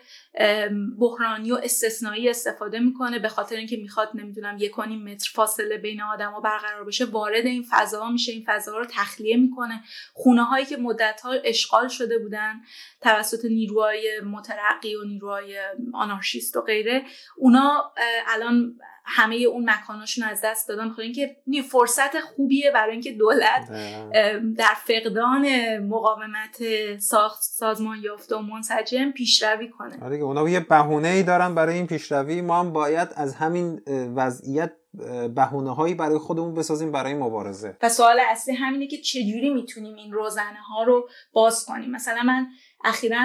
بحرانی 0.99 1.53
و 1.53 1.55
استثنایی 1.55 2.29
استفاده 2.29 2.79
می‌کنه 2.79 3.19
به 3.19 3.29
خاطر 3.29 3.57
اینکه 3.57 3.77
می‌خواد 3.77 4.11
نمی‌دونم 4.15 4.57
یک 4.59 4.79
متر 4.79 5.31
فاصله 5.35 5.79
بین 5.79 6.03
آدما 6.03 6.41
برقرار 6.41 6.85
بشه 6.85 7.05
وارد 7.05 7.47
این 7.47 7.67
فضا 7.71 8.09
میشه 8.09 8.33
این 8.33 8.45
فضا 8.47 8.79
رو 8.79 8.85
تخلیه 8.85 9.37
می‌کنه. 9.37 9.83
خونه 10.13 10.45
هایی 10.45 10.67
که 10.67 10.77
مدت 10.77 11.21
ها 11.21 11.33
اشغال 11.45 11.89
شده 11.89 12.19
بودن 12.19 12.61
توسط 13.01 13.45
نیروهای 13.45 14.21
مترقی 14.21 14.95
و 14.95 15.05
نیروهای 15.05 15.61
آنارشیست 15.95 16.57
و 16.57 16.61
غیره 16.61 17.03
اونا 17.37 17.93
الان 18.27 18.79
همه 19.05 19.37
اون 19.37 19.71
مکاناشون 19.71 20.25
از 20.25 20.41
دست 20.45 20.69
دادن. 20.69 20.87
بخاطر 20.87 21.03
اینکه 21.03 21.37
فرصت 21.63 22.21
خوبیه 22.21 22.71
برای 22.71 22.93
اینکه 22.93 23.13
دولت 23.13 23.71
در 24.57 24.75
فقدان 24.85 25.77
مقاومت 25.79 26.63
ساخت 26.99 27.43
سازمان 27.43 27.99
یافته 28.03 28.37
و 28.37 28.39
منسجم 28.39 29.11
پیشروی 29.11 29.69
کنه. 29.69 29.97
آره 30.21 30.29
اونا 30.29 30.49
یه 30.49 30.61
بهونه 30.61 31.09
ای 31.09 31.23
دارن 31.23 31.55
برای 31.55 31.75
این 31.75 31.87
پیشروی. 31.87 32.41
ما 32.41 32.61
هم 32.61 32.73
باید 32.73 33.09
از 33.17 33.35
همین 33.35 33.81
وضعیت 34.17 34.73
بهونه 35.35 35.75
هایی 35.75 35.95
برای 35.95 36.19
خودمون 36.19 36.55
بسازیم 36.55 36.93
برای 36.93 37.15
مبارزه. 37.15 37.77
و 37.83 37.89
سوال 37.89 38.21
اصلی 38.31 38.55
همینه 38.55 38.87
که 38.87 38.97
چجوری 38.99 39.51
می‌تونیم 39.55 39.95
این 39.95 40.13
روزنه 40.13 40.61
ها 40.69 40.83
رو 40.83 41.09
باز 41.33 41.67
کنیم؟ 41.67 41.91
مثلا 41.91 42.23
من 42.23 42.47
اخیرا 42.85 43.19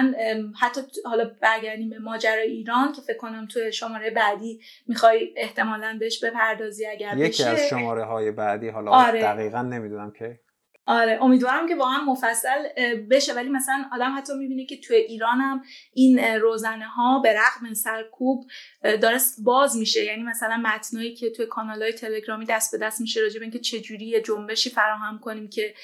حتی 0.60 0.80
حالا 1.04 1.30
برگردیم 1.42 1.90
به 1.90 1.98
ماجرای 1.98 2.50
ایران 2.50 2.92
که 2.92 3.02
فکر 3.02 3.18
کنم 3.18 3.46
توی 3.46 3.72
شماره 3.72 4.10
بعدی 4.10 4.60
می‌خوای 4.86 5.34
احتمالا 5.36 5.96
بهش 6.00 6.24
بپردازی 6.24 6.86
اگر 6.86 7.18
یکی 7.18 7.44
از 7.44 7.58
شماره 7.70 8.04
های 8.04 8.30
بعدی 8.30 8.68
حالا 8.68 8.90
آره. 8.90 9.22
دقیقا 9.22 9.62
نمی‌دونم 9.62 10.10
که 10.10 10.40
آره 10.86 11.18
امیدوارم 11.22 11.68
که 11.68 11.76
واقعا 11.76 12.04
مفصل 12.04 12.68
بشه. 13.10 13.34
ولی 13.34 13.48
مثلا 13.48 13.84
آدم 13.92 14.14
حتی 14.18 14.34
می‌بینه 14.34 14.66
که 14.66 14.80
توی 14.80 14.96
ایران 14.96 15.40
هم 15.40 15.62
این 15.92 16.18
روزنه 16.18 16.86
ها 16.86 17.18
به 17.18 17.32
رغم 17.32 17.74
سرکوب 17.74 18.46
داره 18.82 19.18
باز 19.44 19.76
میشه. 19.76 20.04
یعنی 20.04 20.22
مثلا 20.22 20.56
متنایی 20.56 21.14
که 21.14 21.30
توی 21.30 21.46
کانال 21.46 21.82
های 21.82 21.92
تلگرامی 21.92 22.44
دست 22.44 22.72
به 22.72 22.86
دست 22.86 23.00
میشه 23.00 23.20
راجع 23.20 23.38
به 23.38 23.42
اینکه 23.42 23.58
چجوری 23.58 24.20
جنبشی 24.20 24.70
فراهم 24.70 25.18
کنیم 25.18 25.48
که 25.48 25.74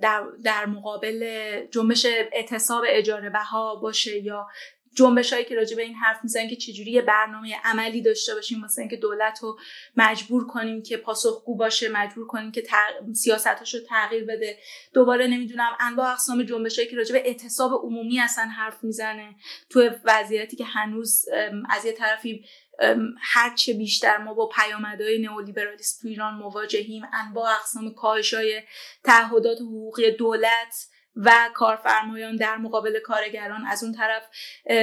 در, 0.00 0.24
در 0.44 0.66
مقابل 0.66 1.24
جنبش 1.70 2.06
اعتصاب 2.32 2.84
اجاره 2.88 3.30
بها 3.30 3.74
باشه 3.74 4.18
یا 4.18 4.48
جنبش 4.94 5.32
هایی 5.32 5.44
که 5.44 5.54
راجع 5.54 5.76
به 5.76 5.82
این 5.82 5.94
حرف 5.94 6.18
می‌زنن 6.22 6.48
که 6.48 6.56
چجوری 6.56 7.00
برنامه 7.00 7.56
عملی 7.64 8.02
داشته 8.02 8.34
باشیم 8.34 8.62
واسه 8.62 8.80
اینکه 8.80 8.96
دولت 8.96 9.38
رو 9.42 9.58
مجبور 9.96 10.46
کنیم 10.46 10.82
که 10.82 10.96
پاسخگو 10.96 11.56
باشه 11.56 11.88
مجبور 11.88 12.26
کنیم 12.26 12.52
که 12.52 12.62
تغ... 12.62 13.12
سیاستش 13.14 13.76
تغییر 13.88 14.24
بده. 14.24 14.58
دوباره 14.94 15.26
نمی‌دونم 15.26 15.76
انواع 15.80 16.12
اقسام 16.12 16.42
جنبش 16.42 16.78
هایی 16.78 16.90
که 16.90 16.96
راجع 16.96 17.12
به 17.12 17.26
اعتصاب 17.26 17.72
عمومی 17.72 18.20
اصلا 18.20 18.44
حرف 18.44 18.84
می‌زنه. 18.84 19.34
تو 19.70 19.90
وضعیتی 20.04 20.56
که 20.56 20.64
هنوز 20.64 21.24
از 21.70 21.84
یه 21.84 21.92
طرفی 21.92 22.44
هرچه 23.18 23.72
بیشتر 23.72 24.18
ما 24.18 24.34
با 24.34 24.48
پیامدهای 24.48 25.18
نئولیبرالیسم 25.18 26.02
تو 26.02 26.08
ایران 26.08 26.34
مواجهیم 26.34 27.02
انواع 27.12 27.50
اقسام 27.50 27.94
کاهش 27.94 28.34
های 28.34 28.62
تعهدات 29.04 29.60
حقوقی 29.60 30.10
دولت 30.10 30.88
و 31.16 31.32
کارفرمایان 31.54 32.36
در 32.36 32.56
مقابل 32.56 33.00
کارگران 33.00 33.66
از 33.66 33.84
اون 33.84 33.92
طرف 33.92 34.28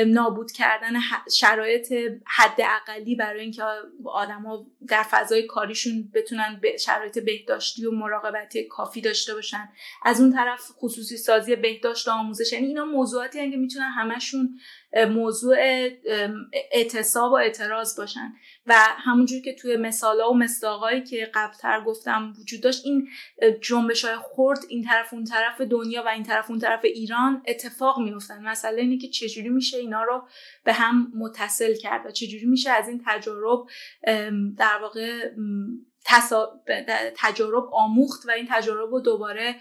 نابود 0.07 0.51
کردن 0.51 0.93
شرایط 1.35 1.93
حد 2.25 2.61
اقلی 2.61 3.15
برای 3.15 3.41
اینکه 3.41 3.63
آدما 4.05 4.67
در 4.87 5.03
فضای 5.03 5.47
کاریشون 5.47 6.11
بتونن 6.13 6.61
شرایط 6.79 7.19
بهداشتی 7.19 7.85
و 7.85 7.91
مراقبتی 7.91 8.63
کافی 8.63 9.01
داشته 9.01 9.33
باشن. 9.33 9.69
از 10.03 10.21
اون 10.21 10.33
طرف 10.33 10.71
خصوصی 10.71 11.17
سازی 11.17 11.55
بهداشت 11.55 12.07
و 12.07 12.11
آموزش 12.11 12.53
یعنی 12.53 12.67
اینا 12.67 12.85
موضوعاتی 12.85 13.51
که 13.51 13.57
می‌تونن 13.57 13.89
همشون 13.89 14.59
موضوع 15.09 15.57
اعتصاب 16.71 17.31
و 17.31 17.35
اعتراض 17.35 17.99
باشن. 17.99 18.33
و 18.65 18.75
همونجور 18.77 19.41
که 19.41 19.55
توی 19.55 19.77
مثالا 19.77 20.29
و 20.29 20.37
مصداقایی 20.37 21.03
که 21.03 21.31
قبلتر 21.33 21.81
گفتم 21.81 22.33
وجود 22.39 22.61
داشت 22.61 22.85
این 22.85 23.07
جنبش 23.61 24.05
های 24.05 24.15
خورد 24.15 24.59
این 24.69 24.83
طرف 24.83 25.13
اون 25.13 25.23
طرف 25.23 25.61
دنیا 25.61 26.03
و 26.05 26.07
این 26.19 26.27
طرف 26.27 26.49
اون 26.49 26.59
طرف 26.59 26.85
ایران 26.85 27.43
اتفاق 27.47 27.99
میفتن 27.99 28.47
مسئله 28.47 28.81
اینه 28.81 28.97
که 28.97 29.07
چجوری 29.07 29.49
میشه 29.49 29.77
اینا 29.77 30.03
رو 30.03 30.27
به 30.63 30.73
هم 30.73 31.11
متصل 31.15 31.75
کرد 31.75 32.05
و 32.05 32.11
چجوری 32.11 32.45
میشه 32.45 32.69
از 32.69 32.87
این 32.87 33.01
تجارب 33.05 33.67
در 34.57 34.79
واقع 34.81 35.29
تجارب 37.17 37.63
آموخت 37.73 38.25
و 38.27 38.31
این 38.31 38.47
تجارب 38.51 38.91
رو 38.91 38.99
دوباره 38.99 39.55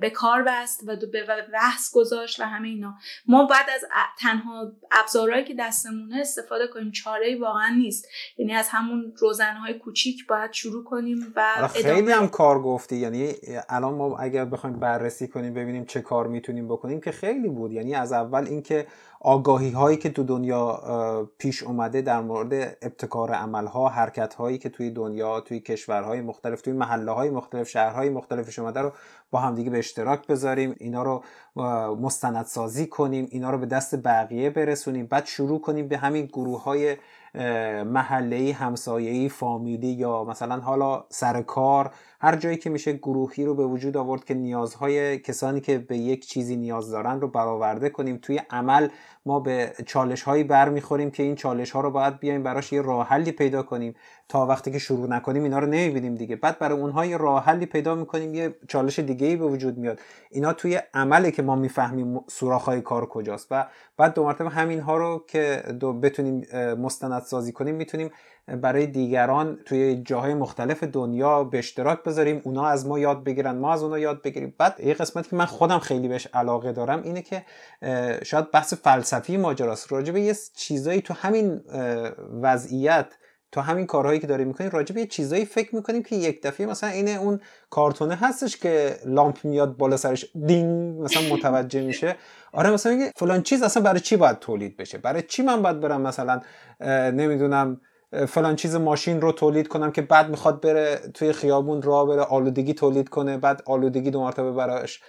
به 0.00 0.10
کار 0.14 0.42
بست 0.42 0.80
و 0.86 0.96
به 1.12 1.26
بحث 1.52 1.92
گذاشت 1.94 2.40
و 2.40 2.42
همه 2.44 2.68
اینا. 2.68 2.94
ما 3.26 3.46
بعد 3.46 3.66
از 3.74 3.84
تنها 4.18 4.72
ابزارهایی 4.92 5.44
که 5.44 5.54
دستمونه 5.58 6.16
استفاده 6.20 6.66
کنیم 6.66 6.90
چاره 6.90 7.38
واقعا 7.40 7.68
نیست. 7.68 8.06
یعنی 8.38 8.54
از 8.54 8.68
همون 8.68 9.12
روزنهای 9.16 9.74
کوچیک 9.74 10.26
باید 10.26 10.52
شروع 10.52 10.84
کنیم 10.84 11.32
و 11.36 11.68
خیلی 11.68 12.12
هم 12.12 12.28
کار 12.28 12.62
گفتی. 12.62 12.96
یعنی 12.96 13.32
الان 13.68 13.94
ما 13.94 14.18
اگر 14.18 14.44
بخوایم 14.44 14.80
بررسی 14.80 15.28
کنیم 15.28 15.54
ببینیم 15.54 15.84
چه 15.84 16.00
کار 16.00 16.26
می‌تونیم 16.26 16.68
بکنیم 16.68 17.00
که 17.00 17.12
خیلی 17.12 17.48
بود. 17.48 17.72
یعنی 17.72 17.94
از 17.94 18.12
اول 18.12 18.46
اینکه 18.46 18.86
آگاهی 19.22 19.70
هایی 19.70 19.96
که 19.96 20.10
تو 20.10 20.22
دنیا 20.22 21.30
پیش 21.38 21.62
اومده 21.62 22.02
در 22.02 22.20
مورد 22.20 22.76
ابتکار 22.82 23.32
عمل 23.32 23.66
ها 23.66 23.88
حرکت 23.88 24.34
هایی 24.34 24.58
که 24.58 24.68
توی 24.68 24.90
دنیا 24.90 25.40
توی 25.40 25.60
کشورهای 25.60 26.20
مختلف 26.20 26.62
توی 26.62 26.72
محله 26.72 27.10
های 27.10 27.30
مختلف 27.30 27.68
شهرهای 27.68 28.10
مختلفش 28.10 28.58
اومده 28.58 28.80
رو 28.80 28.92
با 29.30 29.38
همدیگه 29.38 29.70
به 29.70 29.78
اشتراک 29.78 30.26
بذاریم 30.26 30.74
اینا 30.78 31.02
رو 31.02 31.22
مستندسازی 32.00 32.86
کنیم 32.86 33.28
اینا 33.30 33.50
رو 33.50 33.58
به 33.58 33.66
دست 33.66 34.02
بقیه 34.02 34.50
برسونیم 34.50 35.06
بعد 35.06 35.26
شروع 35.26 35.60
کنیم 35.60 35.88
به 35.88 35.96
همین 35.96 36.26
گروه 36.26 36.62
های 36.62 36.96
محله 37.84 38.52
همسایه‌ای 38.52 39.28
فامیلی 39.28 39.88
یا 39.88 40.24
مثلا 40.24 40.60
حالا 40.60 41.04
سر 41.08 41.42
کار 41.42 41.90
هر 42.22 42.36
جایی 42.36 42.56
که 42.56 42.70
میشه 42.70 42.92
گروهی 42.92 43.44
رو 43.44 43.54
به 43.54 43.66
وجود 43.66 43.96
آورد 43.96 44.24
که 44.24 44.34
نیازهای 44.34 45.18
کسانی 45.18 45.60
که 45.60 45.78
به 45.78 45.96
یک 45.96 46.26
چیزی 46.26 46.56
نیاز 46.56 46.90
دارن 46.90 47.20
رو 47.20 47.28
برآورده 47.28 47.88
کنیم. 47.88 48.18
توی 48.22 48.40
عمل 48.50 48.88
ما 49.26 49.40
به 49.40 49.72
چالش 49.86 50.22
هایی 50.22 50.44
برمیخوریم 50.44 51.10
که 51.10 51.22
این 51.22 51.34
چالش 51.34 51.70
ها 51.70 51.80
رو 51.80 51.90
باید 51.90 52.18
بیایم 52.18 52.42
براش 52.42 52.72
یه 52.72 52.82
راه 52.82 53.06
حلی 53.06 53.32
پیدا 53.32 53.62
کنیم. 53.62 53.94
تا 54.28 54.46
وقتی 54.46 54.70
که 54.70 54.78
شروع 54.78 55.08
نکنیم 55.08 55.42
اینا 55.42 55.58
رو 55.58 55.66
نمی‌بینیم 55.66 56.14
دیگه. 56.14 56.36
بعد 56.36 56.58
برای 56.58 56.78
اونها 56.78 57.06
یه 57.06 57.16
راه 57.16 57.44
حلی 57.44 57.66
پیدا 57.66 57.94
می‌کنیم 57.94 58.34
یه 58.34 58.54
چالش 58.68 58.98
دیگه 58.98 59.26
ای 59.26 59.36
به 59.36 59.46
وجود 59.46 59.78
میاد. 59.78 60.00
اینا 60.30 60.52
توی 60.52 60.80
عمله 60.94 61.30
که 61.30 61.42
ما 61.42 61.56
می‌فهمیم 61.56 62.20
سوراخ 62.28 62.64
های 62.64 62.80
کار 62.80 63.06
کجاست. 63.06 63.46
و 63.50 63.66
بعد 63.96 64.14
دو 64.14 64.24
مرتبه 64.24 64.50
همین 64.50 64.80
ها 64.80 64.96
رو 64.96 65.24
که 65.28 65.62
دو 65.80 65.92
بتونیم 65.92 66.46
مستند 66.78 67.22
سازی 67.22 67.52
کنیم 67.52 67.74
می‌تونیم 67.74 68.10
برای 68.56 68.86
دیگران 68.86 69.58
توی 69.64 70.02
جاهای 70.04 70.34
مختلف 70.34 70.84
دنیا 70.84 71.44
به 71.44 71.58
اشتراک 71.58 72.02
بذاریم 72.02 72.40
اونا 72.44 72.66
از 72.66 72.86
ما 72.86 72.98
یاد 72.98 73.24
بگیرن 73.24 73.56
ما 73.56 73.72
از 73.72 73.82
اونا 73.82 73.98
یاد 73.98 74.22
بگیریم. 74.22 74.54
بعد 74.58 74.80
یه 74.80 74.94
قسمت 74.94 75.28
که 75.28 75.36
من 75.36 75.44
خودم 75.44 75.78
خیلی 75.78 76.08
بهش 76.08 76.26
علاقه 76.34 76.72
دارم 76.72 77.02
اینه 77.02 77.22
که 77.22 77.44
شاید 78.22 78.50
بحث 78.50 78.74
فلسفی 78.74 79.36
ماجراست. 79.36 79.92
راجع 79.92 80.12
به 80.12 80.20
یه 80.20 80.34
چیزایی 80.56 81.00
تو 81.00 81.14
همین 81.14 81.60
وضعیت 82.42 83.06
تو 83.52 83.60
همین 83.60 83.86
کارهایی 83.86 84.20
که 84.20 84.26
داریم 84.26 84.48
می‌کنیم 84.48 84.70
راجع 84.70 84.94
به 84.94 85.00
یه 85.00 85.06
چیزایی 85.06 85.44
فکر 85.44 85.76
می‌کنیم 85.76 86.02
که 86.02 86.16
یک 86.16 86.42
دفعه 86.42 86.66
مثلا 86.66 86.90
این 86.90 87.08
اون 87.08 87.40
کارتونه 87.70 88.14
هستش 88.14 88.56
که 88.56 88.96
لامپ 89.06 89.44
میاد 89.44 89.76
بالا 89.76 89.96
سرش 89.96 90.26
دینگ 90.46 91.00
مثلا 91.00 91.22
متوجه 91.34 91.82
میشه. 91.82 92.16
آره 92.52 92.70
مثلا 92.70 93.10
فلان 93.16 93.42
چیز 93.42 93.62
اصلا 93.62 93.82
برای 93.82 94.00
چی 94.00 94.16
باید 94.16 94.38
تولید 94.38 94.76
بشه؟ 94.76 94.98
برای 94.98 95.22
چی 95.22 95.42
من 95.42 95.62
باید 95.62 95.80
برم 95.80 96.00
مثلا 96.00 96.40
نمی‌دونم 97.12 97.80
فلان 98.28 98.56
چیز 98.56 98.74
ماشین 98.74 99.20
رو 99.20 99.32
تولید 99.32 99.68
کنم 99.68 99.92
که 99.92 100.02
بعد 100.02 100.30
می‌خواد 100.30 100.60
بره 100.60 101.00
توی 101.14 101.32
خیابون 101.32 101.82
راه 101.82 102.08
بره 102.08 102.22
آلودگی 102.22 102.74
تولید 102.74 103.08
کنه 103.08 103.38
بعد 103.38 103.62
آلودگی 103.66 104.10
دو 104.10 104.20
مرتبه 104.20 104.52
براش 104.52 105.02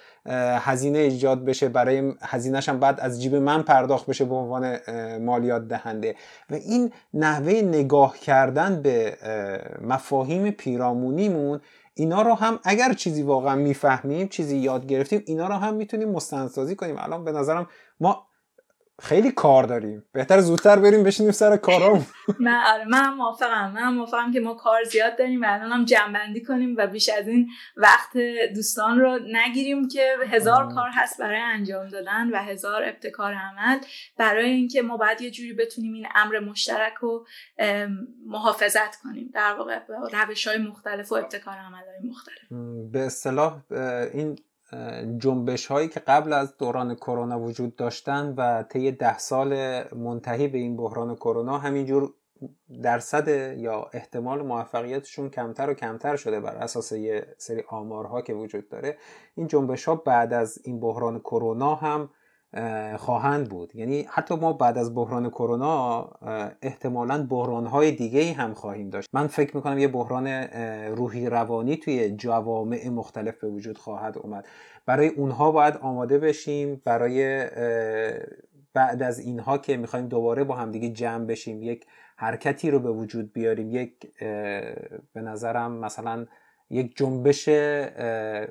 هزینه 0.59 0.99
ایجاد 0.99 1.45
بشه 1.45 1.69
برای 1.69 2.13
هزینهش 2.21 2.69
هم 2.69 2.79
بعد 2.79 2.99
از 2.99 3.21
جیب 3.21 3.35
من 3.35 3.61
پرداخت 3.61 4.05
بشه 4.05 4.25
به 4.25 4.35
عنوان 4.35 4.77
مالیات 5.17 5.67
دهنده. 5.67 6.15
و 6.49 6.53
این 6.53 6.91
نحوه 7.13 7.53
نگاه 7.53 8.17
کردن 8.17 8.81
به 8.81 9.17
مفاهیم 9.81 10.51
پیرامونیمون 10.51 11.61
اینا 11.93 12.21
رو 12.21 12.33
هم 12.33 12.59
اگر 12.63 12.93
چیزی 12.93 13.21
واقعا 13.21 13.55
می‌فهمیم 13.55 14.27
چیزی 14.27 14.57
یاد 14.57 14.85
گرفتیم 14.85 15.23
اینا 15.25 15.47
رو 15.47 15.53
هم 15.53 15.73
می‌تونیم 15.73 16.09
مستندسازی 16.09 16.75
کنیم. 16.75 16.95
الان 16.99 17.23
به 17.23 17.31
نظرم 17.31 17.67
ما 17.99 18.27
خیلی 19.01 19.31
کار 19.31 19.63
داریم. 19.63 20.03
بهتر 20.13 20.39
زودتر 20.39 20.79
بریم 20.79 21.03
بشینیم 21.03 21.31
سر 21.31 21.57
کارام 21.57 22.05
من 22.39 22.63
آره 22.73 22.85
من 22.85 23.13
موافقم. 23.13 23.71
من 23.71 23.93
موافقم 23.93 24.31
که 24.31 24.39
ما 24.39 24.53
کار 24.53 24.83
زیاد 24.83 25.17
داریم 25.17 25.41
و 25.41 25.45
الان 25.47 25.71
هم 25.71 25.85
جنبندی 25.85 26.41
کنیم 26.41 26.75
و 26.77 26.87
بیش 26.87 27.09
از 27.09 27.27
این 27.27 27.47
وقت 27.77 28.17
دوستان 28.55 28.99
رو 28.99 29.19
نگیریم 29.33 29.87
که 29.87 30.15
هزار 30.29 30.73
کار 30.73 30.89
هست 30.93 31.19
برای 31.19 31.39
انجام 31.39 31.87
دادن 31.87 32.29
و 32.29 32.37
هزار 32.37 32.83
ابتکار 32.83 33.33
عمل. 33.33 33.79
برای 34.17 34.49
اینکه 34.49 34.81
ما 34.81 34.97
باید 34.97 35.21
یه 35.21 35.31
جوری 35.31 35.53
بتونیم 35.53 35.93
این 35.93 36.07
امر 36.15 36.39
مشترک 36.39 36.93
رو 36.93 37.25
محافظت 38.25 38.95
کنیم. 38.95 39.31
در 39.33 39.53
واقع 39.53 39.79
روش 40.13 40.47
های 40.47 40.57
مختلف 40.57 41.11
و 41.11 41.15
ابتکار 41.15 41.57
عمل 41.57 41.77
های 41.77 42.09
مختلف 42.09 42.61
به 42.91 42.99
اصطلاح 42.99 43.61
این 44.13 44.37
جنبش 45.17 45.67
هایی 45.67 45.87
که 45.87 45.99
قبل 45.99 46.33
از 46.33 46.57
دوران 46.57 46.95
کرونا 46.95 47.39
وجود 47.39 47.75
داشتن 47.75 48.33
و 48.37 48.63
طی 48.63 48.91
ده 48.91 49.17
سال 49.17 49.83
منتهی 49.93 50.47
به 50.47 50.57
این 50.57 50.77
بحران 50.77 51.15
کرونا 51.15 51.57
همینجور 51.57 52.13
درصد 52.83 53.27
یا 53.57 53.89
احتمال 53.93 54.41
موفقیتشون 54.41 55.29
کمتر 55.29 55.69
و 55.69 55.73
کمتر 55.73 56.15
شده 56.15 56.39
بر 56.39 56.55
اساس 56.55 56.91
یه 56.91 57.25
سری 57.37 57.63
آمارها 57.69 58.21
که 58.21 58.33
وجود 58.33 58.69
داره. 58.69 58.97
این 59.35 59.47
جنبش 59.47 59.85
ها 59.85 59.95
بعد 59.95 60.33
از 60.33 60.59
این 60.63 60.79
بحران 60.79 61.19
کرونا 61.19 61.75
هم 61.75 62.09
خواهند 62.97 63.49
بود. 63.49 63.75
یعنی 63.75 64.05
حتی 64.09 64.35
ما 64.35 64.53
بعد 64.53 64.77
از 64.77 64.95
بحران 64.95 65.29
کرونا 65.29 66.09
احتمالا 66.61 67.27
بحران 67.29 67.65
های 67.65 67.91
دیگه 67.91 68.33
هم 68.33 68.53
خواهیم 68.53 68.89
داشت. 68.89 69.09
من 69.13 69.27
فکر 69.27 69.55
می‌کنم 69.55 69.77
یه 69.77 69.87
بحران 69.87 70.27
روحی 70.87 71.29
روانی 71.29 71.77
توی 71.77 72.11
جوامع 72.11 72.89
مختلف 72.89 73.39
به 73.39 73.47
وجود 73.47 73.77
خواهد 73.77 74.17
اومد. 74.17 74.47
برای 74.85 75.07
اونها 75.07 75.51
باید 75.51 75.77
آماده 75.77 76.17
بشیم 76.17 76.81
برای 76.85 77.47
بعد 78.73 79.03
از 79.03 79.19
اینها 79.19 79.57
که 79.57 79.77
می‌خوایم 79.77 80.07
دوباره 80.07 80.43
با 80.43 80.55
همدیگه 80.55 80.89
جمع 80.89 81.25
بشیم 81.25 81.63
یک 81.63 81.85
حرکتی 82.15 82.71
رو 82.71 82.79
به 82.79 82.91
وجود 82.91 83.33
بیاریم 83.33 83.71
یک 83.71 83.93
به 85.13 85.21
نظرم 85.21 85.71
مثلا 85.71 86.25
یک 86.69 86.97
جنبش 86.97 87.49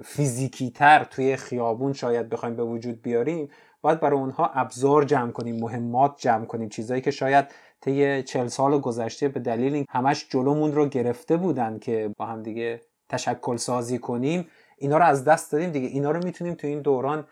فیزیکی 0.04 0.70
تر 0.70 1.04
توی 1.04 1.36
خیابون 1.36 1.92
شاید 1.92 2.28
بخوایم 2.28 2.56
به 2.56 2.64
وجود 2.64 3.02
بیاریم. 3.02 3.48
باید 3.82 4.00
برای 4.00 4.18
اونها 4.18 4.46
ابزار 4.46 5.04
جمع 5.04 5.30
کنیم 5.30 5.56
مهمات 5.56 6.14
جمع 6.18 6.44
کنیم. 6.44 6.68
چیزایی 6.68 7.00
که 7.00 7.10
شاید 7.10 7.46
طی 7.80 8.22
چل 8.22 8.46
سال 8.46 8.78
گذشته 8.80 9.28
به 9.28 9.40
دلیل 9.40 9.74
این 9.74 9.86
همش 9.88 10.28
جلومون 10.28 10.72
رو 10.72 10.86
گرفته 10.86 11.36
بودن 11.36 11.78
که 11.78 12.14
با 12.16 12.26
هم 12.26 12.42
دیگه 12.42 12.80
تشکل 13.08 13.56
سازی 13.56 13.98
کنیم 13.98 14.46
اینا 14.78 14.98
رو 14.98 15.04
از 15.04 15.24
دست 15.24 15.52
دادیم 15.52 15.70
دیگه. 15.70 15.88
اینا 15.88 16.10
رو 16.10 16.24
می‌تونیم 16.24 16.54
تو 16.54 16.66
این 16.66 16.80
دوران 16.80 17.26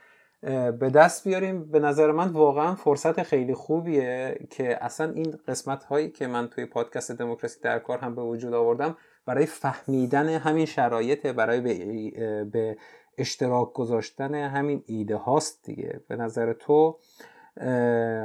به 0.80 0.90
دست 0.94 1.28
بیاریم. 1.28 1.70
به 1.70 1.80
نظر 1.80 2.12
من 2.12 2.28
واقعا 2.28 2.74
فرصت 2.74 3.22
خیلی 3.22 3.54
خوبیه 3.54 4.38
که 4.50 4.84
اصلا 4.84 5.12
این 5.12 5.38
قسمت 5.48 5.84
هایی 5.84 6.10
که 6.10 6.26
من 6.26 6.48
توی 6.48 6.66
پادکست 6.66 7.12
دموکراسی 7.12 7.60
در 7.60 7.78
کار 7.78 7.98
هم 7.98 8.14
به 8.14 8.22
وجود 8.22 8.54
آوردم 8.54 8.96
برای 9.26 9.46
فهمیدن 9.46 10.28
همین 10.28 10.66
شرایط 10.66 11.26
برای 11.26 11.60
به, 11.60 12.44
به 12.44 12.76
اشتراک 13.18 13.72
گذاشتن 13.72 14.34
همین 14.34 14.82
ایده 14.86 15.16
هاست 15.16 15.64
دیگه. 15.64 16.00
به 16.08 16.16
نظر 16.16 16.52
تو 16.52 16.98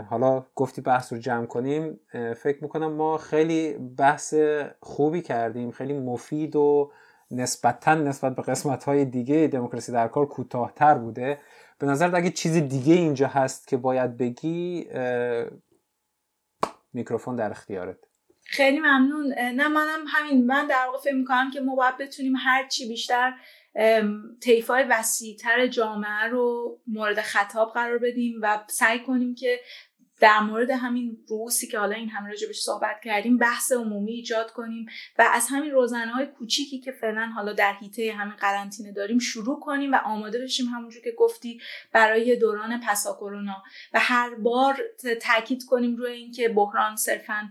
حالا 0.10 0.46
گفتی 0.56 0.82
بحث 0.82 1.14
رو 1.14 1.20
جمع 1.20 1.46
کنیم 1.46 2.00
فکر 2.14 2.64
می‌کنم 2.64 2.92
ما 2.92 3.18
خیلی 3.18 3.74
بحث 3.74 4.34
خوبی 4.80 5.22
کردیم 5.22 5.72
خیلی 5.72 5.94
مفید 5.94 6.56
و 6.56 6.92
نسبتا 7.32 7.96
نسبت 7.96 8.36
به 8.36 8.42
قسمت 8.42 8.84
های 8.84 9.06
دیگه 9.06 9.48
دموکراسی 9.48 9.92
در 9.92 10.08
کار 10.08 10.26
کوتاهتر 10.26 10.94
بوده. 10.94 11.40
به 11.80 11.88
نظر 11.88 12.16
اگه 12.16 12.30
چیز 12.30 12.58
دیگه 12.58 12.94
اینجا 12.94 13.28
هست 13.28 13.68
که 13.68 13.78
باید 13.78 14.18
بگی 14.18 14.88
میکروفون 16.94 17.36
در 17.36 17.52
اختیارت. 17.52 17.98
خیلی 18.44 18.80
ممنون. 18.80 19.34
نه 19.34 19.68
منم 19.68 20.00
همین 20.08 20.46
من 20.46 20.68
در 20.68 20.86
واقع 20.86 20.98
فکر 20.98 21.16
می‌کنم 21.16 21.52
که 21.54 21.62
ما 21.62 21.76
باید 21.76 21.98
بتونیم 21.98 22.34
هر 22.38 22.68
چی 22.68 22.88
بیشتر 22.88 23.34
طیفای 24.42 24.84
وسیعتر 24.84 25.68
جامعه 25.68 26.24
رو 26.32 26.80
مورد 26.88 27.22
خطاب 27.22 27.74
قرار 27.74 27.98
بدیم 27.98 28.40
و 28.42 28.64
سعی 28.68 29.00
کنیم 29.00 29.36
که 29.36 29.60
در 30.20 30.40
مورد 30.40 30.72
همین 30.72 31.18
روسی 31.28 31.68
که 31.68 31.80
حالا 31.80 31.96
این 31.96 32.10
همه 32.10 32.30
راجبش 32.30 32.60
صحبت 32.60 33.02
کردیم 33.04 33.38
بحث 33.38 33.72
عمومی 33.72 34.12
ایجاد 34.12 34.52
کنیم 34.52 34.86
و 35.20 35.30
از 35.34 35.48
همین 35.50 35.72
روزنه 35.72 36.12
های 36.12 36.26
کوچیکی 36.26 36.80
که 36.80 36.92
فعلا 36.92 37.26
حالا 37.36 37.54
در 37.54 37.74
حیطه 37.74 38.14
همین 38.18 38.36
قرنطینه 38.36 38.92
داریم 38.92 39.20
شروع 39.20 39.60
کنیم 39.60 39.92
و 39.94 39.96
آماده 40.06 40.44
بشیم 40.44 40.66
همونجور 40.66 41.04
که 41.04 41.12
گفتی 41.12 41.62
برای 41.92 42.36
دوران 42.36 42.82
پسا 42.88 43.14
کرونا. 43.14 43.64
و 43.94 44.00
هر 44.00 44.36
بار 44.36 44.78
تاکید 45.22 45.64
کنیم 45.64 45.96
روی 45.96 46.12
اینکه 46.12 46.50
بحران 46.50 46.96
صرفا 46.96 47.50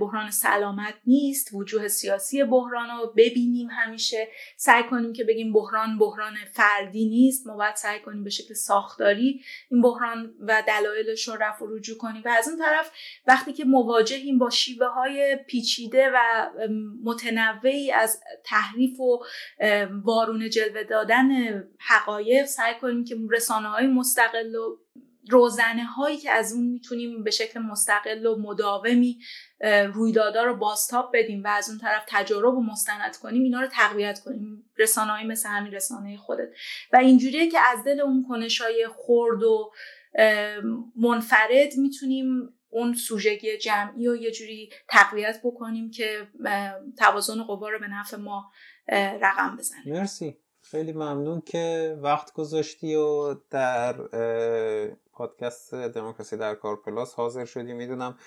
بحران 0.00 0.30
سلامت 0.30 0.94
نیست 1.06 1.48
وجوه 1.52 1.88
سیاسی 1.88 2.44
بحران 2.44 2.88
رو 2.98 3.12
ببینیم 3.16 3.68
همیشه. 3.70 4.28
سعی 4.56 4.82
کنیم 4.82 5.12
که 5.12 5.24
بگیم 5.24 5.52
بحران 5.52 5.98
بحران 5.98 6.34
فردی 6.52 7.08
نیست 7.08 7.46
ما 7.46 7.56
باید 7.56 7.76
سعی 7.76 8.00
کنیم 8.00 8.24
به 8.24 8.30
شکل 8.30 8.54
ساختاری 8.54 9.44
این 9.70 9.82
بحران 9.82 10.34
و 10.40 10.62
دلایلش 10.66 11.28
رو 11.28 11.34
رفع 11.40 11.64
و 11.64 11.78
کنیم. 11.94 12.22
و 12.24 12.28
از 12.38 12.48
اون 12.48 12.58
طرف 12.58 12.90
وقتی 13.26 13.52
که 13.52 13.64
مواجهیم 13.64 14.38
با 14.38 14.50
شیوه 14.50 14.86
های 14.86 15.36
پیچیده 15.46 16.10
و 16.14 16.46
متنوعی 17.04 17.92
از 17.92 18.20
تحریف 18.44 19.00
و 19.00 19.24
وارون 20.04 20.50
جلوه 20.50 20.84
دادن 20.84 21.28
حقایق 21.78 22.44
سعی 22.44 22.74
کنیم 22.74 23.04
که 23.04 23.16
رسانه 23.30 23.68
های 23.68 23.86
مستقل 23.86 24.54
و 24.54 24.76
روزنه 25.30 25.84
هایی 25.84 26.16
که 26.16 26.30
از 26.30 26.52
اون 26.52 26.64
می‌تونیم 26.64 27.24
به 27.24 27.30
شکل 27.30 27.60
مستقل 27.60 28.26
و 28.26 28.36
مداومی 28.36 29.18
رویدادها 29.94 30.44
رو 30.44 30.56
باستاب 30.56 31.10
بدیم 31.14 31.42
و 31.44 31.48
از 31.48 31.68
اون 31.68 31.78
طرف 31.78 32.04
تجارب 32.08 32.54
رو 32.54 32.62
مستند 32.62 33.16
کنیم 33.16 33.42
اینا 33.42 33.60
رو 33.60 33.66
تقویت 33.66 34.20
کنیم. 34.20 34.70
رسانه 34.78 35.26
مثل 35.26 35.48
همین 35.48 35.72
رسانه 35.72 36.16
خودت. 36.16 36.48
و 36.92 36.96
اینجوریه 36.96 37.50
که 37.50 37.58
از 37.60 37.84
دل 37.84 38.00
اون 38.00 38.26
کنش 38.28 38.60
های 38.60 38.88
خرد 39.06 39.42
و 39.42 39.72
منفرد 40.96 41.76
می‌تونیم 41.78 42.54
اون 42.68 42.94
سوژگی 42.94 43.58
جمعی 43.58 44.06
رو 44.06 44.16
یه 44.16 44.30
جوری 44.30 44.70
تقویت 44.88 45.40
بکنیم 45.44 45.90
که 45.90 46.28
توازن 46.98 47.42
قوا 47.42 47.68
رو 47.68 47.78
به 47.78 47.88
نفع 47.88 48.16
ما 48.16 48.50
رقم 49.22 49.56
بزنیم 49.56 49.94
مرسی. 49.94 50.36
خیلی 50.62 50.92
ممنون 50.92 51.40
که 51.40 51.96
وقت 52.02 52.32
گذاشتی 52.32 52.94
و 52.94 53.34
در 53.50 53.92
پادکست 55.12 55.74
دموکراسی 55.74 56.36
در 56.36 56.54
کار 56.54 56.76
پلاس 56.76 57.14
حاضر 57.14 57.44
شدی. 57.44 57.72
می‌دونم 57.72 58.18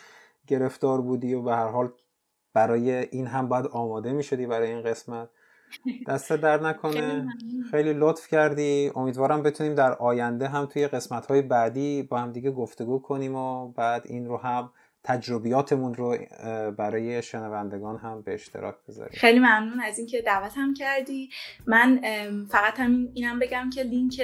گرفتار 0.47 1.01
بودی 1.01 1.33
و 1.33 1.41
به 1.41 1.51
هر 1.51 1.67
حال 1.67 1.93
برای 2.53 2.91
این 2.91 3.27
هم 3.27 3.49
باید 3.49 3.67
آماده 3.67 4.13
می 4.13 4.23
شدی 4.23 4.45
برای 4.45 4.69
این 4.69 4.83
قسمت. 4.83 5.29
دست 6.07 6.33
در 6.33 6.61
نکنه. 6.61 7.27
خیلی 7.71 7.93
لطف 7.93 8.27
کردی. 8.27 8.91
امیدوارم 8.95 9.43
بتونیم 9.43 9.75
در 9.75 9.93
آینده 9.93 10.47
هم 10.47 10.65
توی 10.65 10.87
قسمت 10.87 11.25
های 11.25 11.41
بعدی 11.41 12.03
با 12.03 12.19
هم 12.19 12.31
دیگه 12.31 12.51
گفتگو 12.51 12.99
کنیم 12.99 13.35
و 13.35 13.67
بعد 13.67 14.01
این 14.05 14.27
رو 14.27 14.37
هم 14.37 14.69
تجربیاتمون 15.03 15.93
رو 15.93 16.17
برای 16.77 17.21
شنوندگان 17.21 17.97
هم 17.97 18.21
به 18.21 18.33
اشتراک 18.33 18.75
بذاریم. 18.89 19.13
خیلی 19.19 19.39
ممنون 19.39 19.79
از 19.79 19.97
اینکه 19.97 20.21
دعوتم 20.21 20.73
کردی. 20.73 21.29
من 21.67 21.99
فقط 22.49 22.79
هم 22.79 23.07
اینم 23.13 23.39
بگم 23.39 23.69
که 23.69 23.83
لینک 23.83 24.21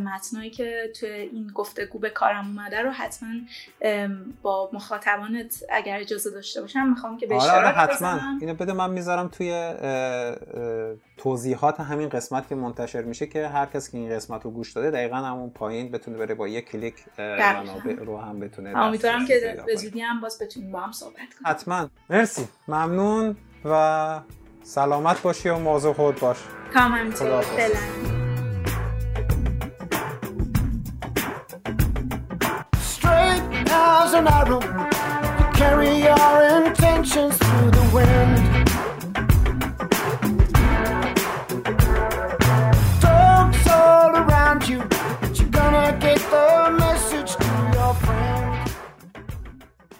متنایی 0.00 0.50
که 0.50 0.92
توی 1.00 1.10
این 1.10 1.50
گفتگو 1.54 1.98
به 1.98 2.10
کارم 2.10 2.46
اومده 2.46 2.82
رو 2.82 2.90
حتما 2.90 3.28
با 4.42 4.70
مخاطبانت 4.72 5.64
اگر 5.70 6.00
اجازه 6.00 6.30
داشته 6.30 6.60
باشم 6.60 6.88
می‌خوام 6.88 7.16
که 7.16 7.26
به 7.26 7.34
آره، 7.34 7.52
آره، 7.52 7.68
اشتراک 7.68 7.90
حتما. 7.90 8.20
اینو 8.40 8.54
بده 8.54 8.72
من 8.72 8.90
می‌ذارم 8.90 9.28
توی 9.28 9.74
توضیحات 11.16 11.80
همین 11.80 12.08
قسمت 12.08 12.48
که 12.48 12.54
منتشر 12.54 13.02
میشه 13.02 13.26
که 13.26 13.48
هر 13.48 13.66
کسی 13.66 13.92
که 13.92 13.98
این 13.98 14.10
قسمت 14.10 14.44
رو 14.44 14.50
گوش 14.50 14.72
داده 14.72 14.90
دقیقا 14.90 15.16
همون 15.16 15.50
پایین 15.50 15.90
بتونه 15.90 16.18
بره 16.18 16.34
با 16.34 16.48
یک 16.48 16.70
کلیک 16.70 16.94
منابع 17.18 17.94
رو 17.94 18.18
هم 18.18 18.40
بتونه 18.40 18.78
امیدوارم 18.78 19.26
که 19.26 19.62
به 19.66 19.76
زودی 19.76 20.00
هم 20.00 20.20
باز 20.20 20.38
بتونیم 20.42 20.72
با 20.72 20.80
هم 20.80 20.92
صحبت 20.92 21.14
کنیم. 21.14 21.46
حتما. 21.46 21.88
مرسی. 22.10 22.48
ممنون 22.68 23.36
و 23.64 24.20
سلامت 24.62 25.22
باشی 25.22 25.48
و 25.48 25.58
موضوع 25.58 25.92
خود 25.92 26.20
باش. 26.20 26.38
کام 26.74 26.92
همینطور 26.92 27.44
carry 35.54 36.06
our 36.08 36.42
intentions 36.66 37.38
through 37.38 37.70
the 37.70 37.90
wind. 37.94 38.73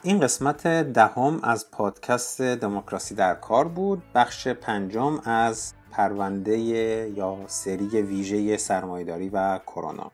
این 0.07 0.21
قسمت 0.21 0.67
دهم 0.67 1.41
از 1.43 1.71
پادکست 1.71 2.43
دموکراسی 2.43 3.15
در 3.15 3.35
کار 3.35 3.69
بود. 3.69 4.03
بخش 4.15 4.49
پنجم 4.49 5.21
از 5.25 5.73
پرونده 5.91 6.59
یا 6.59 7.37
سری 7.47 7.87
ویژه 7.87 8.57
سرمایهداری 8.57 9.29
و 9.29 9.59
کرونا. 9.59 10.11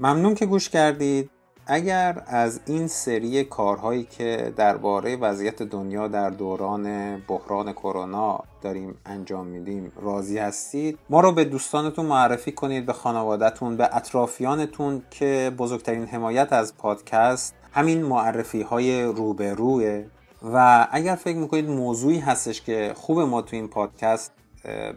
ممنون 0.00 0.34
که 0.34 0.46
گوش 0.46 0.68
کردید. 0.68 1.30
اگر 1.66 2.22
از 2.26 2.60
این 2.66 2.86
سری 2.86 3.44
کارهایی 3.44 4.04
که 4.04 4.52
درباره 4.56 5.16
وضعیت 5.16 5.62
دنیا 5.62 6.08
در 6.08 6.30
دوران 6.30 7.16
بحران 7.28 7.72
کرونا 7.72 8.40
داریم 8.62 8.98
انجام 9.06 9.46
میدیم 9.46 9.92
راضی 10.02 10.38
هستید 10.38 10.98
ما 11.10 11.20
رو 11.20 11.32
به 11.32 11.44
دوستانتون 11.44 12.06
معرفی 12.06 12.52
کنید 12.52 12.86
به 12.86 12.92
خانوادهتون 12.92 13.76
به 13.76 13.96
اطرافیانتون 13.96 15.02
که 15.10 15.52
بزرگترین 15.58 16.04
حمایت 16.04 16.52
از 16.52 16.76
پادکست 16.76 17.54
همین 17.72 18.02
معرفی 18.02 18.62
های 18.62 19.02
روبروه. 19.02 20.04
و 20.42 20.88
اگر 20.90 21.14
فکر 21.14 21.36
می‌کنید 21.36 21.70
موضوعی 21.70 22.18
هستش 22.18 22.62
که 22.62 22.92
خوب 22.96 23.20
ما 23.20 23.42
تو 23.42 23.56
این 23.56 23.68
پادکست 23.68 24.32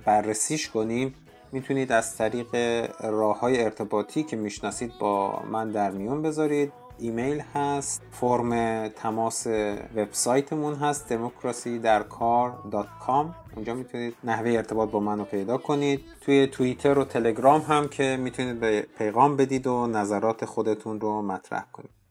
بررسیش 0.06 0.70
کنیم 0.70 1.16
می‌تونید 1.52 1.92
از 1.92 2.18
طریق 2.18 2.56
راه 3.04 3.40
های 3.40 3.64
ارتباطی 3.64 4.24
که 4.24 4.36
می‌شناسید 4.36 4.92
با 5.00 5.44
من 5.52 5.72
در 5.72 5.92
میون 5.92 6.22
بذارید. 6.22 6.72
ایمیل 7.00 7.40
هست 7.40 8.02
فرم 8.12 8.88
تماس 8.88 9.48
وبسایتمون 9.96 10.76
هست 10.76 11.10
دموکراسی 11.10 11.80
در 11.80 12.04
کار 12.04 12.54
اونجا 13.56 13.74
می‌تونید 13.74 14.16
نحوه 14.24 14.52
ارتباط 14.52 14.90
با 14.90 15.00
من 15.00 15.18
رو 15.18 15.26
پیدا 15.26 15.58
کنید. 15.58 16.02
توی 16.22 16.48
توییتر 16.48 17.00
و 17.00 17.04
تلگرام 17.04 17.62
هم 17.62 17.88
که 17.88 18.18
می‌تونید 18.22 18.60
به 18.60 18.88
پیغام 18.98 19.38
بدید 19.38 19.68
و 19.68 19.88
نظرات 19.88 20.46
خودتون 20.46 21.00
رو 21.00 21.22
مطرح 21.22 21.66
کنید. 21.74 22.03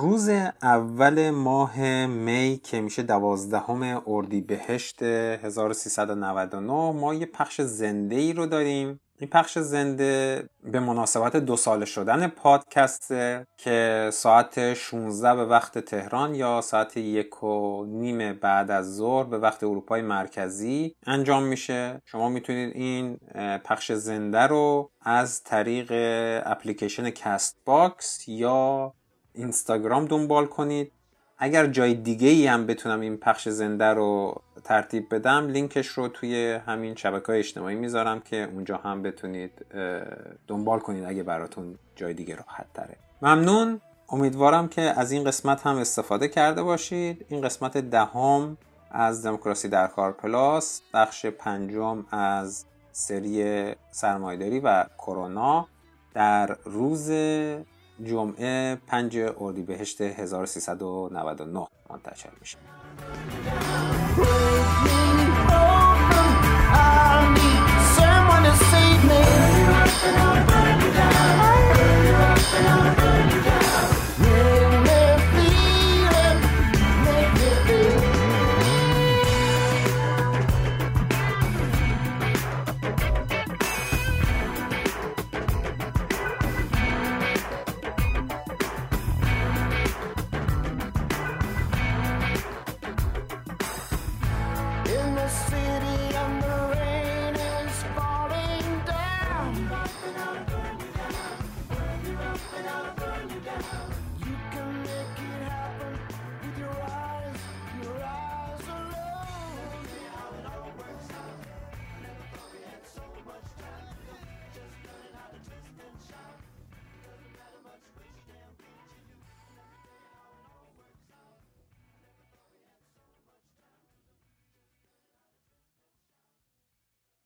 روز 0.00 0.28
اول 0.62 1.30
ماه 1.30 2.06
می 2.06 2.60
که 2.64 2.80
میشه 2.80 3.02
دوازدهم 3.02 4.02
اردیبهشت 4.06 5.02
1399 5.02 6.92
ما 6.92 7.14
یه 7.14 7.26
پخش 7.26 7.60
زنده 7.60 8.16
ای 8.16 8.32
رو 8.32 8.46
داریم. 8.46 9.00
این 9.20 9.30
پخش 9.30 9.58
زنده 9.58 10.44
به 10.62 10.80
مناسبت 10.80 11.36
دو 11.36 11.56
ساله 11.56 11.84
شدن 11.84 12.26
پادکسته 12.26 13.46
که 13.56 14.08
ساعت 14.12 14.74
16 14.74 15.34
به 15.34 15.44
وقت 15.44 15.78
تهران 15.78 16.34
یا 16.34 16.60
ساعت 16.60 16.96
یک 16.96 17.42
و 17.42 17.84
نیم 17.84 18.32
بعد 18.32 18.70
از 18.70 18.96
ظهر 18.96 19.24
به 19.24 19.38
وقت 19.38 19.64
اروپای 19.64 20.02
مرکزی 20.02 20.94
انجام 21.06 21.42
میشه. 21.42 22.02
شما 22.04 22.28
می‌تونید 22.28 22.76
این 22.76 23.16
پخش 23.64 23.92
زنده 23.92 24.46
رو 24.46 24.90
از 25.00 25.42
طریق 25.42 25.92
اپلیکیشن 26.46 27.10
Castbox 27.10 28.28
یا 28.28 28.94
اینستاگرام 29.34 30.04
دنبال 30.04 30.46
کنید. 30.46 30.92
اگر 31.38 31.66
جای 31.66 31.94
دیگه 31.94 32.28
ای 32.28 32.46
هم 32.46 32.66
بتونم 32.66 33.00
این 33.00 33.16
پخش 33.16 33.48
زنده 33.48 33.84
رو 33.84 34.42
ترتیب 34.64 35.14
بدم 35.14 35.46
لینکش 35.46 35.86
رو 35.86 36.08
توی 36.08 36.52
همین 36.66 36.94
شبکه 36.94 37.26
های 37.26 37.38
اجتماعی 37.38 37.74
می‌ذارم 37.74 38.20
که 38.20 38.48
اونجا 38.52 38.76
هم 38.76 39.02
بتونید 39.02 39.66
دنبال 40.46 40.78
کنید 40.78 41.04
اگه 41.04 41.22
براتون 41.22 41.78
جای 41.96 42.14
دیگه 42.14 42.34
راحت 42.34 42.66
تره. 42.74 42.96
ممنون. 43.22 43.80
امیدوارم 44.08 44.68
که 44.68 44.82
از 44.82 45.12
این 45.12 45.24
قسمت 45.24 45.66
هم 45.66 45.76
استفاده 45.76 46.28
کرده 46.28 46.62
باشید. 46.62 47.26
این 47.28 47.40
قسمت 47.40 47.76
دهم 47.78 48.56
از 48.90 49.26
دموکراسی 49.26 49.68
در 49.68 49.86
کار 49.86 50.12
plus 50.12 50.82
بخش 50.94 51.26
پنجم 51.26 52.06
از 52.10 52.64
سری 52.92 53.74
سرمایداری 53.90 54.60
و 54.60 54.84
کرونا. 54.98 55.68
در 56.14 56.56
روز 56.64 57.10
جمعه 58.04 58.74
5 58.86 59.18
اردیبهشت 59.40 60.00
1399 60.00 61.66
منتشر 61.90 62.30
میشه. 62.40 62.58